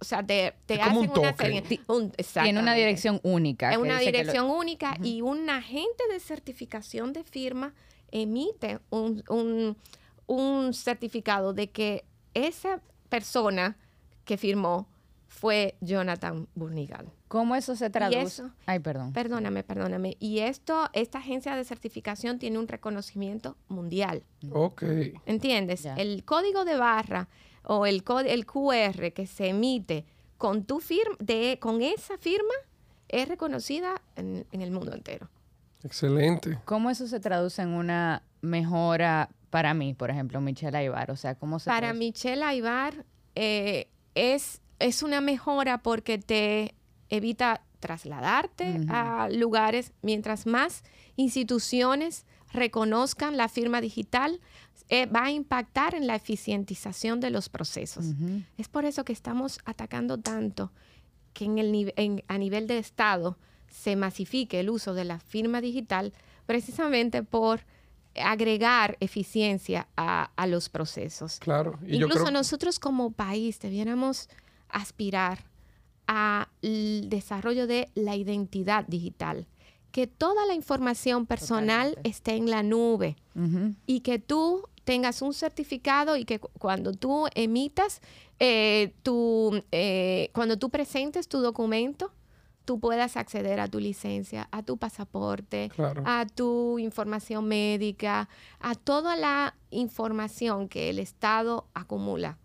o 0.00 0.04
sea, 0.04 0.26
te, 0.26 0.52
te 0.66 0.82
hacen 0.82 0.96
un 0.96 1.18
una 1.20 1.36
serie- 1.36 1.62
un- 1.86 2.10
Tiene 2.10 2.58
una 2.58 2.74
dirección 2.74 3.20
única. 3.22 3.70
Es 3.70 3.78
una 3.78 4.00
dirección 4.00 4.50
única 4.50 4.96
y 5.00 5.20
un 5.22 5.48
agente 5.48 6.02
de 6.12 6.18
certificación 6.18 7.12
de 7.12 7.22
firma 7.22 7.72
emite 8.12 8.78
un, 8.90 9.22
un- 9.28 9.76
un 10.26 10.72
certificado 10.74 11.52
de 11.52 11.70
que 11.70 12.04
esa 12.34 12.80
persona 13.08 13.76
que 14.24 14.36
firmó 14.36 14.86
fue 15.26 15.74
Jonathan 15.80 16.46
Burnigal. 16.54 17.10
¿Cómo 17.28 17.56
eso 17.56 17.74
se 17.74 17.88
traduce? 17.90 18.20
eso- 18.20 18.50
Ay, 18.66 18.78
perdón. 18.78 19.12
Perdóname, 19.12 19.64
perdóname. 19.64 20.16
Y 20.20 20.40
esto, 20.40 20.88
esta 20.92 21.18
agencia 21.18 21.56
de 21.56 21.64
certificación 21.64 22.38
tiene 22.38 22.58
un 22.58 22.68
reconocimiento 22.68 23.56
mundial. 23.68 24.22
Ok. 24.52 24.82
¿Entiendes? 25.26 25.86
El 25.86 26.24
código 26.24 26.64
de 26.66 26.76
barra 26.76 27.28
o 27.64 27.86
el, 27.86 28.04
el 28.26 28.46
QR 28.46 29.12
que 29.12 29.26
se 29.26 29.48
emite 29.48 30.04
con 30.36 30.64
tu 30.64 30.80
firma, 30.80 31.16
de, 31.20 31.58
con 31.60 31.80
esa 31.82 32.18
firma, 32.18 32.52
es 33.08 33.28
reconocida 33.28 34.00
en, 34.16 34.46
en 34.52 34.60
el 34.60 34.70
mundo 34.70 34.92
entero. 34.94 35.28
Excelente. 35.84 36.58
¿Cómo 36.64 36.90
eso 36.90 37.06
se 37.06 37.20
traduce 37.20 37.62
en 37.62 37.68
una 37.70 38.22
mejora 38.40 39.28
para 39.50 39.74
mí, 39.74 39.94
por 39.94 40.10
ejemplo, 40.10 40.40
Michelle 40.40 40.76
Aybar? 40.76 41.10
O 41.10 41.16
sea, 41.16 41.34
¿cómo 41.34 41.58
se 41.58 41.66
Para 41.70 41.88
traduce? 41.88 41.98
Michelle 41.98 42.42
Aybar 42.44 43.04
eh, 43.34 43.88
es, 44.14 44.60
es 44.78 45.02
una 45.02 45.20
mejora 45.20 45.78
porque 45.82 46.18
te 46.18 46.74
evita 47.08 47.62
trasladarte 47.80 48.78
Ujú. 48.80 48.86
a 48.90 49.28
lugares 49.30 49.92
mientras 50.02 50.46
más 50.46 50.84
instituciones 51.16 52.26
reconozcan 52.52 53.36
la 53.36 53.48
firma 53.48 53.80
digital, 53.80 54.40
eh, 54.88 55.06
va 55.06 55.24
a 55.24 55.30
impactar 55.30 55.94
en 55.94 56.06
la 56.06 56.14
eficientización 56.14 57.18
de 57.20 57.30
los 57.30 57.48
procesos. 57.48 58.04
Ujú. 58.06 58.42
Es 58.58 58.68
por 58.68 58.84
eso 58.84 59.04
que 59.04 59.12
estamos 59.12 59.58
atacando 59.64 60.18
tanto 60.18 60.70
que 61.32 61.46
en 61.46 61.58
el 61.58 61.92
en- 61.96 62.22
a 62.28 62.36
nivel 62.38 62.66
de 62.66 62.78
Estado 62.78 63.38
se 63.72 63.96
masifique 63.96 64.60
el 64.60 64.70
uso 64.70 64.94
de 64.94 65.04
la 65.04 65.18
firma 65.18 65.60
digital 65.60 66.12
precisamente 66.46 67.22
por 67.24 67.60
agregar 68.14 68.96
eficiencia 69.00 69.88
a, 69.96 70.30
a 70.36 70.46
los 70.46 70.68
procesos. 70.68 71.38
Claro. 71.40 71.78
Y 71.86 71.96
yo 71.98 72.06
Incluso 72.06 72.24
creo 72.26 72.30
nosotros 72.32 72.78
como 72.78 73.10
país 73.10 73.58
debiéramos 73.58 74.28
aspirar 74.68 75.44
al 76.06 77.08
desarrollo 77.08 77.66
de 77.66 77.88
la 77.94 78.16
identidad 78.16 78.84
digital, 78.86 79.46
que 79.92 80.06
toda 80.06 80.44
la 80.46 80.54
información 80.54 81.26
personal 81.26 81.90
Totalmente. 81.90 82.10
esté 82.10 82.34
en 82.36 82.50
la 82.50 82.62
nube 82.62 83.16
y 83.86 84.00
que 84.00 84.18
tú 84.18 84.68
tengas 84.84 85.22
un 85.22 85.32
certificado 85.32 86.16
y 86.16 86.24
que 86.24 86.38
cu- 86.40 86.50
cuando 86.58 86.92
tú 86.92 87.26
emitas, 87.34 88.00
eh, 88.40 88.92
tu, 89.02 89.62
eh, 89.70 90.30
cuando 90.34 90.58
tú 90.58 90.70
presentes 90.70 91.28
tu 91.28 91.38
documento, 91.40 92.10
tú 92.64 92.78
puedas 92.80 93.16
acceder 93.16 93.58
a 93.60 93.68
tu 93.68 93.80
licencia, 93.80 94.48
a 94.52 94.62
tu 94.62 94.76
pasaporte, 94.76 95.70
Claro. 95.74 96.02
a 96.06 96.26
tu 96.26 96.78
información 96.78 97.46
médica, 97.48 98.28
a 98.60 98.74
toda 98.74 99.16
la 99.16 99.54
información 99.70 100.68
que 100.68 100.90
el 100.90 100.98
Estado 100.98 101.66
acumula 101.74 102.38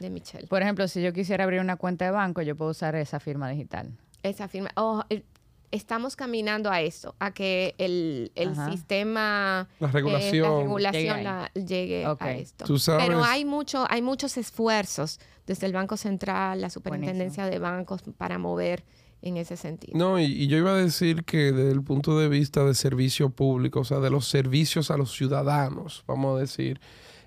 de 0.00 0.10
Michelle. 0.10 0.46
Por 0.46 0.62
ejemplo, 0.62 0.86
si 0.88 1.02
yo 1.02 1.12
quisiera 1.12 1.44
abrir 1.44 1.60
una 1.60 1.76
cuenta 1.76 2.04
de 2.04 2.10
banco, 2.12 2.42
yo 2.42 2.56
puedo 2.56 2.70
usar 2.70 2.94
esa 2.96 3.20
firma 3.20 3.48
digital. 3.50 3.96
Esa 4.22 4.48
firma. 4.48 4.70
oh, 4.76 5.02
eh, 5.10 5.22
estamos 5.70 6.14
caminando 6.16 6.70
a 6.70 6.80
eso, 6.80 7.14
a 7.18 7.32
que 7.32 7.74
el, 7.78 8.30
el 8.36 8.54
sistema, 8.70 9.68
La 9.80 9.88
eh, 9.88 9.92
regulación. 9.92 10.50
la 10.52 10.58
regulación 10.60 11.02
Llegue 11.02 11.10
ahí. 11.12 11.24
la- 11.24 11.50
llegue 11.54 12.06
Ok. 12.06 12.22
a 12.22 12.32
esto. 12.32 12.64
Tú 12.64 12.78
sabes- 12.78 13.06
Pero 13.06 13.22
hay 13.24 13.44
mucho, 13.44 13.84
hay 13.90 14.00
muchos 14.00 14.36
esfuerzos 14.36 15.18
desde 15.46 15.66
el 15.66 15.72
Banco 15.72 15.96
Central, 15.96 16.60
la 16.60 16.70
Superintendencia 16.70 17.46
de 17.46 17.58
Bancos 17.58 18.02
para 18.16 18.38
mover 18.38 18.84
en 19.24 19.38
ese 19.38 19.56
sentido. 19.56 19.98
No, 19.98 20.20
y, 20.20 20.24
y 20.24 20.46
yo 20.48 20.58
iba 20.58 20.72
a 20.72 20.76
decir 20.76 21.24
que 21.24 21.50
desde 21.50 21.72
el 21.72 21.82
punto 21.82 22.18
de 22.18 22.28
vista 22.28 22.62
de 22.64 22.74
servicio 22.74 23.30
público, 23.30 23.80
o 23.80 23.84
sea, 23.84 23.98
de 23.98 24.10
los 24.10 24.28
servicios 24.28 24.90
a 24.90 24.98
los 24.98 25.12
ciudadanos, 25.16 26.04
vamos 26.06 26.36
a 26.36 26.40
decir, 26.40 26.78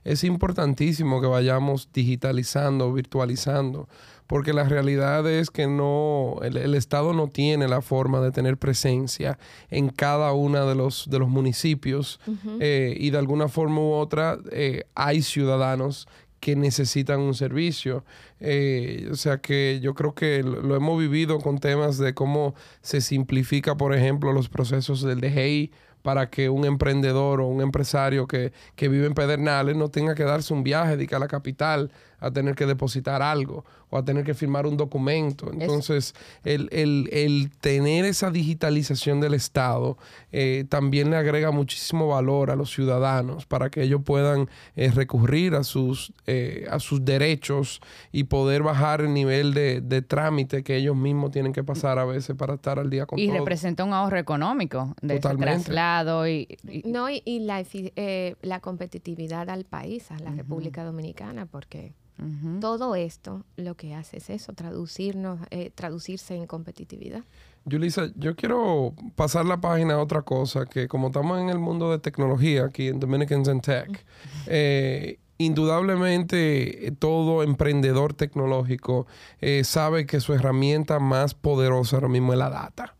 es 0.04 0.24
importantísimo 0.24 1.20
que 1.20 1.28
vayamos 1.28 1.90
digitalizando, 1.92 2.94
virtualizando, 2.94 3.90
porque 4.28 4.54
la 4.54 4.64
realidad 4.66 5.30
es 5.30 5.50
que 5.50 5.68
no, 5.68 6.36
el, 6.44 6.56
el 6.58 6.76
Estado 6.76 7.14
no 7.14 7.28
tiene 7.30 7.68
la 7.68 7.82
forma 7.82 8.22
de 8.22 8.32
tener 8.32 8.58
presencia 8.58 9.40
en 9.70 9.90
cada 9.90 10.32
uno 10.34 10.68
de 10.68 10.76
los, 10.76 11.10
de 11.10 11.20
los 11.20 11.30
municipios 11.30 12.20
eh, 12.60 12.96
y 12.98 13.10
de 13.10 13.18
alguna 13.18 13.48
forma 13.48 13.82
u 13.82 13.94
otra 13.94 14.38
eh, 14.52 14.84
hay 14.96 15.22
ciudadanos 15.24 16.08
que 16.40 16.56
necesitan 16.56 17.20
un 17.20 17.34
servicio. 17.34 18.04
Eh, 18.40 19.10
o 19.12 19.16
sea 19.16 19.40
que 19.40 19.80
yo 19.82 19.94
creo 19.94 20.14
que 20.14 20.44
lo, 20.44 20.76
hemos 20.76 21.00
vivido 21.00 21.40
con 21.40 21.60
temas 21.60 21.98
de 21.98 22.14
cómo 22.14 22.56
se 22.82 23.02
simplifica, 23.02 23.76
por 23.76 23.94
ejemplo, 23.96 24.34
los 24.34 24.50
procesos 24.50 25.02
del 25.02 25.22
DGI 25.22 25.72
para 26.04 26.30
que 26.30 26.50
un 26.50 26.64
emprendedor 26.66 27.42
o 27.42 27.48
un 27.48 27.62
empresario 27.62 28.28
que, 28.28 28.54
que 28.76 28.88
vive 28.88 29.08
en 29.08 29.14
Pedernales 29.14 29.76
no 29.76 29.90
tenga 29.90 30.16
que 30.16 30.24
darse 30.24 30.54
un 30.54 30.64
viaje 30.64 30.96
de 30.96 31.08
a 31.14 31.20
la 31.20 31.28
capital 31.28 31.92
a 32.20 32.32
tener 32.32 32.56
que 32.56 32.66
depositar 32.66 33.22
algo 33.22 33.64
o 33.90 33.98
a 33.98 34.04
tener 34.04 34.24
que 34.26 34.34
firmar 34.34 34.66
un 34.66 34.76
documento. 34.76 35.52
Entonces, 35.54 36.14
el, 36.44 36.68
el- 36.72 37.10
el 37.14 37.52
tener 37.62 38.06
esa 38.06 38.32
digitalización 38.32 39.20
del 39.22 39.34
Estado 39.34 39.98
eh, 40.32 40.66
también 40.68 41.10
le 41.10 41.16
agrega 41.18 41.52
muchísimo 41.52 42.08
valor 42.08 42.52
a 42.52 42.56
los 42.56 42.72
ciudadanos 42.72 43.46
para 43.46 43.70
que 43.70 43.84
ellos 43.84 44.02
puedan 44.04 44.50
eh, 44.76 44.92
recurrir 44.92 45.56
a 45.56 45.64
sus, 45.64 46.12
eh, 46.26 46.66
a 46.70 46.80
sus 46.80 47.06
derechos 47.06 47.82
y 48.12 48.26
poder 48.26 48.64
bajar 48.64 49.02
el 49.02 49.14
nivel 49.14 49.54
de, 49.54 49.82
de 49.82 50.02
trámite 50.02 50.64
que 50.64 50.76
ellos 50.76 50.96
mismos 50.96 51.32
tienen 51.32 51.54
que 51.54 51.64
pasar 51.64 52.00
a 52.00 52.06
veces 52.06 52.36
para 52.36 52.56
estar 52.56 52.80
al 52.80 52.90
día 52.90 53.06
con 53.06 53.20
Y 53.20 53.28
todo. 53.28 53.38
representa 53.38 53.84
un 53.84 53.94
ahorro 53.94 54.18
económico 54.18 54.96
de 55.02 55.16
ese 55.18 55.36
traslado 55.36 56.28
y, 56.28 56.58
y- 56.68 56.82
No, 56.86 57.10
y, 57.10 57.22
y 57.26 57.40
la, 57.40 57.64
eh, 57.74 58.36
la 58.42 58.60
competitividad 58.60 59.50
al 59.50 59.64
país, 59.66 60.12
a 60.12 60.20
la 60.20 60.32
República 60.32 60.84
Dominicana, 60.84 61.46
porque 61.46 61.94
Todo 62.60 62.96
esto 62.96 63.44
lo 63.58 63.76
que 63.76 63.94
hace 63.94 64.18
es 64.18 64.30
eso, 64.32 64.54
traducirnos, 64.54 65.40
eh, 65.52 65.72
traducirse 65.74 66.36
en 66.36 66.48
competitividad. 66.48 67.24
Yulisa, 67.66 68.10
yo 68.16 68.36
quiero 68.36 68.94
pasar 69.16 69.46
la 69.46 69.62
página 69.62 69.96
a 69.96 70.00
otra 70.00 70.22
cosa, 70.22 70.66
que 70.66 70.88
como 70.88 71.08
estamos 71.08 71.40
en 71.40 71.50
el 71.50 71.60
mundo 71.60 71.92
de 71.92 72.00
tecnología 72.00 72.66
aquí 72.66 72.88
en 72.88 73.00
Dominicans 73.00 73.50
and 73.50 73.62
Tech, 73.62 74.06
eh, 74.48 75.20
indudablemente 75.38 76.88
eh, 76.88 76.92
todo 76.92 77.44
emprendedor 77.44 78.14
tecnológico 78.14 79.06
eh, 79.42 79.64
sabe 79.64 80.06
que 80.06 80.20
su 80.20 80.34
herramienta 80.34 81.00
más 81.00 81.34
poderosa 81.34 81.98
ahora 81.98 82.08
mismo 82.08 82.34
es 82.34 82.40
la 82.40 82.50
data. 82.50 82.97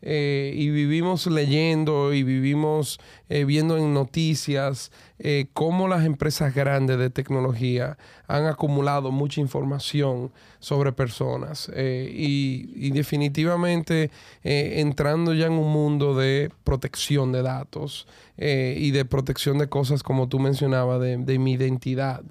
Eh, 0.00 0.52
y 0.54 0.70
vivimos 0.70 1.26
leyendo 1.26 2.14
y 2.14 2.22
vivimos 2.22 3.00
eh, 3.28 3.44
viendo 3.44 3.76
en 3.76 3.92
noticias 3.92 4.92
eh, 5.18 5.46
cómo 5.52 5.88
las 5.88 6.04
empresas 6.04 6.54
grandes 6.54 6.98
de 6.98 7.10
tecnología 7.10 7.98
han 8.28 8.46
acumulado 8.46 9.10
mucha 9.10 9.40
información 9.40 10.30
sobre 10.60 10.92
personas 10.92 11.70
y, 11.74 12.90
definitivamente 12.90 14.10
entrando 14.42 15.34
ya 15.34 15.46
en 15.46 15.52
un 15.52 15.72
mundo 15.72 16.14
de 16.14 16.50
protección 16.64 17.32
de 17.32 17.42
datos 17.42 18.06
y 18.36 18.90
de 18.90 19.04
protección 19.04 19.58
de 19.58 19.68
cosas 19.68 20.02
como 20.02 20.28
tú 20.28 20.38
mencionabas 20.38 21.00
de, 21.00 21.16
de 21.16 21.38
mi 21.38 21.52
identidad. 21.52 22.22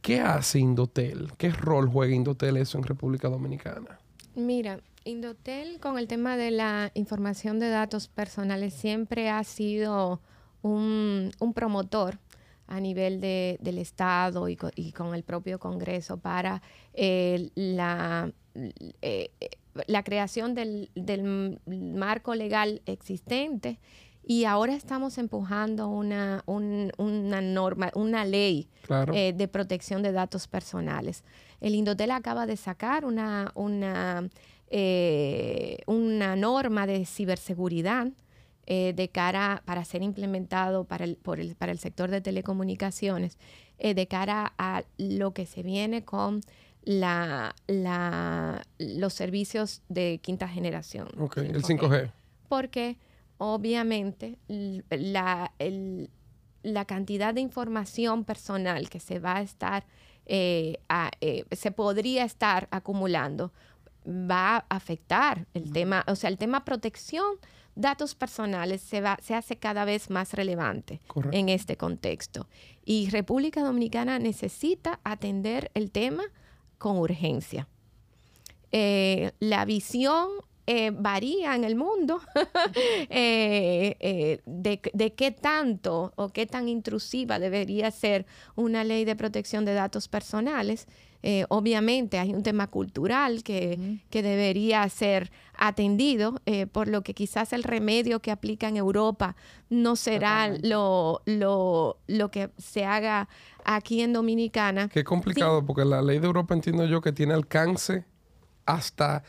¿Qué 0.00 0.20
hace 0.20 0.60
Indotel? 0.60 1.32
¿Qué 1.36 1.50
rol 1.50 1.88
juega 1.88 2.14
Indotel 2.14 2.56
eso 2.56 2.78
en 2.78 2.84
República 2.84 3.28
Dominicana? 3.28 3.98
Mira, 4.34 4.80
Indotel 5.08 5.80
con 5.80 5.98
el 5.98 6.06
tema 6.06 6.36
de 6.36 6.50
la 6.50 6.90
información 6.92 7.58
de 7.58 7.70
datos 7.70 8.08
personales 8.08 8.74
siempre 8.74 9.30
ha 9.30 9.42
sido 9.42 10.20
un, 10.60 11.32
promotor 11.54 12.18
a 12.66 12.78
nivel 12.78 13.20
del 13.20 13.78
Estado 13.78 14.48
y 14.48 14.56
con, 14.56 15.14
el 15.14 15.22
propio 15.22 15.58
Congreso 15.58 16.18
para 16.18 16.60
eh, 16.92 17.50
la, 17.54 18.30
eh, 19.00 19.30
la 19.86 20.02
creación 20.04 20.54
del, 20.54 20.90
marco 21.66 22.34
legal 22.34 22.82
existente 22.84 23.78
y 24.22 24.44
ahora 24.44 24.74
estamos 24.74 25.16
empujando 25.16 25.88
una, 25.88 26.42
una 26.44 27.40
norma, 27.40 27.90
una 27.94 28.26
ley 28.26 28.68
eh, 29.14 29.32
de 29.34 29.48
protección 29.48 30.02
de 30.02 30.12
datos 30.12 30.48
personales. 30.48 31.24
El 31.62 31.74
Indotel 31.74 32.10
acaba 32.10 32.44
de 32.44 32.58
sacar 32.58 33.06
una, 33.06 33.52
una 33.54 34.28
eh, 34.70 35.78
una 35.86 36.36
norma 36.36 36.86
de 36.86 37.06
ciberseguridad 37.06 38.08
eh, 38.66 38.92
de 38.94 39.08
cara 39.08 39.62
para 39.64 39.82
ser 39.86 40.02
implementado 40.02 40.84
para 40.84 41.06
el, 41.06 41.16
por 41.16 41.40
el, 41.40 41.54
para 41.54 41.72
el 41.72 41.78
sector 41.78 42.10
de 42.10 42.20
telecomunicaciones, 42.20 43.38
eh, 43.78 43.94
de 43.94 44.06
cara 44.06 44.52
a 44.58 44.84
lo 44.98 45.32
que 45.32 45.46
se 45.46 45.62
viene 45.62 46.04
con 46.04 46.42
la, 46.82 47.54
la, 47.66 48.62
los 48.78 49.14
servicios 49.14 49.80
de 49.88 50.20
quinta 50.22 50.46
generación. 50.48 51.08
Ok, 51.18 51.38
el 51.38 51.62
5G. 51.62 52.12
Porque 52.50 52.98
obviamente 53.38 54.36
la, 54.48 55.50
la 56.62 56.84
cantidad 56.84 57.32
de 57.32 57.40
información 57.40 58.24
personal 58.24 58.90
que 58.90 59.00
se 59.00 59.18
va 59.18 59.36
a 59.36 59.42
estar, 59.42 59.86
se 60.26 61.70
podría 61.74 62.24
estar 62.24 62.68
acumulando 62.70 63.50
va 64.06 64.56
a 64.56 64.64
afectar 64.68 65.46
el 65.54 65.72
tema, 65.72 66.04
o 66.06 66.14
sea, 66.14 66.30
el 66.30 66.38
tema 66.38 66.64
protección 66.64 67.24
datos 67.78 68.14
personales 68.14 68.80
se, 68.80 69.00
va, 69.00 69.18
se 69.22 69.34
hace 69.34 69.56
cada 69.56 69.84
vez 69.84 70.10
más 70.10 70.34
relevante 70.34 71.00
en 71.30 71.48
este 71.48 71.76
contexto. 71.76 72.48
Y 72.84 73.08
República 73.10 73.62
Dominicana 73.62 74.18
necesita 74.18 75.00
atender 75.04 75.70
el 75.74 75.90
tema 75.90 76.24
con 76.78 76.98
urgencia. 76.98 77.68
Eh, 78.72 79.32
la 79.38 79.64
visión 79.64 80.28
eh, 80.70 80.90
varía 80.92 81.56
en 81.56 81.64
el 81.64 81.76
mundo 81.76 82.20
eh, 83.08 84.42
de, 84.44 84.80
de, 84.92 85.14
qué 85.14 85.30
tanto 85.30 86.12
o 86.16 86.28
qué 86.28 86.46
tan 86.46 86.68
intrusiva 86.68 87.38
debería 87.38 87.90
ser 87.90 88.26
una 88.54 88.84
ley 88.84 89.06
de 89.06 89.16
protección 89.16 89.64
de 89.64 89.72
datos 89.72 90.08
personales. 90.08 90.86
Eh, 91.22 91.46
obviamente 91.48 92.18
hay 92.18 92.32
un 92.32 92.42
tema 92.42 92.68
cultural 92.68 93.42
que, 93.42 93.98
debería 94.10 94.88
ser 94.88 95.32
atendido, 95.54 96.40
eh, 96.46 96.66
por 96.66 96.86
lo 96.86 97.02
que 97.02 97.14
quizás 97.14 97.52
el 97.52 97.64
remedio 97.64 98.20
que 98.20 98.30
aplica 98.30 98.68
en 98.68 98.76
Europa 98.76 99.34
no 99.68 99.96
será 99.96 100.48
lo, 100.62 101.22
lo, 101.24 101.98
lo, 102.06 102.30
que 102.30 102.50
se 102.58 102.84
haga 102.84 103.28
aquí 103.64 104.02
en 104.02 104.12
Dominicana. 104.12 104.88
Qué 104.88 105.02
complicado, 105.02 105.64
porque 105.64 105.84
la 105.84 106.02
ley 106.02 106.20
de 106.20 106.26
Europa 106.26 106.54
entiendo 106.54 106.84
yo 106.84 107.00
que 107.00 107.12
tiene 107.12 107.34
alcance 107.34 108.04
hasta 108.64 109.24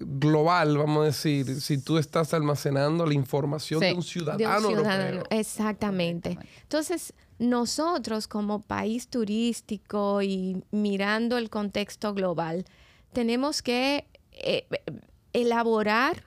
global, 0.00 0.78
vamos 0.78 1.02
a 1.02 1.04
decir, 1.06 1.60
si 1.60 1.78
tú 1.78 1.98
estás 1.98 2.32
almacenando 2.34 3.06
la 3.06 3.14
información 3.14 3.80
de 3.80 3.92
un 3.92 4.02
ciudadano, 4.02 4.68
de 4.68 4.74
un 4.74 4.80
ciudadano 4.80 5.22
Exactamente. 5.30 6.38
Entonces, 6.62 7.12
nosotros 7.38 8.26
como 8.26 8.60
país 8.60 9.08
turístico 9.08 10.22
y 10.22 10.64
mirando 10.70 11.38
el 11.38 11.50
contexto 11.50 12.14
global, 12.14 12.64
tenemos 13.12 13.62
que 13.62 14.06
eh, 14.32 14.66
elaborar 15.32 16.24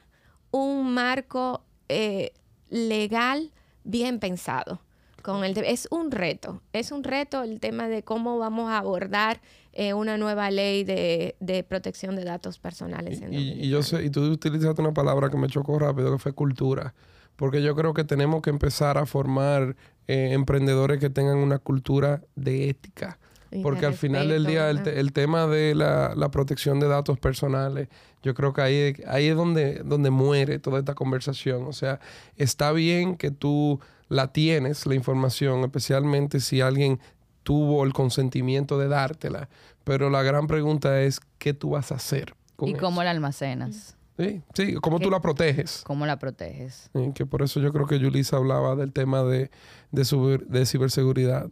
un 0.51 0.93
marco 0.93 1.63
eh, 1.89 2.31
legal 2.69 3.51
bien 3.83 4.19
pensado. 4.19 4.81
Con 5.21 5.43
el 5.45 5.57
es 5.57 5.87
un 5.89 6.11
reto, 6.11 6.61
es 6.73 6.91
un 6.91 7.03
reto 7.03 7.43
el 7.43 7.59
tema 7.59 7.87
de 7.87 8.03
cómo 8.03 8.37
vamos 8.37 8.69
a 8.69 8.77
abordar 8.77 9.39
eh, 9.73 9.93
una 9.93 10.17
nueva 10.17 10.49
ley 10.51 10.83
de, 10.83 11.65
protección 11.67 12.15
de 12.15 12.23
datos 12.23 12.59
personales. 12.59 13.21
y, 13.29 13.69
yo 13.69 13.83
sé, 13.83 14.03
y 14.05 14.09
tú 14.09 14.23
utilizaste 14.23 14.81
una 14.81 14.93
palabra 14.93 15.29
que 15.29 15.37
me 15.37 15.47
chocó 15.47 15.77
rápido, 15.79 16.11
que 16.11 16.19
fue 16.19 16.33
cultura 16.33 16.93
porque 17.35 17.61
yo 17.61 17.75
creo 17.75 17.93
que 17.93 18.03
tenemos 18.03 18.41
que 18.41 18.49
empezar 18.49 18.97
a 18.97 19.05
formar 19.05 19.75
eh, 20.07 20.29
emprendedores 20.31 20.99
que 20.99 21.09
tengan 21.09 21.37
una 21.37 21.59
cultura 21.59 22.21
de 22.35 22.69
ética. 22.69 23.19
porque 23.61 23.85
al 23.85 23.93
final 23.93 24.29
del 24.29 24.45
día 24.45 24.69
el, 24.69 25.13
tema 25.13 25.45
de 25.45 25.75
la, 25.75 26.29
protección 26.31 26.79
de 26.79 26.87
datos 26.87 27.19
personales, 27.19 27.87
yo 28.23 28.33
creo 28.33 28.51
que 28.53 28.61
ahí, 28.61 28.95
ahí 29.07 29.27
es 29.27 29.35
donde, 29.35 29.81
donde 29.83 30.09
muere 30.09 30.57
toda 30.57 30.79
esta 30.79 30.95
conversación. 30.95 31.65
O 31.67 31.73
sea, 31.73 31.99
está 32.35 32.71
bien 32.71 33.15
que 33.15 33.29
tú 33.29 33.79
la 34.09 34.31
tienes, 34.31 34.85
la 34.85 34.95
información, 34.95 35.61
especialmente 35.61 36.39
si 36.39 36.61
alguien 36.61 36.99
tuvo 37.43 37.83
el 37.83 37.93
consentimiento 37.93 38.77
de 38.77 38.87
dártela, 38.87 39.49
pero 39.83 40.09
la 40.09 40.23
gran 40.23 40.47
pregunta 40.47 41.01
es, 41.01 41.19
¿qué 41.37 41.53
tú 41.53 41.71
vas 41.71 41.91
a 41.91 41.95
hacer? 41.95 42.33
¿Y 42.61 42.73
cómo 42.75 43.03
la 43.03 43.11
almacenas? 43.11 43.97
Sí, 44.17 44.41
sí, 44.53 44.75
cómo 44.75 44.99
tú 44.99 45.09
la 45.09 45.21
proteges. 45.21 45.81
¿Cómo 45.85 46.05
la 46.05 46.19
proteges? 46.19 46.89
que 47.15 47.25
por 47.25 47.41
eso 47.41 47.59
yo 47.59 47.73
creo 47.73 47.87
que 47.87 47.99
Yulisa 47.99 48.37
hablaba 48.37 48.75
del 48.75 48.93
tema 48.93 49.23
de, 49.23 49.49
de, 49.91 50.43
de 50.47 50.65
ciberseguridad. 50.65 51.49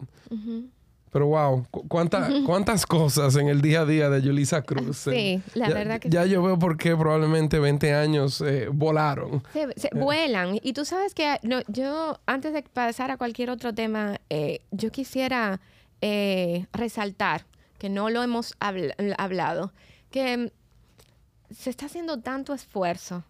Pero 1.11 1.27
wow, 1.27 1.65
¿cuántas, 1.89 2.31
cuántas 2.45 2.85
cosas 2.85 3.35
en 3.35 3.49
el 3.49 3.61
día 3.61 3.81
a 3.81 3.85
día 3.85 4.09
de 4.09 4.21
Yulisa 4.21 4.61
Cruz. 4.61 4.97
Sí, 4.97 5.09
eh, 5.11 5.41
la 5.55 5.67
verdad 5.67 5.99
que 5.99 6.09
Ya 6.09 6.25
yo 6.25 6.41
veo 6.41 6.57
por 6.57 6.77
qué 6.77 6.95
probablemente 6.95 7.59
20 7.59 7.93
años 7.93 8.39
eh, 8.39 8.69
volaron. 8.71 9.43
Se, 9.51 9.87
eh. 9.87 9.89
vuelan. 9.93 10.57
Y 10.61 10.71
tú 10.71 10.85
sabes 10.85 11.13
que 11.13 11.37
no, 11.43 11.59
yo, 11.67 12.17
antes 12.25 12.53
de 12.53 12.63
pasar 12.63 13.11
a 13.11 13.17
cualquier 13.17 13.49
otro 13.49 13.73
tema, 13.73 14.21
yo 14.71 14.91
quisiera 14.91 15.59
resaltar, 16.71 17.45
que 17.77 17.89
no 17.89 18.09
lo 18.09 18.23
hemos 18.23 18.55
hablado, 18.59 19.73
que 20.09 20.51
se 21.49 21.69
está 21.69 21.87
haciendo 21.87 22.19
tanto 22.19 22.53
esfuerzo 22.53 23.23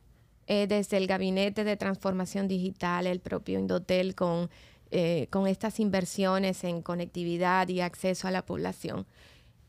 eh, 0.48 0.68
desde 0.68 0.98
el 0.98 1.08
Gabinete 1.08 1.64
de 1.64 1.78
Transformación 1.78 2.48
Digital, 2.48 3.08
el 3.08 3.20
propio 3.20 3.60
Indotel, 3.60 4.16
con, 4.16 4.50
eh, 4.92 5.28
con 5.30 5.48
estas 5.48 5.80
inversiones 5.80 6.64
en 6.64 6.82
conectividad 6.82 7.68
y 7.70 7.82
acceso 7.82 8.28
a 8.28 8.32
la 8.32 8.46
población. 8.46 9.06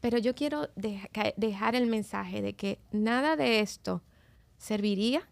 Pero 0.00 0.18
yo 0.18 0.34
quiero 0.34 0.68
dejar 0.74 1.76
el 1.76 1.86
mensaje 1.86 2.42
de 2.42 2.54
que 2.54 2.80
nada 2.90 3.36
de 3.36 3.60
esto 3.60 4.02
serviría 4.58 5.28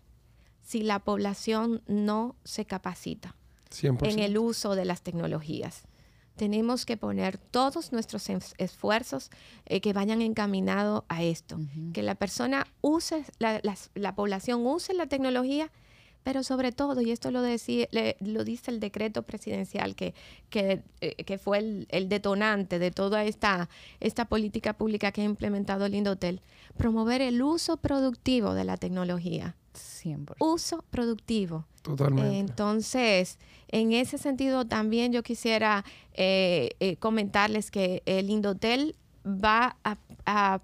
si 0.62 0.82
la 0.82 1.00
población 1.00 1.82
no 1.88 2.36
se 2.44 2.64
capacita 2.64 3.34
en 3.82 4.20
el 4.20 4.38
uso 4.38 4.76
de 4.76 4.84
las 4.84 5.02
tecnologías 5.02 5.88
tenemos 6.37 6.87
que 6.87 6.97
poner 6.97 7.39
todos 7.39 7.93
nuestros 7.93 8.28
esfuerzos 8.59 9.31
eh, 9.66 9.81
que 9.81 9.93
vayan 9.93 10.22
encaminados 10.22 11.05
a 11.09 11.22
esto, 11.22 11.59
que 11.93 12.03
la 12.03 12.14
persona 12.14 12.66
use, 12.81 13.24
la, 13.39 14.14
población 14.14 14.66
use 14.66 14.95
la 14.95 15.07
tecnología, 15.07 15.70
pero 16.22 16.43
sobre 16.43 16.72
todo, 16.72 17.01
y 17.01 17.11
esto 17.11 17.31
lo, 17.31 17.41
lo 17.41 18.45
dice 18.45 18.70
el 18.70 18.81
decreto 18.81 19.22
presidencial 19.22 19.95
que, 19.95 20.14
que, 20.51 20.83
eh, 21.01 21.39
fue 21.39 21.87
el, 21.89 22.09
detonante 22.09 22.78
de 22.78 22.91
toda 22.91 23.24
esta, 23.24 23.68
esta 24.01 24.26
política 24.26 24.74
pública 24.74 25.12
que 25.12 25.22
ha 25.22 25.24
implementado 25.24 25.87
el 25.87 25.95
Indotel, 25.95 26.43
promover 26.76 27.22
el 27.22 27.43
uso 27.43 27.76
productivo 27.78 28.55
de 28.55 28.64
la 28.64 28.76
tecnología. 28.76 29.57
100%. 29.74 30.34
Uso 30.38 30.84
productivo. 30.90 31.66
Totalmente. 31.82 32.38
Entonces, 32.38 33.38
en 33.68 33.92
ese 33.92 34.18
sentido 34.18 34.66
también 34.66 35.12
yo 35.12 35.22
quisiera 35.22 35.84
eh, 36.14 36.70
eh, 36.80 36.96
comentarles 36.96 37.70
que 37.70 38.02
el 38.06 38.30
Indotel 38.30 38.96
va 39.24 39.76
a, 39.84 40.60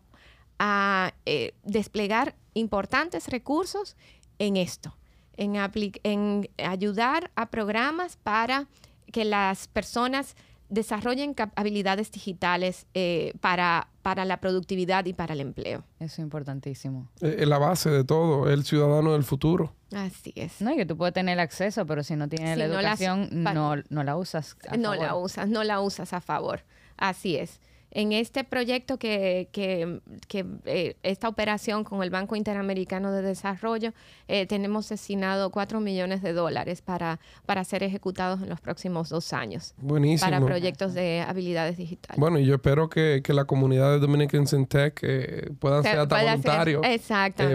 eh, 1.27 1.53
desplegar 1.65 2.35
importantes 2.55 3.29
recursos 3.29 3.97
en 4.39 4.57
esto, 4.57 4.97
en, 5.37 5.57
en 6.03 6.49
ayudar 6.59 7.31
a 7.35 7.51
programas 7.51 8.17
para 8.17 8.67
que 9.13 9.25
las 9.25 9.69
personas 9.69 10.35
desarrollen 10.69 11.35
habilidades 11.55 12.11
digitales 12.11 12.87
eh, 12.95 13.33
para, 13.41 13.89
para 14.03 14.25
la 14.25 14.41
productividad 14.41 15.05
y 15.07 15.13
para 15.13 15.35
el 15.35 15.41
empleo. 15.41 15.85
Eso 15.99 16.15
es 16.15 16.19
importantísimo. 16.21 17.09
Es 17.21 17.47
la 17.47 17.59
base 17.59 17.91
de 17.91 18.05
todo, 18.05 18.51
el 18.51 18.65
ciudadano 18.65 19.13
del 19.13 19.25
futuro. 19.25 19.75
Así 19.93 20.33
es. 20.35 20.61
No, 20.61 20.73
y 20.73 20.77
que 20.77 20.87
tú 20.87 20.97
puedes 20.97 21.15
tener 21.15 21.39
acceso, 21.39 21.87
pero 21.87 22.03
si 22.03 22.17
no 22.17 22.29
tienes 22.29 22.59
la 22.59 22.65
educación, 22.65 23.29
no, 23.31 23.77
no, 23.89 24.05
la 24.05 24.17
usas. 24.17 24.57
no 24.79 24.95
la 24.95 25.15
usas, 25.15 25.49
no 25.49 25.65
la 25.65 25.81
usas 25.81 26.13
a 26.13 26.21
favor. 26.21 26.63
Así 26.97 27.37
es 27.37 27.61
en 27.97 28.13
este 28.13 28.45
proyecto 28.45 28.99
que, 28.99 29.49
que, 29.53 30.01
eh, 30.67 30.97
esta 31.03 31.31
operación 31.31 31.83
con 31.83 32.03
el 32.03 32.11
Banco 32.11 32.37
Interamericano 32.37 33.11
de 33.11 33.23
Desarrollo, 33.23 33.95
eh, 34.29 34.45
tenemos 34.45 34.91
destinado 34.91 35.49
4 35.51 35.81
millones 35.81 36.21
de 36.21 36.35
dólares 36.35 36.83
para, 36.83 37.21
para 37.47 37.65
ser 37.65 37.83
ejecutados 37.83 38.43
en 38.43 38.51
los 38.51 38.61
próximos 38.61 39.09
dos 39.09 39.33
años. 39.33 39.73
Buenísimo. 39.79 40.31
Para 40.31 40.45
proyectos 40.45 40.93
de 40.93 41.23
habilidades 41.27 41.79
digitales. 41.79 42.21
Bueno, 42.21 42.39
y 42.39 42.45
yo 42.45 42.57
espero 42.57 42.91
que, 42.91 43.23
que 43.25 43.33
la 43.33 43.47
comunidad 43.47 43.93
de 43.93 43.99
Dominicans 43.99 44.53
in 44.53 44.67
Tech 44.67 45.01
eh, 45.01 45.49
puedan 45.59 45.83
ser 45.83 46.01
hasta 46.01 46.23
voluntarios 46.23 46.83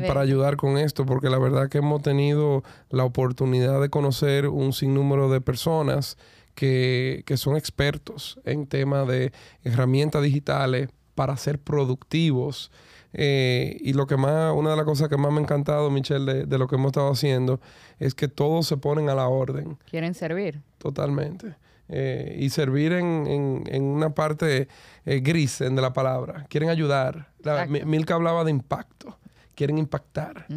para 0.08 0.22
ayudar 0.22 0.58
con 0.58 0.80
esto, 0.80 1.06
porque 1.06 1.30
la 1.30 1.38
verdad 1.38 1.70
que 1.70 1.78
hemos 1.78 2.02
tenido 2.02 2.64
la 2.90 3.04
oportunidad 3.04 3.80
de 3.80 3.90
conocer 3.90 4.48
un 4.48 4.74
sinnúmero 4.74 5.30
de 5.30 5.40
personas 5.40 6.18
que, 6.56 7.24
son 7.36 7.58
expertos 7.58 8.40
en 8.46 8.68
temas 8.68 9.08
de 9.08 9.32
herramientas 9.64 10.22
digitales 10.24 10.90
para 11.16 11.38
ser 11.38 11.60
productivos. 11.60 12.72
Eh, 13.14 13.78
y 13.82 13.94
lo 13.94 14.08
que 14.08 14.16
más, 14.16 14.54
una 14.56 14.72
de 14.72 14.78
las 14.78 14.86
cosas 14.86 15.10
que 15.10 15.18
más 15.18 15.32
me 15.32 15.40
ha 15.40 15.42
encantado, 15.42 15.90
Michelle, 15.90 16.46
de, 16.46 16.58
lo 16.58 16.68
que 16.68 16.76
hemos 16.76 16.88
estado 16.88 17.12
haciendo, 17.12 17.60
es 18.00 18.16
que 18.16 18.28
todos 18.28 18.68
se 18.68 18.78
ponen 18.78 19.10
a 19.10 19.16
la 19.16 19.28
orden. 19.28 19.78
Quieren 19.90 20.14
servir. 20.14 20.62
Totalmente. 20.78 21.56
Eh, 21.90 22.38
y 22.40 22.50
servir 22.50 22.94
en, 22.94 23.64
una 23.82 24.16
parte 24.16 24.70
eh, 25.06 25.20
gris 25.20 25.60
de 25.60 25.72
la 25.72 25.92
palabra. 25.92 26.46
Quieren 26.48 26.70
ayudar. 26.70 27.28
Milka 27.86 28.16
hablaba 28.16 28.46
de 28.46 28.52
impacto. 28.52 29.18
Quieren 29.56 29.78
impactar. 29.78 30.48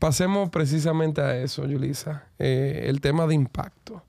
Pasemos 0.00 0.50
precisamente 0.50 1.20
a 1.20 1.36
eso, 1.36 1.64
Yulisa. 1.64 2.24
el 2.38 3.00
tema 3.00 3.26
de 3.28 3.34
impacto. 3.34 4.02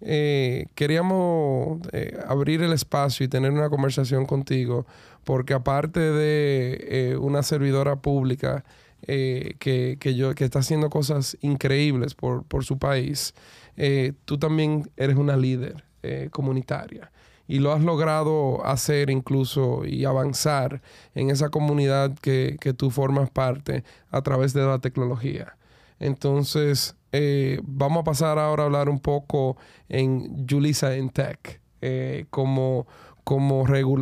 Eh, 0.00 0.66
queríamos 0.74 1.80
eh, 1.92 2.18
abrir 2.26 2.62
el 2.62 2.72
espacio 2.72 3.26
y 3.26 3.28
tener 3.28 3.50
una 3.50 3.68
conversación 3.68 4.26
contigo, 4.26 4.86
porque 5.24 5.54
aparte 5.54 6.00
de 6.00 6.86
eh, 6.88 7.16
una 7.16 7.42
servidora 7.42 7.96
pública 7.96 8.64
que, 9.06 9.96
yo, 10.16 10.34
que 10.34 10.44
está 10.44 10.58
haciendo 10.58 10.90
cosas 10.90 11.38
increíbles 11.40 12.14
por, 12.14 12.42
por 12.44 12.64
su 12.64 12.78
país, 12.78 13.32
tú 14.24 14.38
también 14.38 14.90
eres 14.96 15.16
una 15.16 15.36
líder 15.36 15.84
comunitaria 16.32 17.10
y 17.46 17.60
lo 17.60 17.72
has 17.72 17.82
logrado 17.82 18.66
hacer 18.66 19.08
incluso 19.08 19.84
y 19.86 20.04
avanzar 20.04 20.82
en 21.14 21.30
esa 21.30 21.48
comunidad 21.48 22.12
que, 22.18 22.56
que 22.60 22.74
tú 22.74 22.90
formas 22.90 23.30
parte 23.30 23.84
a 24.10 24.20
través 24.20 24.52
de 24.52 24.66
la 24.66 24.80
tecnología. 24.80 25.57
Entonces, 26.00 26.96
eh, 27.12 27.60
vamos 27.62 28.02
a 28.02 28.04
pasar 28.04 28.38
ahora 28.38 28.64
a 28.64 28.66
hablar 28.66 28.88
un 28.88 29.00
poco 29.00 29.56
en 29.88 30.46
Julissa 30.48 30.94
en 30.94 31.10
Tech, 31.10 31.60
eh, 31.80 32.26
como, 32.30 32.86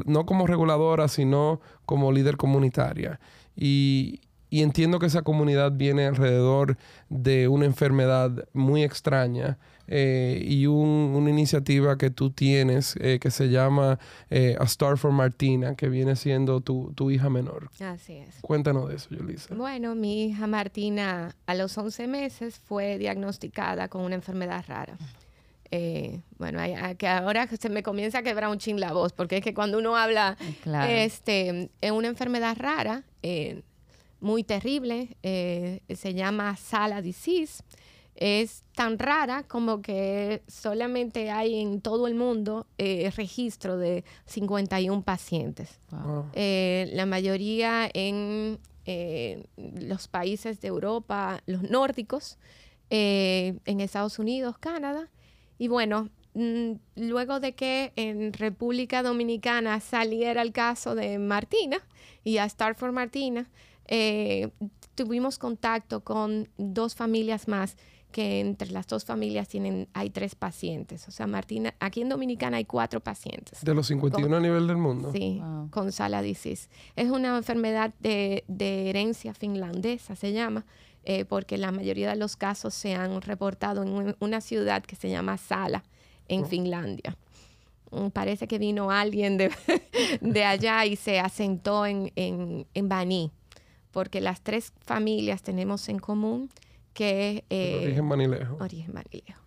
no 0.07 0.26
como 0.26 0.47
reguladora, 0.47 1.09
sino 1.09 1.61
como 1.84 2.12
líder 2.12 2.36
comunitaria. 2.36 3.20
Y, 3.55 4.20
y 4.51 4.62
entiendo 4.62 4.99
que 4.99 5.07
esa 5.07 5.22
comunidad 5.22 5.72
viene 5.72 6.07
alrededor 6.07 6.76
de 7.09 7.49
una 7.49 7.64
enfermedad 7.64 8.49
muy 8.53 8.82
extraña 8.82 9.59
eh, 9.89 10.43
y 10.45 10.66
una 10.66 11.30
iniciativa 11.30 11.97
que 11.97 12.11
tú 12.11 12.30
tienes 12.30 12.97
eh, 13.01 13.18
que 13.20 13.30
se 13.30 13.49
llama 13.49 13.99
eh, 14.30 14.57
A 14.59 14.64
Star 14.64 14.99
for 14.99 15.12
Martina, 15.12 15.76
que 15.76 15.89
viene 15.89 16.16
siendo 16.16 16.61
tu, 16.61 17.11
hija 17.11 17.30
menor. 17.30 17.70
Así 17.80 18.14
es. 18.14 18.41
Cuéntanos 18.41 18.89
de 18.89 18.97
eso, 18.97 19.09
Yulisa. 19.11 19.55
Bueno, 19.55 19.95
mi 19.95 20.24
hija 20.24 20.47
Martina 20.47 21.37
a 21.47 21.55
los 21.55 21.76
11 21.78 22.07
meses 22.09 22.59
fue 22.59 22.99
diagnosticada 22.99 23.89
con 23.89 24.03
una 24.03 24.16
enfermedad 24.16 24.64
rara. 24.66 24.97
bueno, 26.39 26.59
que 26.99 27.07
ahora 27.07 27.47
se 27.47 27.68
me 27.68 27.82
comienza 27.82 28.18
a 28.18 28.22
quebrar 28.22 28.51
un 28.51 28.59
chin 28.59 28.80
la 28.80 28.93
voz, 28.93 29.12
porque 29.12 29.37
es 29.39 29.45
que 29.45 29.55
cuando 29.55 29.78
uno 29.78 29.97
habla 29.97 30.37
este, 30.89 31.70
en 31.80 31.95
una 31.95 32.09
enfermedad 32.09 32.57
rara, 32.59 33.05
muy 34.20 34.43
terrible, 34.43 35.16
se 35.22 36.14
llama 36.14 36.57
Sala 36.57 37.03
disease 37.03 37.62
es 38.17 38.64
tan 38.75 38.99
rara 38.99 39.43
como 39.43 39.83
que 39.83 40.43
solamente 40.49 41.31
hay 41.31 41.61
en 41.61 41.81
todo 41.81 42.07
el 42.07 42.14
mundo 42.14 42.67
eh, 42.79 43.11
registro 43.14 43.77
de 43.77 44.05
51 44.25 45.03
pacientes. 45.03 45.79
Eh, 46.33 46.91
la 46.93 47.07
mayoría 47.07 47.89
en 47.93 48.59
eh, 48.87 49.47
los 49.57 50.09
países 50.09 50.61
de 50.61 50.69
Europa, 50.69 51.43
los 51.47 51.62
nórdicos, 51.62 52.39
en 52.89 53.81
Estados 53.81 54.21
Unidos, 54.21 54.59
Canadá. 54.59 55.11
Y 55.59 55.67
bueno, 55.67 56.09
mm, 56.35 56.73
luego 56.95 57.41
de 57.41 57.55
que 57.55 57.93
en 57.97 58.33
República 58.33 59.03
Dominicana 59.03 59.81
saliera 59.81 60.41
el 60.41 60.53
caso 60.53 60.95
de 60.95 61.19
Martina 61.19 61.79
y 62.23 62.39
a 62.39 62.45
Star 62.45 62.77
for 62.77 62.93
Martina, 62.93 63.51
tuvimos 64.95 65.39
contacto 65.39 66.01
con 66.05 66.49
dos 66.57 66.95
familias 66.95 67.49
más 67.49 67.77
que 68.17 68.41
entre 68.41 68.71
las 68.71 68.87
dos 68.87 69.05
familias 69.05 69.47
tienen, 69.47 69.89
hay 69.93 70.09
tres 70.09 70.35
pacientes. 70.35 71.07
O 71.07 71.11
sea, 71.11 71.27
Martina, 71.27 71.75
aquí 71.81 72.01
en 72.01 72.09
Dominicana 72.09 72.57
hay 72.57 72.64
cuatro 72.64 73.01
pacientes. 73.01 73.61
¿De 73.62 73.75
los 73.75 73.89
51 73.89 74.35
a 74.35 74.41
nivel 74.41 74.67
del 74.67 74.79
mundo? 74.79 75.12
Sí, 75.12 75.43
con 75.69 75.93
Sala 75.93 76.23
disease. 76.23 76.71
Es 76.95 77.11
una 77.11 77.37
enfermedad 77.37 77.93
de, 78.01 78.43
herencia 78.89 79.35
finlandesa, 79.35 80.17
se 80.17 80.33
llama, 80.33 80.64
eh, 81.05 81.27
porque 81.27 81.59
la 81.59 81.73
mayoría 81.73 82.09
de 82.09 82.17
los 82.17 82.37
casos 82.37 82.73
se 82.73 82.95
han 82.95 83.21
reportado 83.21 83.83
en 83.83 84.17
una 84.19 84.41
ciudad 84.41 84.83
que 84.83 84.97
se 84.97 85.11
llama 85.11 85.37
Sala, 85.37 85.85
en 86.27 86.45
oh. 86.45 86.47
Finlandia. 86.47 87.19
Mm, 87.91 88.07
parece 88.14 88.49
que 88.49 88.59
vino 88.59 88.91
alguien 88.91 89.37
de, 89.37 89.51
de 90.23 90.43
allá 90.43 90.87
y 90.87 90.97
se 90.97 91.21
asentó 91.21 91.85
en, 91.85 92.12
en, 92.17 92.67
en 92.73 92.89
Baní, 92.89 93.31
porque 93.91 94.23
las 94.23 94.41
tres 94.41 94.73
familias 94.87 95.43
tenemos 95.43 95.91
en 95.91 95.99
común 95.99 96.49
que 96.97 97.44
eh, 97.51 97.82
origen 97.82 98.07
manilejo. 98.07 98.57
Origen 98.59 98.94
manilejo. 98.94 99.42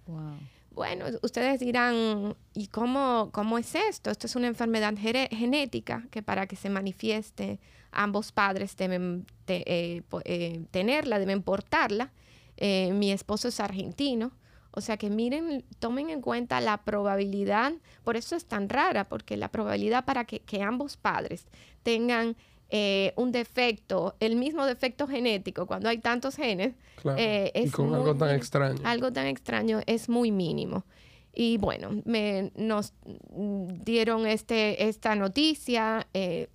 Bueno, 0.72 1.06
ustedes 1.24 1.60
dirán, 1.60 2.36
¿y 2.54 2.68
cómo, 2.68 3.30
cómo 3.34 3.58
es 3.58 3.74
esto? 3.74 4.12
Esto 4.12 4.28
es 4.28 4.36
una 4.36 4.48
enfermedad 4.48 4.94
genética 4.96 6.06
que 6.12 6.22
para 6.22 6.46
que 6.46 6.56
se 6.56 6.70
manifieste 6.70 7.60
ambos 7.92 8.32
padres 8.32 8.78
deben 8.78 9.26
eh, 9.48 10.04
eh, 10.26 10.62
tenerla, 10.70 11.18
deben 11.18 11.42
portarla. 11.42 12.14
mi 12.62 13.12
esposo 13.12 13.48
es 13.48 13.60
argentino, 13.60 14.32
o 14.72 14.82
sea 14.82 14.98
que 14.98 15.10
miren, 15.10 15.66
tomen 15.80 16.12
en 16.12 16.22
cuenta 16.22 16.62
la 16.62 16.78
probabilidad, 16.78 17.74
por 18.04 18.16
eso 18.16 18.36
es 18.36 18.46
tan 18.46 18.70
rara, 18.70 19.10
porque 19.10 19.38
la 19.38 19.50
probabilidad 19.50 20.06
para 20.06 20.26
que, 20.26 20.42
que 20.42 20.62
ambos 20.62 20.98
padres 20.98 21.48
tengan 21.82 22.38
eh, 22.72 23.14
un 23.16 23.32
defecto, 23.32 24.16
el 24.20 24.36
mismo 24.36 24.64
defecto 24.66 25.08
genético, 25.08 25.66
cuando 25.66 25.90
hay 25.90 25.98
tantos 25.98 26.36
genes, 26.36 26.76
eh, 27.18 27.52
es 27.56 27.70
y 27.70 27.72
con 27.72 27.96
algo 27.96 28.14
tan 28.16 28.36
extraño. 28.36 28.80
Algo 28.84 29.12
tan 29.12 29.26
extraño 29.26 29.82
es 29.88 30.08
muy 30.08 30.32
mínimo. 30.32 30.86
Y 31.34 31.58
bueno, 31.58 32.02
me, 32.06 32.52
nos 32.56 32.94
dieron 33.34 34.28
este, 34.28 34.88
esta 34.88 35.16
noticia, 35.16 36.08
eh, 36.14 36.48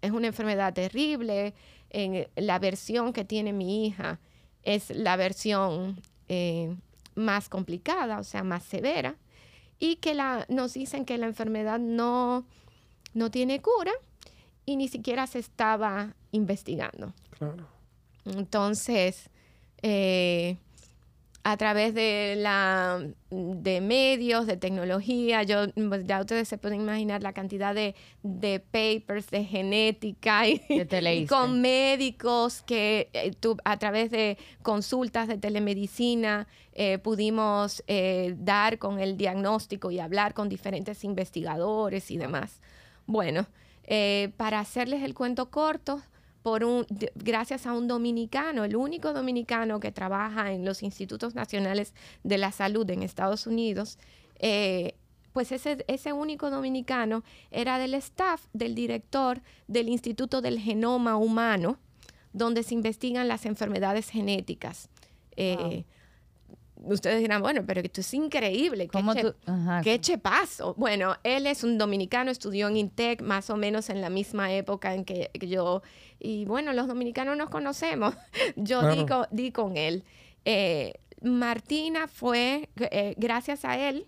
es 0.00 0.10
una 0.10 0.28
enfermedad 0.28 0.72
terrible, 0.72 1.52
la 2.36 2.58
versión 2.58 3.12
que 3.12 3.24
tiene 3.24 3.52
mi 3.52 3.86
hija 3.86 4.20
es 4.62 4.90
la 4.90 5.16
versión 5.16 6.00
más 7.14 7.48
complicada, 7.48 8.20
o 8.20 8.24
sea, 8.24 8.42
más 8.42 8.62
severa, 8.62 9.16
y 9.78 9.96
que 9.96 10.14
la, 10.14 10.46
nos 10.48 10.74
dicen 10.74 11.04
que 11.04 11.18
la 11.18 11.26
enfermedad 11.26 11.78
no, 11.78 12.46
no 13.12 13.30
tiene 13.30 13.60
cura, 13.60 13.92
y 14.66 14.76
ni 14.76 14.88
siquiera 14.88 15.26
se 15.26 15.38
estaba 15.38 16.14
investigando. 16.32 17.14
Claro. 17.38 17.66
Entonces, 18.26 19.30
eh, 19.80 20.56
a 21.44 21.56
través 21.56 21.94
de 21.94 22.34
la 22.36 23.00
de 23.30 23.80
medios, 23.80 24.48
de 24.48 24.56
tecnología, 24.56 25.44
yo 25.44 25.66
pues, 25.88 26.04
ya 26.04 26.20
ustedes 26.20 26.48
se 26.48 26.58
pueden 26.58 26.80
imaginar 26.80 27.22
la 27.22 27.32
cantidad 27.32 27.72
de, 27.72 27.94
papers 28.72 29.30
de 29.30 29.44
genética 29.44 30.48
y, 30.48 31.26
con 31.28 31.60
médicos 31.60 32.62
que 32.62 33.10
eh, 33.12 33.30
a 33.64 33.76
través 33.76 34.10
de 34.10 34.38
consultas 34.62 35.28
de 35.28 35.38
telemedicina 35.38 36.48
eh, 36.72 36.98
pudimos 36.98 37.84
dar 38.38 38.78
con 38.78 38.98
el 38.98 39.16
diagnóstico 39.16 39.92
y 39.92 40.00
hablar 40.00 40.34
con 40.34 40.48
diferentes 40.48 41.04
investigadores 41.04 42.10
y 42.10 42.16
demás. 42.16 42.60
Bueno, 43.06 43.46
eh, 43.86 44.30
para 44.36 44.60
hacerles 44.60 45.02
el 45.02 45.14
cuento 45.14 45.50
corto, 45.50 46.02
por 46.42 46.64
gracias 47.16 47.66
a 47.66 47.72
un 47.72 47.88
dominicano, 47.88 48.62
el 48.62 48.76
único 48.76 49.12
dominicano 49.12 49.80
que 49.80 49.90
trabaja 49.90 50.52
en 50.52 50.64
los 50.64 50.84
institutos 50.84 51.34
nacionales 51.34 51.92
de 52.22 52.38
la 52.38 52.52
salud 52.52 52.88
en 52.90 53.02
Estados 53.02 53.48
Unidos, 53.48 53.98
eh, 54.38 54.94
pues 55.32 55.50
ese, 55.50 55.84
ese 55.88 56.12
único 56.12 56.48
dominicano 56.50 57.24
era 57.50 57.78
del 57.78 57.94
staff 57.94 58.46
del 58.52 58.76
director 58.76 59.42
del 59.66 59.88
Instituto 59.88 60.40
del 60.40 60.60
Genoma 60.60 61.16
Humano, 61.16 61.78
donde 62.32 62.62
se 62.62 62.74
investigan 62.74 63.28
las 63.28 63.44
enfermedades 63.44 64.08
genéticas. 64.08 64.88
Eh, 65.36 65.84
ustedes 66.82 67.20
dirán, 67.20 67.42
bueno, 67.42 67.62
pero 67.66 67.80
esto 67.80 68.00
es 68.00 68.14
increíble. 68.14 68.84
¿Qué, 68.88 68.92
¿Cómo 68.98 69.14
che- 69.14 69.22
tú- 69.22 69.34
ajá. 69.46 69.80
qué 69.82 70.00
chepazo? 70.00 70.74
Bueno, 70.76 71.16
él 71.24 71.46
es 71.46 71.64
un 71.64 71.78
dominicano, 71.78 72.30
estudió 72.30 72.68
en 72.68 72.76
INTEC 72.76 73.22
más 73.22 73.50
o 73.50 73.56
menos 73.56 73.90
en 73.90 74.00
la 74.00 74.10
misma 74.10 74.52
época 74.52 74.94
en 74.94 75.04
que 75.04 75.30
que 75.32 75.48
yo. 75.48 75.82
Y 76.18 76.44
bueno, 76.46 76.72
los 76.72 76.86
dominicanos 76.88 77.36
nos 77.36 77.50
conocemos. 77.50 78.14
Yo 78.56 78.88
di, 78.90 79.04
Claro. 79.04 79.26
di 79.30 79.52
con 79.52 79.76
él. 79.76 80.04
Eh, 80.44 80.94
Martina 81.22 82.08
fue, 82.08 82.68
eh, 82.76 83.14
gracias 83.16 83.64
a 83.64 83.76
él, 83.78 84.06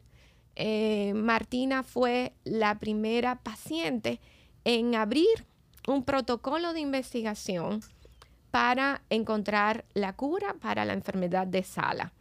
eh, 0.56 1.12
Martina 1.14 1.82
fue 1.82 2.32
la 2.44 2.78
primera 2.78 3.36
paciente 3.42 4.20
en 4.64 4.94
abrir 4.94 5.46
un 5.86 6.04
protocolo 6.04 6.72
de 6.72 6.80
investigación 6.80 7.80
para 8.50 9.02
encontrar 9.10 9.84
la 9.94 10.14
cura 10.14 10.54
para 10.60 10.84
la 10.84 10.92
enfermedad 10.94 11.46
de 11.46 11.62
Sala. 11.62 12.12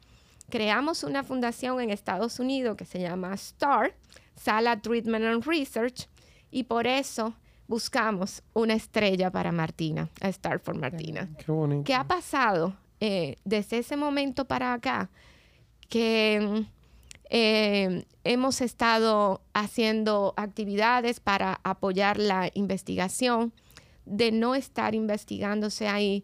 Creamos 0.49 1.03
una 1.03 1.23
fundación 1.23 1.81
en 1.81 1.89
Estados 1.89 2.39
Unidos 2.39 2.77
que 2.77 2.85
se 2.85 2.99
llama 2.99 3.35
STAR, 3.35 3.93
Sala 4.35 4.79
Treatment 4.79 5.25
and 5.25 5.45
Research, 5.45 6.07
y 6.51 6.63
por 6.63 6.87
eso 6.87 7.33
buscamos 7.67 8.41
una 8.53 8.73
estrella 8.73 9.29
para 9.29 9.51
Martina, 9.51 10.09
a 10.21 10.29
Star 10.29 10.59
for 10.59 10.75
Martina. 10.75 11.27
Qué 11.37 11.51
bonito. 11.51 11.83
¿Qué 11.83 11.93
ha 11.93 12.05
pasado 12.05 12.75
eh, 12.99 13.35
desde 13.43 13.79
ese 13.79 13.97
momento 13.97 14.45
para 14.45 14.73
acá? 14.73 15.09
Que 15.89 16.39
mm, 16.39 16.77
eh, 17.29 18.05
hemos 18.23 18.61
estado 18.61 19.41
haciendo 19.53 20.33
actividades 20.37 21.19
para 21.19 21.59
apoyar 21.63 22.17
la 22.17 22.49
investigación. 22.53 23.53
De 24.05 24.31
no 24.31 24.55
estar 24.55 24.95
investigándose 24.95 25.89
hay 25.89 26.23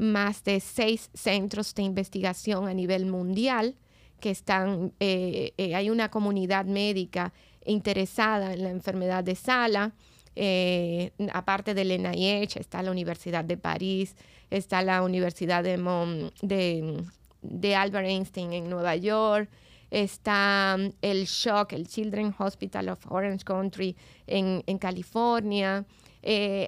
más 0.00 0.42
de 0.44 0.60
seis 0.60 1.10
centros 1.12 1.74
de 1.74 1.82
investigación 1.82 2.66
a 2.66 2.72
nivel 2.74 3.04
mundial 3.04 3.74
que 4.18 4.30
están, 4.30 4.92
eh, 4.98 5.52
eh, 5.58 5.74
hay 5.74 5.90
una 5.90 6.10
comunidad 6.10 6.64
médica 6.64 7.32
interesada 7.66 8.54
en 8.54 8.64
la 8.64 8.70
enfermedad 8.70 9.22
de 9.22 9.34
Sala. 9.34 9.92
Eh, 10.36 11.12
aparte 11.34 11.74
del 11.74 11.90
NIH, 11.90 12.60
está 12.60 12.82
la 12.82 12.90
Universidad 12.90 13.44
de 13.44 13.58
París, 13.58 14.16
está 14.50 14.80
la 14.82 15.02
Universidad 15.02 15.62
de, 15.62 15.76
Mon- 15.76 16.32
de, 16.40 17.02
de 17.42 17.76
Albert 17.76 18.08
Einstein 18.08 18.52
en 18.54 18.70
Nueva 18.70 18.96
York, 18.96 19.50
está 19.90 20.76
mm, 20.78 20.92
el 21.02 21.26
SHOC, 21.26 21.74
el 21.74 21.88
Children's 21.88 22.36
Hospital 22.38 22.88
of 22.88 23.00
Orange 23.10 23.44
Country 23.44 23.96
en, 24.26 24.62
en 24.66 24.78
California. 24.78 25.84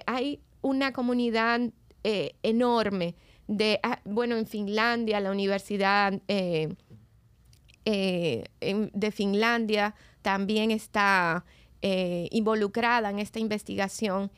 Hay 0.05 0.39
una 0.61 0.93
comunidad 0.93 1.61
eh, 2.03 2.35
enorme 2.43 3.15
de, 3.47 3.79
ah, 3.81 4.01
bueno, 4.03 4.35
en 4.35 4.45
Finlandia, 4.45 5.21
la 5.21 5.31
Universidad 5.31 6.21
eh, 6.27 6.75
eh, 7.85 8.43
de 8.59 9.11
Finlandia 9.11 9.95
también 10.21 10.71
está 10.71 11.45
involucrada 11.81 13.09
en 13.09 13.19
esta 13.19 13.39
investigación. 13.39 14.31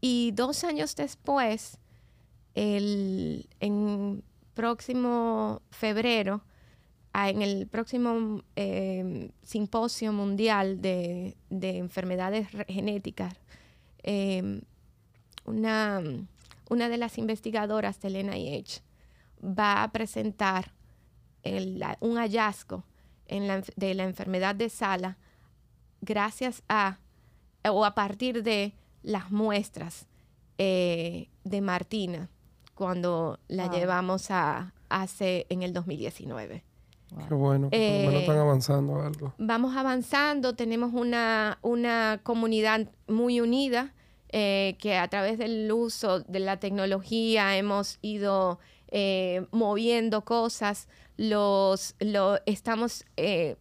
Y 0.00 0.30
dos 0.32 0.62
años 0.62 0.94
después, 0.94 1.78
el, 2.54 3.48
en 3.58 4.22
próximo 4.54 5.62
febrero, 5.70 6.44
ah, 7.12 7.28
en 7.28 7.42
el 7.42 7.66
próximo 7.66 8.42
simposio 9.42 10.12
mundial 10.12 10.80
de, 10.80 11.36
de 11.50 11.78
enfermedades 11.78 12.46
genéticas, 12.68 13.34
una, 15.44 16.02
una 16.70 16.88
de 16.88 16.96
las 16.98 17.18
investigadoras 17.18 18.00
del 18.00 18.16
NIH 18.16 18.82
va 19.42 19.82
a 19.82 19.92
presentar 19.92 20.72
el- 21.42 21.78
la- 21.78 21.96
un 22.00 22.16
hallazgo 22.16 22.84
en 23.26 23.48
la 23.48 23.62
de 23.76 23.94
la 23.94 24.04
enfermedad 24.04 24.54
de 24.54 24.68
Sala 24.68 25.18
gracias 26.00 26.62
a 26.68 26.98
o 27.68 27.84
a 27.84 27.94
partir 27.94 28.42
de 28.42 28.74
las 29.02 29.30
muestras 29.30 30.06
eh, 30.58 31.28
de 31.44 31.60
Martina 31.60 32.28
cuando 32.74 33.38
la 33.48 33.66
Wow. 33.68 33.74
llevamos 33.78 34.30
a 34.30 34.72
hace 34.88 35.46
en 35.48 35.62
el 35.62 35.72
2019. 35.72 36.64
Qué 37.28 37.34
bueno. 37.34 37.68
que 37.70 37.76
por 37.76 37.88
lo 37.90 37.98
menos 37.98 38.14
Eh, 38.14 38.20
están 38.20 38.38
avanzando 38.38 39.00
algo. 39.02 39.34
Vamos 39.38 39.76
avanzando, 39.76 40.54
tenemos 40.54 40.92
una, 40.94 41.58
una 41.62 42.20
comunidad 42.22 42.90
muy 43.08 43.40
unida 43.40 43.92
eh, 44.34 44.76
que 44.78 44.96
a 44.96 45.08
través 45.08 45.36
del 45.36 45.70
uso 45.70 46.20
de 46.20 46.40
la 46.40 46.58
tecnología 46.58 47.54
hemos 47.58 47.98
ido 48.00 48.58
eh, 48.88 49.44
moviendo 49.50 50.24
cosas, 50.24 50.88
lo, 51.18 51.74
estamos 52.46 53.04
eh, 53.18 53.56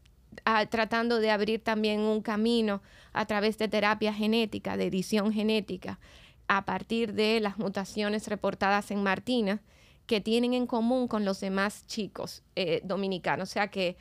tratando 0.69 1.19
de 1.19 1.29
abrir 1.29 1.61
también 1.61 1.99
un 1.99 2.21
camino 2.21 2.81
a 3.11 3.25
través 3.25 3.57
de 3.57 3.67
terapia 3.67 4.13
genética, 4.13 4.77
de 4.77 4.85
edición 4.85 5.33
genética, 5.33 5.99
a 6.47 6.63
partir 6.63 7.13
de 7.13 7.41
las 7.41 7.57
mutaciones 7.57 8.29
reportadas 8.29 8.91
en 8.91 9.03
Martina, 9.03 9.61
que 10.05 10.21
tienen 10.21 10.53
en 10.53 10.67
común 10.67 11.09
con 11.09 11.25
los 11.25 11.41
demás 11.41 11.85
chicos 11.85 12.43
dominicanos. 12.83 13.49
O 13.49 13.51
sea 13.51 13.67
que 13.67 13.97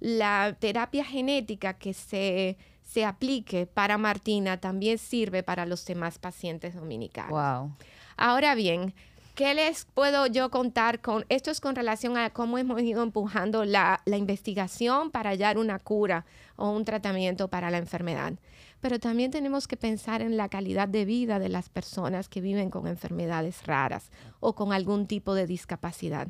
la 0.00 0.56
terapia 0.58 1.04
genética 1.04 1.74
que 1.74 1.92
se, 1.92 2.56
se 2.92 3.06
aplique 3.06 3.66
para 3.66 3.96
Martina 3.96 4.58
también 4.58 4.98
sirve 4.98 5.42
para 5.42 5.64
los 5.64 5.84
demás 5.86 6.18
pacientes 6.18 6.74
dominicanos. 6.74 7.30
Wow. 7.30 7.72
Ahora 8.18 8.54
bien, 8.54 8.92
¿qué 9.34 9.54
les 9.54 9.86
puedo 9.86 10.26
yo 10.26 10.50
contar 10.50 11.00
con 11.00 11.24
esto? 11.30 11.50
Es 11.50 11.62
con 11.62 11.74
relación 11.74 12.18
a 12.18 12.28
cómo 12.30 12.58
hemos 12.58 12.82
ido 12.82 13.02
empujando 13.02 13.64
la, 13.64 14.02
la 14.04 14.18
investigación 14.18 15.10
para 15.10 15.30
hallar 15.30 15.56
una 15.56 15.78
cura 15.78 16.26
o 16.56 16.70
un 16.70 16.84
tratamiento 16.84 17.48
para 17.48 17.70
la 17.70 17.78
enfermedad. 17.78 18.34
Pero 18.80 18.98
también 18.98 19.30
tenemos 19.30 19.66
que 19.66 19.78
pensar 19.78 20.20
en 20.20 20.36
la 20.36 20.50
calidad 20.50 20.86
de 20.86 21.06
vida 21.06 21.38
de 21.38 21.48
las 21.48 21.70
personas 21.70 22.28
que 22.28 22.42
viven 22.42 22.68
con 22.68 22.86
enfermedades 22.86 23.64
raras 23.66 24.10
o 24.40 24.54
con 24.54 24.74
algún 24.74 25.06
tipo 25.06 25.34
de 25.34 25.46
discapacidad. 25.46 26.28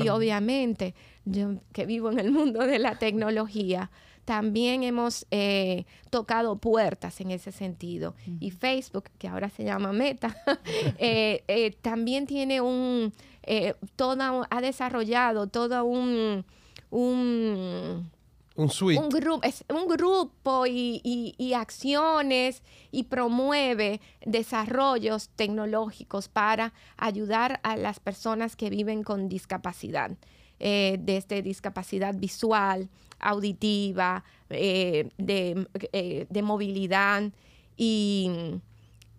Y 0.00 0.08
obviamente, 0.08 0.94
yo 1.24 1.56
que 1.72 1.86
vivo 1.86 2.10
en 2.10 2.18
el 2.18 2.30
mundo 2.30 2.66
de 2.66 2.78
la 2.78 2.98
tecnología, 2.98 3.90
también 4.24 4.82
hemos 4.82 5.26
eh, 5.30 5.84
tocado 6.10 6.56
puertas 6.58 7.20
en 7.20 7.30
ese 7.30 7.52
sentido. 7.52 8.14
Y 8.40 8.50
Facebook, 8.50 9.04
que 9.18 9.28
ahora 9.28 9.48
se 9.50 9.64
llama 9.64 9.92
Meta, 9.92 10.36
eh, 10.98 11.42
eh, 11.48 11.72
también 11.82 12.26
tiene 12.26 12.60
un, 12.60 13.12
eh, 13.42 13.74
toda, 13.96 14.46
ha 14.50 14.60
desarrollado 14.60 15.48
todo 15.48 15.84
un, 15.84 16.44
un 16.90 18.10
Un 18.56 18.68
suite. 18.70 19.00
un, 19.00 19.08
grupo, 19.08 19.42
es 19.46 19.64
un 19.68 19.86
grupo 19.88 20.66
y, 20.66 21.00
y- 21.02 21.34
y 21.38 21.54
acciones 21.54 22.62
y 22.90 23.04
promueve 23.04 24.00
desarrollos 24.24 25.30
tecnológicos 25.30 26.28
para 26.28 26.72
ayudar 26.96 27.60
a 27.62 27.76
las 27.76 28.00
personas 28.00 28.56
que 28.56 28.68
viven 28.70 29.02
con 29.02 29.28
discapacidad, 29.28 30.10
eh, 30.58 30.98
desde 31.00 31.40
discapacidad 31.42 32.14
visual, 32.14 32.88
auditiva, 33.20 34.24
eh, 34.50 35.10
de, 35.18 35.66
eh, 35.92 36.26
de 36.28 36.42
movilidad 36.42 37.30
y, 37.76 38.30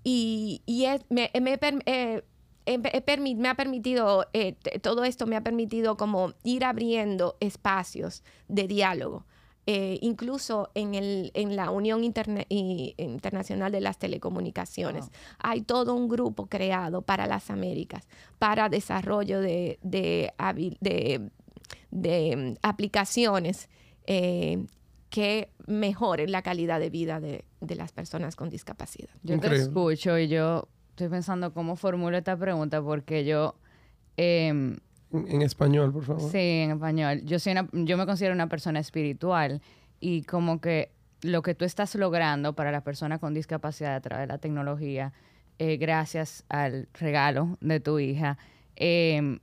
y, 0.04 0.62
y 0.66 0.86
es- 0.86 1.06
me, 1.10 1.30
me 1.42 1.58
eh, 1.86 2.22
he 2.66 3.06
permi- 3.06 3.36
me 3.36 3.50
ha 3.50 3.56
permitido, 3.56 4.28
eh, 4.34 4.56
todo 4.82 5.04
esto 5.04 5.26
me 5.28 5.36
ha 5.36 5.42
permitido 5.42 5.98
como 5.98 6.34
ir 6.44 6.64
abriendo 6.66 7.36
espacios 7.40 8.24
de 8.48 8.68
diálogo, 8.68 9.26
eh, 9.68 10.00
incluso 10.02 10.70
en, 10.76 10.96
el, 10.96 11.32
en 11.34 11.56
la 11.56 11.70
Unión 11.72 12.04
y- 12.04 12.94
Internacional 12.98 13.72
de 13.72 13.82
las 13.82 13.98
Telecomunicaciones. 14.00 15.06
Wow. 15.06 15.12
Hay 15.40 15.62
todo 15.62 15.94
un 15.96 16.08
grupo 16.08 16.48
creado 16.48 17.02
para 17.04 17.26
las 17.28 17.50
Américas, 17.50 18.08
para 18.40 18.70
desarrollo 18.70 19.40
de, 19.40 19.80
de, 19.84 20.32
habil- 20.38 20.78
de- 20.82 21.30
de, 21.92 22.36
mm, 22.36 22.58
aplicaciones 22.64 23.70
eh, 24.14 24.66
que 25.10 25.50
mejoren 25.68 26.32
la 26.32 26.42
calidad 26.42 26.80
de 26.82 26.90
vida 26.90 27.20
de, 27.22 27.46
de 27.62 27.76
las 27.76 27.92
personas 27.94 28.36
con 28.36 28.50
discapacidad. 28.50 29.10
Yo 29.24 29.36
Increíble. 29.36 29.60
te 29.60 29.64
escucho 29.64 30.18
y 30.18 30.28
yo 30.28 30.68
estoy 30.90 31.08
pensando 31.08 31.54
cómo 31.54 31.76
formulo 31.78 32.18
esta 32.18 32.36
pregunta 32.38 32.82
porque 32.82 33.24
yo, 33.26 33.56
em, 34.18 34.78
En, 35.14 35.28
en 35.28 35.42
español, 35.42 35.92
por 35.94 36.04
favor. 36.04 36.30
sí, 36.32 36.38
en 36.38 36.72
español, 36.72 37.22
yo, 37.24 37.40
soy 37.40 37.54
una- 37.54 37.70
yo 37.72 37.98
me 37.98 38.06
considero 38.06 38.34
una 38.34 38.48
persona 38.48 38.80
espiritual 38.80 39.62
y 40.02 40.24
como 40.24 40.60
que 40.60 40.92
lo 41.22 41.42
que 41.42 41.54
tú 41.56 41.66
estás 41.66 41.94
logrando 41.96 42.54
para 42.54 42.72
las 42.72 42.82
personas 42.84 43.20
con 43.20 43.34
discapacidad 43.34 43.96
a 43.96 44.02
través 44.02 44.28
de 44.28 44.34
la 44.34 44.40
tecnología, 44.40 45.14
eh, 45.60 45.78
gracias 45.78 46.44
al 46.50 46.88
regalo 46.94 47.58
de 47.62 47.80
tu 47.80 48.00
hija, 48.00 48.38
em, 48.76 49.40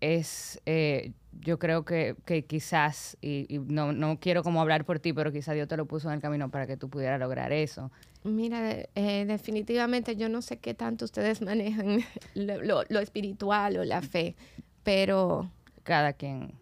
es, 0.00 0.60
eh, 0.66 1.12
yo 1.40 1.58
creo 1.58 1.84
que, 1.84 2.16
que 2.24 2.44
quizás, 2.44 3.16
y, 3.20 3.46
y 3.54 3.58
no, 3.58 3.92
no 3.92 4.18
quiero 4.20 4.42
como 4.42 4.60
hablar 4.60 4.84
por 4.84 4.98
ti, 5.00 5.12
pero 5.12 5.32
quizás 5.32 5.54
Dios 5.54 5.68
te 5.68 5.76
lo 5.76 5.86
puso 5.86 6.08
en 6.08 6.14
el 6.14 6.20
camino 6.20 6.50
para 6.50 6.66
que 6.66 6.76
tú 6.76 6.88
pudieras 6.88 7.18
lograr 7.20 7.52
eso. 7.52 7.90
Mira, 8.24 8.72
eh, 8.94 9.24
definitivamente 9.26 10.16
yo 10.16 10.28
no 10.28 10.42
sé 10.42 10.58
qué 10.58 10.74
tanto 10.74 11.04
ustedes 11.04 11.40
manejan 11.42 12.00
lo, 12.34 12.62
lo- 12.62 12.84
lo 12.88 13.00
espiritual 13.00 13.76
o 13.78 13.84
la 13.84 14.02
fe, 14.02 14.34
pero 14.82 15.50
Cada 15.82 16.12
quien. 16.12 16.52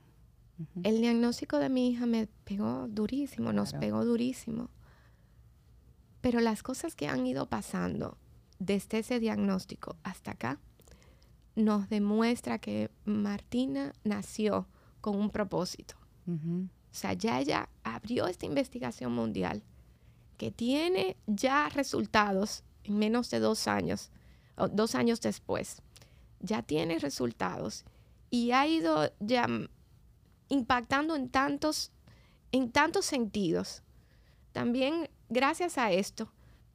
el 0.82 1.00
diagnóstico 1.00 1.58
de 1.58 1.68
mi 1.68 1.90
hija 1.90 2.06
me 2.06 2.26
pegó 2.44 2.86
durísimo, 2.88 3.52
nos 3.52 3.72
pegó 3.72 4.04
durísimo. 4.04 4.68
Pero 6.20 6.40
las 6.40 6.62
cosas 6.62 6.94
que 6.94 7.06
han 7.08 7.26
ido 7.26 7.46
pasando 7.46 8.16
desde 8.58 8.98
ese 9.00 9.20
diagnóstico 9.20 9.96
hasta 10.04 10.32
acá 10.32 10.58
nos 11.56 11.88
demuestra 11.88 12.58
que 12.58 12.90
Martina 13.04 13.92
nació 14.04 14.66
con 15.00 15.16
un 15.16 15.30
propósito. 15.30 15.94
Ujú. 16.26 16.68
O 16.90 16.96
sea, 16.96 17.12
ya 17.12 17.40
ella 17.40 17.68
abrió 17.82 18.26
esta 18.26 18.46
investigación 18.46 19.12
mundial 19.12 19.62
que 20.36 20.50
tiene 20.50 21.16
ya 21.26 21.68
resultados 21.68 22.64
en 22.84 22.98
menos 22.98 23.30
de 23.30 23.40
dos 23.40 23.66
años, 23.68 24.10
o 24.56 24.68
dos 24.68 24.94
años 24.94 25.20
después. 25.20 25.82
Ya 26.40 26.62
tiene 26.62 26.98
resultados 26.98 27.84
y 28.30 28.50
ha 28.52 28.66
ido 28.66 29.12
ya 29.20 29.48
impactando 30.48 31.16
en 31.16 31.28
tantos, 31.28 31.92
en 32.52 32.70
tantos 32.70 33.06
sentidos. 33.06 33.82
También 34.52 35.08
gracias 35.28 35.78
a 35.78 35.90
esto, 35.92 36.30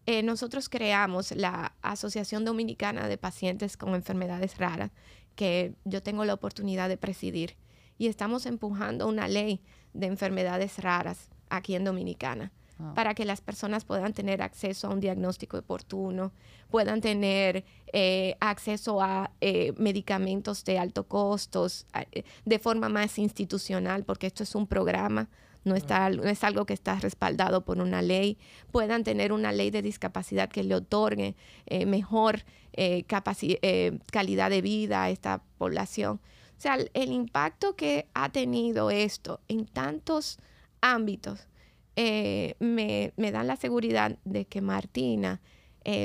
eh, 0.05 0.23
nosotros 0.23 0.69
creamos 0.69 1.31
la 1.31 1.73
Asociación 1.81 2.45
Dominicana 2.45 3.07
de 3.07 3.17
Pacientes 3.17 3.77
con 3.77 3.93
Enfermedades 3.95 4.57
Raras, 4.57 4.91
que 5.35 5.73
yo 5.85 6.01
tengo 6.03 6.25
la 6.25 6.33
oportunidad 6.33 6.89
de 6.89 6.97
presidir, 6.97 7.55
y 7.97 8.07
estamos 8.07 8.45
empujando 8.45 9.07
una 9.07 9.27
ley 9.27 9.61
de 9.93 10.07
enfermedades 10.07 10.79
raras 10.79 11.29
aquí 11.49 11.75
en 11.75 11.83
Dominicana 11.83 12.51
Wow. 12.77 12.93
para 12.93 13.13
que 13.13 13.25
las 13.25 13.41
personas 13.41 13.83
puedan 13.83 14.13
tener 14.13 14.41
acceso 14.41 14.87
a 14.87 14.91
un 14.91 15.01
diagnóstico 15.01 15.57
oportuno, 15.57 16.31
puedan 16.69 17.01
tener 17.01 17.65
eh, 17.91 18.37
acceso 18.39 19.01
a 19.01 19.31
eh, 19.41 19.73
medicamentos 19.75 20.63
de 20.63 20.79
alto 20.79 21.05
costos 21.05 21.85
a- 21.91 22.03
eh, 22.13 22.23
de 22.45 22.57
forma 22.57 22.87
más 22.87 23.19
institucional, 23.19 24.05
porque 24.05 24.27
esto 24.27 24.43
es 24.43 24.55
un 24.55 24.65
programa, 24.65 25.27
no, 25.63 25.75
está, 25.75 26.09
es 26.09 26.43
algo 26.43 26.65
que 26.65 26.73
está 26.73 26.95
respaldado 26.95 27.65
por 27.65 27.79
una 27.79 28.01
ley, 28.01 28.37
puedan 28.71 29.03
tener 29.03 29.31
una 29.31 29.51
ley 29.51 29.71
de 29.71 29.81
discapacidad 29.81 30.49
que 30.49 30.63
le 30.63 30.75
otorgue 30.75 31.35
eh, 31.65 31.85
mejor 31.85 32.43
eh, 32.73 33.05
eh, 33.07 33.99
calidad 34.11 34.49
de 34.49 34.61
vida 34.61 35.03
a 35.03 35.09
esta 35.09 35.41
población. 35.57 36.21
O 36.57 36.61
sea, 36.61 36.77
el, 36.93 37.11
impacto 37.11 37.75
que 37.75 38.07
ha 38.13 38.29
tenido 38.29 38.91
esto 38.91 39.39
en 39.47 39.65
tantos 39.65 40.39
ámbitos 40.81 41.47
me, 41.95 43.13
me 43.17 43.31
dan 43.31 43.47
la 43.47 43.57
seguridad 43.57 44.17
de 44.23 44.45
que 44.45 44.61
Martina 44.61 45.41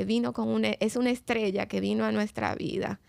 vino 0.06 0.32
con 0.32 0.48
una, 0.48 0.70
es 0.80 0.96
una 0.96 1.10
estrella 1.10 1.66
que 1.66 1.80
vino 1.80 2.04
a 2.04 2.10
nuestra 2.10 2.56
vida 2.56 3.00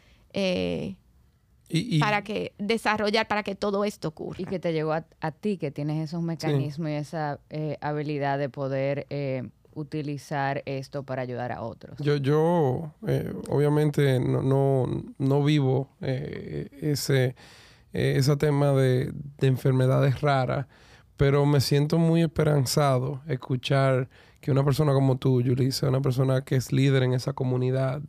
Y, 1.69 1.97
y- 1.97 1.99
para 1.99 2.23
que 2.23 2.53
desarrollar, 2.57 3.27
para 3.27 3.43
que 3.43 3.55
todo 3.55 3.85
esto 3.85 4.09
ocurra. 4.09 4.41
Y 4.41 4.45
que 4.45 4.59
te 4.59 4.71
llegó 4.73 4.93
a, 4.93 5.05
a 5.21 5.31
ti, 5.31 5.57
que 5.57 5.71
tienes 5.71 6.03
esos 6.03 6.21
mecanismos 6.21 6.89
y 6.89 6.93
esa 6.93 7.39
eh, 7.49 7.77
habilidad 7.81 8.37
de 8.37 8.49
poder 8.49 9.07
eh, 9.09 9.49
utilizar 9.73 10.61
esto 10.65 11.03
para 11.03 11.21
ayudar 11.23 11.51
a 11.51 11.61
otros. 11.61 11.97
Yo, 11.99 12.17
yo 12.17 12.91
eh, 13.07 13.33
obviamente 13.49 14.19
no, 14.19 14.41
no, 14.41 15.03
no 15.17 15.43
vivo 15.43 15.89
eh, 16.01 16.69
ese, 16.81 17.35
eh, 17.93 18.13
ese 18.17 18.35
tema 18.37 18.71
de, 18.71 19.11
de 19.39 19.47
enfermedades 19.47 20.21
raras, 20.21 20.67
pero 21.17 21.45
me 21.45 21.61
siento 21.61 21.97
muy 21.97 22.21
esperanzado 22.21 23.21
escuchar 23.27 24.07
que 24.41 24.51
una 24.51 24.63
persona 24.63 24.93
como 24.93 25.17
tú, 25.17 25.41
Yulisa, 25.41 25.89
una 25.89 26.01
persona 26.01 26.41
que 26.41 26.55
es 26.55 26.71
líder 26.71 27.03
en 27.03 27.13
esa 27.13 27.33
comunidad 27.33 28.01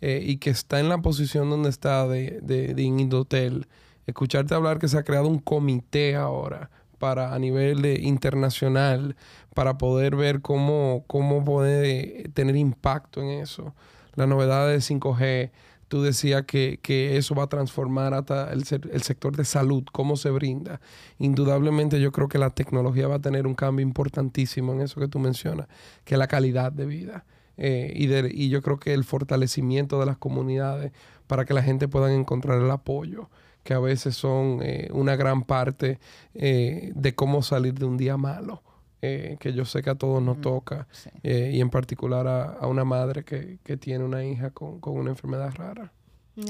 eh, 0.00 0.22
y 0.24 0.36
que 0.36 0.50
está 0.50 0.80
en 0.80 0.88
la 0.88 0.98
posición 0.98 1.50
donde 1.50 1.68
está 1.68 2.06
de, 2.06 2.40
de, 2.42 2.74
de 2.74 2.82
Indotel, 2.82 3.66
escucharte 4.06 4.54
hablar 4.54 4.78
que 4.78 4.88
se 4.88 4.98
ha 4.98 5.04
creado 5.04 5.28
un 5.28 5.38
comité 5.38 6.16
ahora 6.16 6.70
para 6.98 7.34
a 7.34 7.38
nivel 7.38 7.82
de 7.82 8.00
internacional 8.00 9.16
para 9.54 9.78
poder 9.78 10.16
ver 10.16 10.40
cómo, 10.40 11.04
cómo 11.06 11.44
puede 11.44 12.28
tener 12.34 12.56
impacto 12.56 13.22
en 13.22 13.40
eso. 13.40 13.74
La 14.14 14.26
novedad 14.26 14.68
de 14.68 14.78
5G, 14.78 15.50
tú 15.88 16.02
decías 16.02 16.44
que, 16.44 16.78
que 16.82 17.16
eso 17.16 17.34
va 17.34 17.44
a 17.44 17.48
transformar 17.48 18.14
hasta 18.14 18.52
el, 18.52 18.64
el 18.92 19.02
sector 19.02 19.36
de 19.36 19.44
salud, 19.44 19.84
cómo 19.90 20.16
se 20.16 20.30
brinda. 20.30 20.80
Indudablemente 21.18 22.00
yo 22.00 22.12
creo 22.12 22.28
que 22.28 22.38
la 22.38 22.50
tecnología 22.50 23.08
va 23.08 23.16
a 23.16 23.20
tener 23.20 23.46
un 23.46 23.54
cambio 23.54 23.84
importantísimo 23.84 24.72
en 24.72 24.82
eso 24.82 25.00
que 25.00 25.08
tú 25.08 25.18
mencionas, 25.18 25.68
que 26.04 26.14
es 26.14 26.18
la 26.18 26.28
calidad 26.28 26.72
de 26.72 26.86
vida. 26.86 27.24
Eh, 27.58 27.92
y, 27.94 28.06
de- 28.06 28.30
y 28.32 28.48
yo 28.48 28.62
creo 28.62 28.78
que 28.78 28.94
el 28.94 29.04
fortalecimiento 29.04 29.98
de 30.00 30.06
las 30.06 30.16
comunidades 30.16 30.92
para 31.26 31.44
que 31.44 31.52
la 31.54 31.62
gente 31.62 31.88
pueda 31.88 32.12
encontrar 32.14 32.60
el 32.62 32.70
apoyo, 32.70 33.28
que 33.64 33.74
a 33.74 33.80
veces 33.80 34.16
son 34.16 34.60
eh, 34.62 34.88
una 34.92 35.16
gran 35.16 35.42
parte 35.42 35.98
eh, 36.34 36.92
de 36.94 37.14
cómo 37.14 37.42
salir 37.42 37.74
de 37.74 37.84
un 37.84 37.96
día 37.98 38.16
malo, 38.16 38.62
eh, 39.02 39.36
que 39.40 39.52
yo 39.52 39.64
sé 39.64 39.82
que 39.82 39.90
a 39.90 39.94
todos 39.96 40.22
nos 40.22 40.40
toca, 40.40 40.86
Sí. 40.92 41.10
eh, 41.22 41.50
y 41.52 41.60
en 41.60 41.68
particular 41.70 42.26
a, 42.26 42.44
a 42.44 42.66
una 42.66 42.84
madre 42.84 43.24
que, 43.24 43.58
que 43.64 43.76
tiene 43.76 44.04
una 44.04 44.24
hija 44.24 44.50
con, 44.50 44.80
con 44.80 44.96
una 44.96 45.10
enfermedad 45.10 45.52
rara. 45.54 45.92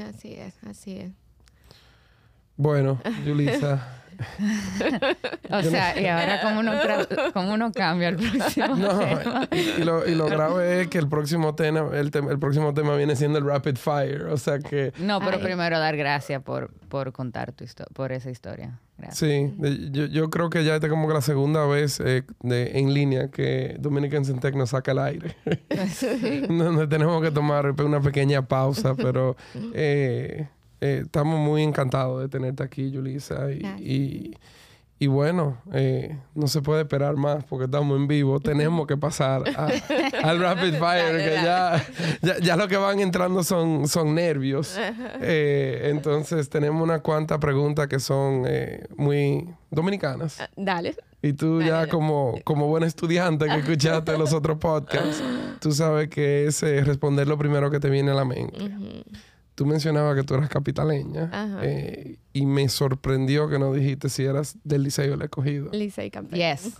Así 0.07 0.33
es, 0.35 0.55
así 0.63 0.97
es. 0.97 1.11
Bueno, 2.61 2.99
Yulisa, 3.25 3.95
O 5.49 5.61
sea, 5.63 5.97
y 5.99 6.05
ahora 6.07 6.41
cómo 6.41 6.59
uno, 6.59 6.73
tra- 6.73 7.31
cómo 7.31 7.53
uno 7.53 7.71
cambia 7.71 8.09
el 8.09 8.17
próximo 8.17 8.75
no, 8.75 8.99
tema. 8.99 9.47
y, 9.51 9.81
y 9.81 9.83
lo, 9.85 10.05
y 10.05 10.13
lo 10.13 10.25
grave 10.29 10.81
es 10.81 10.87
que 10.89 10.97
el 10.97 11.07
próximo, 11.07 11.55
tema, 11.55 11.89
el, 11.93 12.11
tem- 12.11 12.29
el 12.29 12.37
próximo 12.37 12.73
tema 12.73 12.97
viene 12.97 13.15
siendo 13.15 13.39
el 13.39 13.45
rapid 13.45 13.77
fire, 13.77 14.23
o 14.23 14.35
sea 14.35 14.59
que... 14.59 14.91
No, 14.99 15.19
pero 15.21 15.37
Ay. 15.37 15.43
primero 15.43 15.79
dar 15.79 15.95
gracias 15.95 16.43
por, 16.43 16.69
por 16.89 17.13
contar 17.13 17.53
tu 17.53 17.63
historia, 17.63 17.89
por 17.93 18.11
esa 18.11 18.29
historia. 18.29 18.77
Gracias. 18.97 19.19
Sí, 19.19 19.53
yo, 19.91 20.07
yo 20.07 20.29
creo 20.29 20.49
que 20.49 20.65
ya 20.65 20.75
esta 20.75 20.87
es 20.87 20.91
como 20.91 21.07
que 21.07 21.13
la 21.13 21.21
segunda 21.21 21.65
vez 21.65 22.01
eh, 22.01 22.23
de- 22.41 22.77
en 22.77 22.93
línea 22.93 23.29
que 23.29 23.77
Dominican 23.79 24.25
Syntec 24.25 24.53
nos 24.55 24.71
saca 24.71 24.91
al 24.91 24.99
aire. 24.99 25.37
Donde 26.49 26.87
tenemos 26.87 27.21
que 27.23 27.31
tomar 27.31 27.71
una 27.81 28.01
pequeña 28.01 28.41
pausa, 28.41 28.95
pero 28.95 29.37
eh, 29.73 30.49
eh, 30.81 31.01
estamos 31.05 31.39
muy 31.39 31.63
encantados 31.63 32.21
de 32.21 32.29
tenerte 32.29 32.63
aquí, 32.63 32.91
Yulisa. 32.91 33.51
Y, 33.51 33.65
y, 33.79 34.37
y 35.01 35.07
bueno, 35.07 35.57
eh, 35.73 36.17
no 36.35 36.47
se 36.47 36.61
puede 36.61 36.81
esperar 36.81 37.15
más 37.15 37.43
porque 37.45 37.65
estamos 37.65 37.97
en 37.97 38.07
vivo. 38.07 38.39
Tenemos 38.41 38.85
que 38.87 38.97
pasar 38.97 39.43
a- 39.55 39.69
al 40.27 40.39
rapid 40.39 40.73
fire, 40.79 41.13
Dale, 41.13 41.23
que 41.23 41.33
ya, 41.35 41.85
ya, 42.21 42.37
ya 42.39 42.55
lo 42.57 42.67
que 42.67 42.75
van 42.77 42.99
entrando 42.99 43.43
son, 43.43 43.87
son 43.87 44.13
nervios. 44.15 44.77
Eh, 45.21 45.89
entonces 45.91 46.49
tenemos 46.49 46.81
unas 46.81 47.01
cuantas 47.01 47.39
preguntas 47.39 47.87
que 47.87 47.99
son 47.99 48.43
eh, 48.47 48.85
muy 48.97 49.49
dominicanas. 49.69 50.39
Ah, 50.39 50.49
Dale. 50.55 50.95
Y 51.21 51.33
tú 51.33 51.61
ya 51.61 51.87
como, 51.87 52.35
como 52.45 52.67
buen 52.67 52.83
estudiante 52.83 53.45
que 53.45 53.55
escuchaste 53.59 54.17
los 54.17 54.31
otros 54.31 54.57
podcasts, 54.57 55.21
tú 55.59 55.73
sabes 55.73 56.07
que 56.07 56.45
es 56.47 56.61
responder 56.85 57.27
lo 57.27 57.37
primero 57.37 57.69
que 57.69 57.81
te 57.81 57.89
viene 57.89 58.11
a 58.11 58.13
la 58.13 58.23
mente. 58.23 58.57
Tú 59.59 59.65
mencionabas 59.65 60.15
que 60.15 60.23
tú 60.23 60.35
eras 60.35 60.47
capitaleña 60.47 61.23
Ajá. 61.33 61.59
eh, 61.63 62.17
y 62.31 62.45
me 62.45 62.69
sorprendió 62.69 63.49
que 63.49 63.59
no 63.59 63.73
dijiste 63.73 64.07
si 64.07 64.23
eras 64.23 64.55
del 64.63 64.83
Liceo 64.83 65.11
del 65.11 65.21
Escogido. 65.23 65.69
Licey 65.73 66.09
campeón. 66.09 66.39
Yes. 66.39 66.75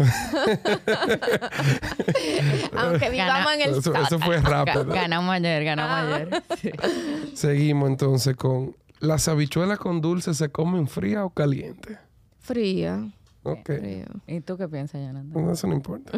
Aunque 2.77 3.09
vivamos 3.09 3.53
en 3.53 3.61
el 3.63 3.69
Eso, 3.79 3.93
eso 3.95 4.17
fue 4.19 4.39
Ga- 4.41 4.43
rápido. 4.65 4.85
ganamos 4.85 5.29
ayer, 5.35 5.63
ganamos 5.65 5.97
Ah. 5.97 6.15
ayer. 6.15 6.43
Sí. 6.61 6.71
Seguimos 7.35 7.89
entonces 7.89 8.37
con... 8.37 8.75
¿Las 9.01 9.27
habichuelas 9.27 9.77
con 9.77 9.99
dulce 9.99 10.33
se 10.33 10.49
comen 10.49 10.87
fría 10.87 11.25
o 11.25 11.29
caliente? 11.31 11.97
Frío. 12.39 13.11
Ok. 13.43 13.65
frío. 13.77 14.05
¿Y 14.25 14.39
tú 14.39 14.57
qué 14.57 14.69
piensas? 14.69 15.01
No, 15.13 15.51
Eso 15.51 15.67
no 15.67 15.73
importa. 15.73 16.17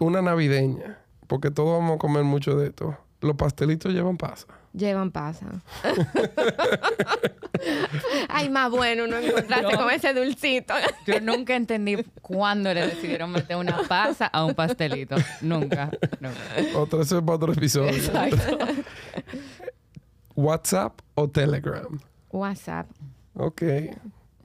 Una 0.00 0.22
navideña, 0.22 0.98
porque 1.28 1.52
todos 1.52 1.78
vamos 1.78 1.94
a 1.96 1.98
comer 1.98 2.24
mucho 2.24 2.56
de 2.56 2.66
esto. 2.68 2.96
Los 3.20 3.36
pastelitos 3.36 3.92
llevan 3.92 4.16
pasa. 4.16 4.46
Llevan 4.76 5.12
pasa. 5.12 5.46
Ay, 8.28 8.48
más 8.50 8.70
bueno 8.70 9.06
no 9.06 9.18
encontrarse 9.18 9.72
No. 9.72 9.78
con 9.78 9.90
ese 9.90 10.12
dulcito. 10.12 10.74
Yo 11.06 11.20
nunca 11.20 11.54
entendí 11.54 12.04
cuándo 12.20 12.74
le 12.74 12.88
decidieron 12.88 13.30
meter 13.30 13.56
una 13.56 13.82
pasa 13.88 14.26
a 14.26 14.44
un 14.44 14.54
pastelito. 14.54 15.14
Nunca. 15.40 15.90
nunca. 16.18 16.38
Otro, 16.76 17.00
eso 17.02 17.18
es 17.18 17.22
para 17.24 17.36
otro 17.36 17.52
episodio. 17.52 17.90
Exacto. 17.90 18.36
WhatsApp 20.34 20.98
o 21.14 21.28
Telegram. 21.30 22.00
WhatsApp. 22.32 22.88
Ok. 23.34 23.62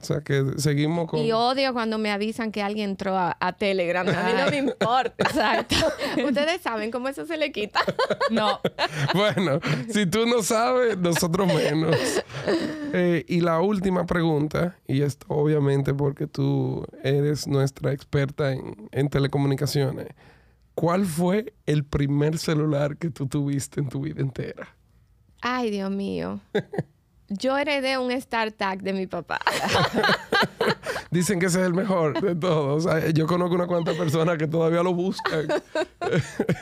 O 0.00 0.04
sea 0.04 0.20
que 0.20 0.44
seguimos 0.56 1.08
con... 1.08 1.20
Y 1.20 1.32
odio 1.32 1.72
cuando 1.72 1.98
me 1.98 2.10
avisan 2.10 2.52
que 2.52 2.62
alguien 2.62 2.90
entró 2.90 3.16
a, 3.16 3.36
a 3.38 3.52
Telegram. 3.52 4.08
A 4.08 4.22
mí 4.24 4.32
no 4.36 4.50
me 4.50 4.56
importa. 4.70 5.14
Exacto. 5.18 5.76
Ustedes 6.26 6.62
saben 6.62 6.90
cómo 6.90 7.08
eso 7.08 7.26
se 7.26 7.36
le 7.36 7.52
quita. 7.52 7.80
No. 8.30 8.60
Bueno, 9.12 9.58
si 9.92 10.06
tú 10.06 10.24
no 10.24 10.42
sabes, 10.42 10.96
nosotros 10.96 11.48
menos. 11.48 11.96
Eh, 12.92 13.24
y 13.26 13.40
la 13.40 13.60
última 13.60 14.06
pregunta, 14.06 14.76
y 14.86 15.02
esto 15.02 15.26
obviamente 15.28 15.92
porque 15.92 16.28
tú 16.28 16.86
eres 17.02 17.48
nuestra 17.48 17.92
experta 17.92 18.52
en, 18.52 18.88
en 18.92 19.08
telecomunicaciones. 19.08 20.08
¿Cuál 20.74 21.06
fue 21.06 21.54
el 21.66 21.84
primer 21.84 22.38
celular 22.38 22.96
que 22.96 23.10
tú 23.10 23.26
tuviste 23.26 23.80
en 23.80 23.88
tu 23.88 24.02
vida 24.02 24.20
entera? 24.20 24.76
Ay, 25.42 25.70
Dios 25.70 25.90
mío. 25.90 26.40
Yo 27.30 27.56
heredé 27.56 27.96
un 27.96 28.10
StarTAC 28.20 28.80
de 28.80 28.92
mi 28.92 29.06
papá. 29.06 29.38
Dicen 31.12 31.38
que 31.38 31.46
ese 31.46 31.60
es 31.60 31.66
el 31.66 31.74
mejor 31.74 32.20
de 32.20 32.34
todos. 32.34 32.88
Yo 33.14 33.28
conozco 33.28 33.54
una 33.54 33.68
cuantas 33.68 33.96
personas 33.96 34.36
que 34.36 34.48
todavía 34.48 34.82
lo 34.82 34.94
buscan. 34.94 35.46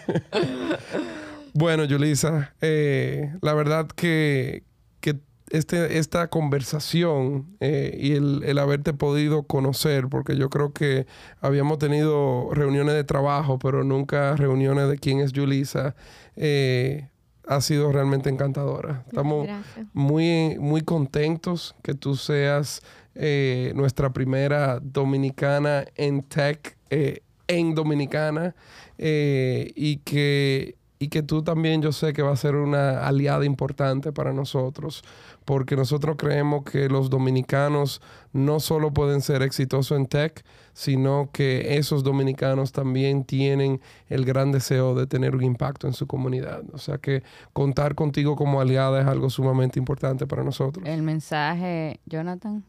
bueno, 1.55 1.85
Yulisa, 1.85 2.55
eh, 2.61 3.33
la 3.41 3.55
verdad 3.55 3.89
que, 3.89 4.65
que 5.01 5.19
este, 5.49 5.99
esta 5.99 6.29
conversación 6.29 7.57
eh, 7.61 7.97
y 7.99 8.13
el, 8.13 8.43
el 8.45 8.59
haberte 8.59 8.93
podido 8.93 9.45
conocer, 9.45 10.09
porque 10.09 10.37
yo 10.37 10.51
creo 10.51 10.75
que 10.75 11.07
habíamos 11.41 11.79
tenido 11.79 12.51
reuniones 12.53 12.95
de 12.95 13.05
trabajo, 13.05 13.59
pero 13.59 13.85
nunca 13.85 14.37
reuniones 14.37 14.91
de 14.91 14.99
quién 14.99 15.21
es 15.21 15.33
Yulisa, 15.33 15.95
eh, 16.37 17.09
ha 17.49 17.61
sido 17.61 17.91
realmente 17.91 18.29
encantadora. 18.29 19.05
Estamos 19.07 19.47
Gracias. 19.47 19.87
muy, 19.95 20.59
muy 20.59 20.83
contentos 20.83 21.75
que 21.83 21.95
tú 21.95 22.15
seas 22.15 22.83
eh, 23.15 23.73
nuestra 23.75 24.13
primera 24.13 24.79
dominicana 24.81 25.85
en 25.97 26.23
tech 26.23 26.77
eh, 26.91 27.23
en 27.49 27.75
Dominicana 27.75 28.55
eh, 28.99 29.73
y, 29.75 29.97
que, 29.99 30.77
y 30.99 31.09
que 31.09 31.23
tú 31.23 31.43
también 31.43 31.81
yo 31.81 31.93
sé 31.93 32.13
que 32.13 32.23
va 32.23 32.33
a 32.33 32.37
ser 32.37 32.55
una 32.55 33.07
aliada 33.07 33.47
importante 33.47 34.13
para 34.13 34.35
nosotros 34.35 35.03
porque 35.49 35.77
nosotros 35.77 36.17
creemos 36.19 36.63
que 36.63 36.91
los 36.91 37.09
dominicanos 37.09 38.03
no 38.35 38.61
solo 38.61 38.93
pueden 38.93 39.23
ser 39.23 39.41
exitosos 39.41 39.97
en 39.97 40.05
tech, 40.05 40.45
sino 40.75 41.31
que 41.33 41.79
esos 41.79 42.05
dominicanos 42.05 42.73
también 42.73 43.25
tienen 43.25 43.81
el 44.11 44.27
gran 44.27 44.53
deseo 44.53 44.95
de 44.95 45.07
tener 45.07 45.35
un 45.35 45.43
impacto 45.43 45.87
en 45.87 45.95
su 45.95 46.07
comunidad. 46.07 46.65
O 46.75 46.77
sea 46.77 46.99
que 46.99 47.23
contar 47.55 47.95
contigo 47.95 48.37
como 48.37 48.61
aliada 48.61 49.01
es 49.01 49.07
algo 49.07 49.31
sumamente 49.31 49.79
importante 49.79 50.27
para 50.27 50.45
nosotros. 50.45 50.87
El 50.87 51.01
mensaje, 51.01 51.99
Jonathan. 52.05 52.63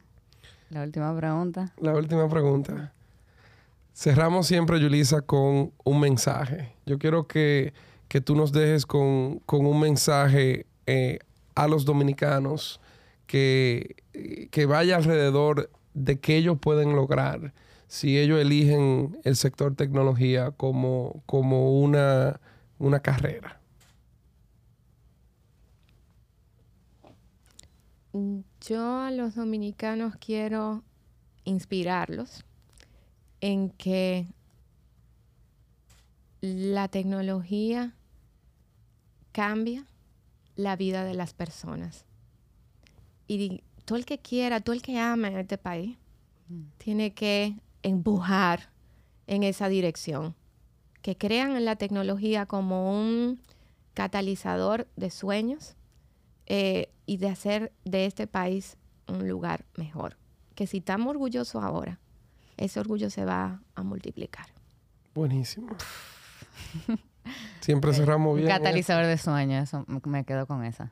La 0.69 0.83
última 0.83 1.13
pregunta. 1.17 1.73
La 1.81 1.93
última 1.93 2.29
pregunta. 2.29 2.93
Cerramos 3.93 4.47
siempre, 4.47 4.79
Yulisa, 4.79 5.19
con 5.19 5.73
un 5.83 5.99
mensaje. 5.99 6.75
Yo 6.85 6.97
quiero 6.97 7.27
que, 7.27 7.73
que 8.07 8.21
tú 8.21 8.37
nos 8.37 8.53
dejes 8.53 8.85
con, 8.85 9.39
con 9.39 9.65
un 9.65 9.81
mensaje 9.81 10.65
eh, 10.85 11.19
a 11.63 11.67
los 11.67 11.85
dominicanos 11.85 12.79
que, 13.27 13.97
que 14.51 14.65
vaya 14.65 14.97
alrededor 14.97 15.69
de 15.93 16.19
qué 16.19 16.37
ellos 16.37 16.57
pueden 16.59 16.95
lograr 16.95 17.53
si 17.87 18.19
ellos 18.19 18.39
eligen 18.39 19.19
el 19.23 19.35
sector 19.35 19.75
tecnología 19.75 20.51
como, 20.51 21.23
como 21.25 21.81
una, 21.81 22.39
una 22.77 22.99
carrera. 23.01 23.59
Yo 28.61 29.01
a 29.01 29.11
los 29.11 29.35
dominicanos 29.35 30.15
quiero 30.17 30.83
inspirarlos 31.45 32.45
en 33.41 33.69
que 33.71 34.27
la 36.41 36.87
tecnología 36.87 37.95
cambia 39.31 39.85
la 40.59 40.75
vida 40.75 41.05
de 41.05 41.13
las 41.13 41.33
personas. 41.33 42.05
Y 43.27 43.63
todo 43.85 43.97
el 43.97 44.05
que 44.05 44.19
quiera, 44.19 44.59
todo 44.59 44.73
el 44.73 44.81
que 44.81 44.99
ama 44.99 45.29
en 45.29 45.37
este 45.37 45.57
país, 45.57 45.97
tiene 46.77 47.13
que 47.13 47.55
empujar 47.81 48.69
en 49.27 49.43
esa 49.43 49.69
dirección. 49.69 50.35
Que 51.01 51.15
crean 51.15 51.55
en 51.55 51.63
la 51.63 51.77
tecnología 51.77 52.45
como 52.45 52.91
un 52.91 53.39
catalizador 53.93 54.87
de 54.97 55.09
sueños 55.11 55.75
eh, 56.45 56.91
y 57.05 57.17
de 57.17 57.29
hacer 57.29 57.71
de 57.85 58.05
este 58.05 58.27
país 58.27 58.75
un 59.07 59.29
lugar 59.29 59.65
mejor. 59.77 60.17
Que 60.55 60.67
si 60.67 60.79
estamos 60.79 61.11
orgullosos 61.11 61.63
ahora, 61.63 61.99
ese 62.57 62.81
orgullo 62.81 63.09
se 63.09 63.23
va 63.23 63.61
a 63.75 63.83
multiplicar. 63.83 64.47
Buenísimo. 65.15 65.69
Siempre 67.59 67.93
cerramos 67.93 68.31
Un 68.31 68.37
bien. 68.37 68.47
¿eh? 68.47 68.51
catalizador 68.51 69.05
de 69.05 69.17
sueños. 69.17 69.63
Eso 69.63 69.85
me 70.05 70.23
quedo 70.23 70.45
con 70.47 70.63
esa. 70.63 70.91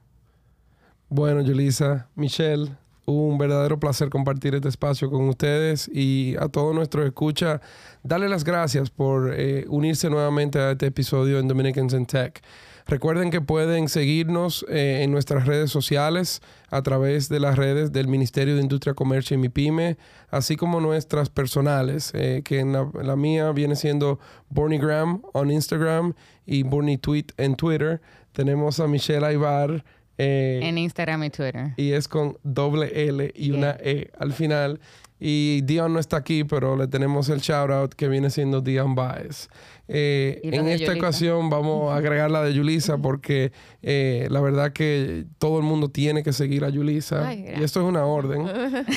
Bueno, 1.10 1.42
Yulisa, 1.42 2.08
Michelle, 2.16 2.70
un 3.06 3.38
verdadero 3.38 3.80
placer 3.80 4.10
compartir 4.10 4.54
este 4.56 4.68
espacio 4.68 5.10
con 5.10 5.30
ustedes 5.30 5.90
y 5.94 6.36
a 6.40 6.50
todos 6.50 6.76
nuestros 6.76 7.06
escuchas, 7.06 7.62
darle 8.04 8.28
las 8.28 8.44
gracias 8.44 8.90
por 8.90 9.34
eh, 9.34 9.66
unirse 9.70 10.10
nuevamente 10.10 10.60
a 10.60 10.72
este 10.72 10.88
episodio 10.88 11.40
en 11.40 11.48
Dominicans 11.48 11.94
in 11.94 12.06
Tech. 12.06 12.42
Recuerden 12.88 13.32
que 13.32 13.42
pueden 13.42 13.90
seguirnos 13.90 14.66
eh, 14.70 15.02
en 15.04 15.12
nuestras 15.12 15.46
redes 15.46 15.70
sociales 15.72 16.42
a 16.70 16.82
través 16.84 17.28
de 17.28 17.40
las 17.42 17.58
redes 17.58 17.92
del 17.92 18.08
Ministerio 18.08 18.56
de 18.56 18.62
Industria, 18.62 18.94
Comercio 18.94 19.36
y 19.36 19.40
MIPYME, 19.40 19.98
así 20.30 20.56
como 20.56 20.80
nuestras 20.80 21.30
personales, 21.30 22.12
eh, 22.14 22.42
que 22.46 22.60
en 22.60 22.72
la, 22.72 22.90
la 23.04 23.16
mía 23.18 23.52
viene 23.52 23.76
siendo 23.76 24.20
Bornigram 24.50 25.22
on 25.34 25.52
Instagram 25.52 26.14
y 26.46 26.64
Borny 26.64 26.98
Tweet 26.98 27.26
en 27.38 27.56
Twitter. 27.56 28.02
Tenemos 28.32 28.80
a 28.80 28.88
Michelle 28.88 29.26
Aybar. 29.26 29.84
eh, 30.18 30.62
En 30.64 30.78
Instagram 30.78 31.26
y 31.26 31.30
Twitter. 31.30 31.74
y 31.76 31.92
es 31.92 32.08
con 32.08 32.38
doble 32.44 33.08
L 33.10 33.32
y 33.36 33.52
una 33.52 33.72
E 33.82 34.12
al 34.18 34.32
final. 34.32 34.80
Y 35.20 35.62
Dion 35.64 35.94
no 35.94 36.00
está 36.00 36.18
aquí, 36.18 36.44
pero 36.44 36.78
le 36.78 36.88
tenemos 36.88 37.28
el 37.30 37.40
shout 37.40 37.72
out 37.72 37.94
que 37.96 38.08
viene 38.08 38.30
siendo 38.30 38.62
Dion 38.62 38.94
Baez. 38.94 39.50
Eh, 39.88 40.42
¿Y 40.44 40.52
los 40.52 40.60
en 40.60 40.68
esta 40.68 40.88
Yulisa? 40.88 41.06
ocasión 41.08 41.50
vamos 41.50 41.92
a 41.92 41.98
agregar 41.98 42.30
la 42.30 42.44
de 42.44 42.54
Yulisa 42.54 42.98
porque 42.98 43.52
eh, 43.82 44.28
la 44.30 44.42
verdad 44.42 44.74
que 44.74 45.26
todo 45.38 45.60
el 45.60 45.64
mundo 45.64 45.90
tiene 45.90 46.24
que 46.24 46.34
seguir 46.34 46.66
a 46.66 46.70
Yulisa. 46.70 47.28
Ay, 47.28 47.46
y 47.60 47.64
esto 47.64 47.82
es 47.82 47.86
una 47.86 48.06
orden. 48.06 48.48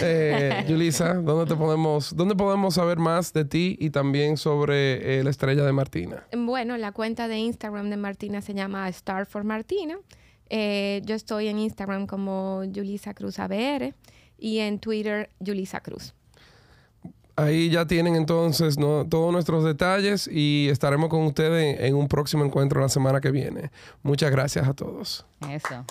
Eh, 0.02 0.64
Yulisa, 0.68 1.14
¿dónde, 1.14 1.52
te 1.52 1.56
podemos, 1.56 2.14
¿dónde 2.16 2.34
podemos 2.34 2.74
saber 2.74 2.98
más 2.98 3.32
de 3.32 3.44
ti 3.44 3.76
y 3.80 3.90
también 3.90 4.36
sobre 4.36 5.18
eh, 5.18 5.24
la 5.24 5.30
estrella 5.30 5.64
de 5.64 5.72
Martina? 5.72 6.24
Bueno, 6.36 6.76
la 6.76 6.92
cuenta 6.92 7.28
de 7.28 7.38
Instagram 7.38 7.90
de 7.90 7.96
Martina 7.96 8.42
se 8.42 8.54
llama 8.54 8.88
Star 8.88 9.26
for 9.26 9.44
Martina. 9.44 9.98
Yo 10.50 11.14
estoy 11.14 11.46
en 11.46 11.60
Instagram 11.60 12.08
como 12.08 12.64
Yulisa 12.64 13.14
Cruz 13.14 13.38
ABR 13.38 13.94
y 14.36 14.58
en 14.58 14.80
Twitter 14.80 15.30
Yulisa 15.38 15.80
Cruz. 15.80 16.14
Ahí 17.40 17.70
ya 17.70 17.86
tienen 17.86 18.16
entonces 18.16 18.78
¿no? 18.78 19.06
todos 19.06 19.32
nuestros 19.32 19.64
detalles 19.64 20.28
y 20.30 20.68
estaremos 20.70 21.08
con 21.08 21.22
ustedes 21.22 21.80
en, 21.80 21.94
un 21.94 22.06
próximo 22.06 22.44
encuentro 22.44 22.80
la 22.80 22.88
semana 22.88 23.20
que 23.20 23.30
viene. 23.30 23.70
Muchas 24.02 24.30
gracias 24.30 24.68
a 24.68 24.74
todos. 24.74 25.24
Eso. 25.48 25.84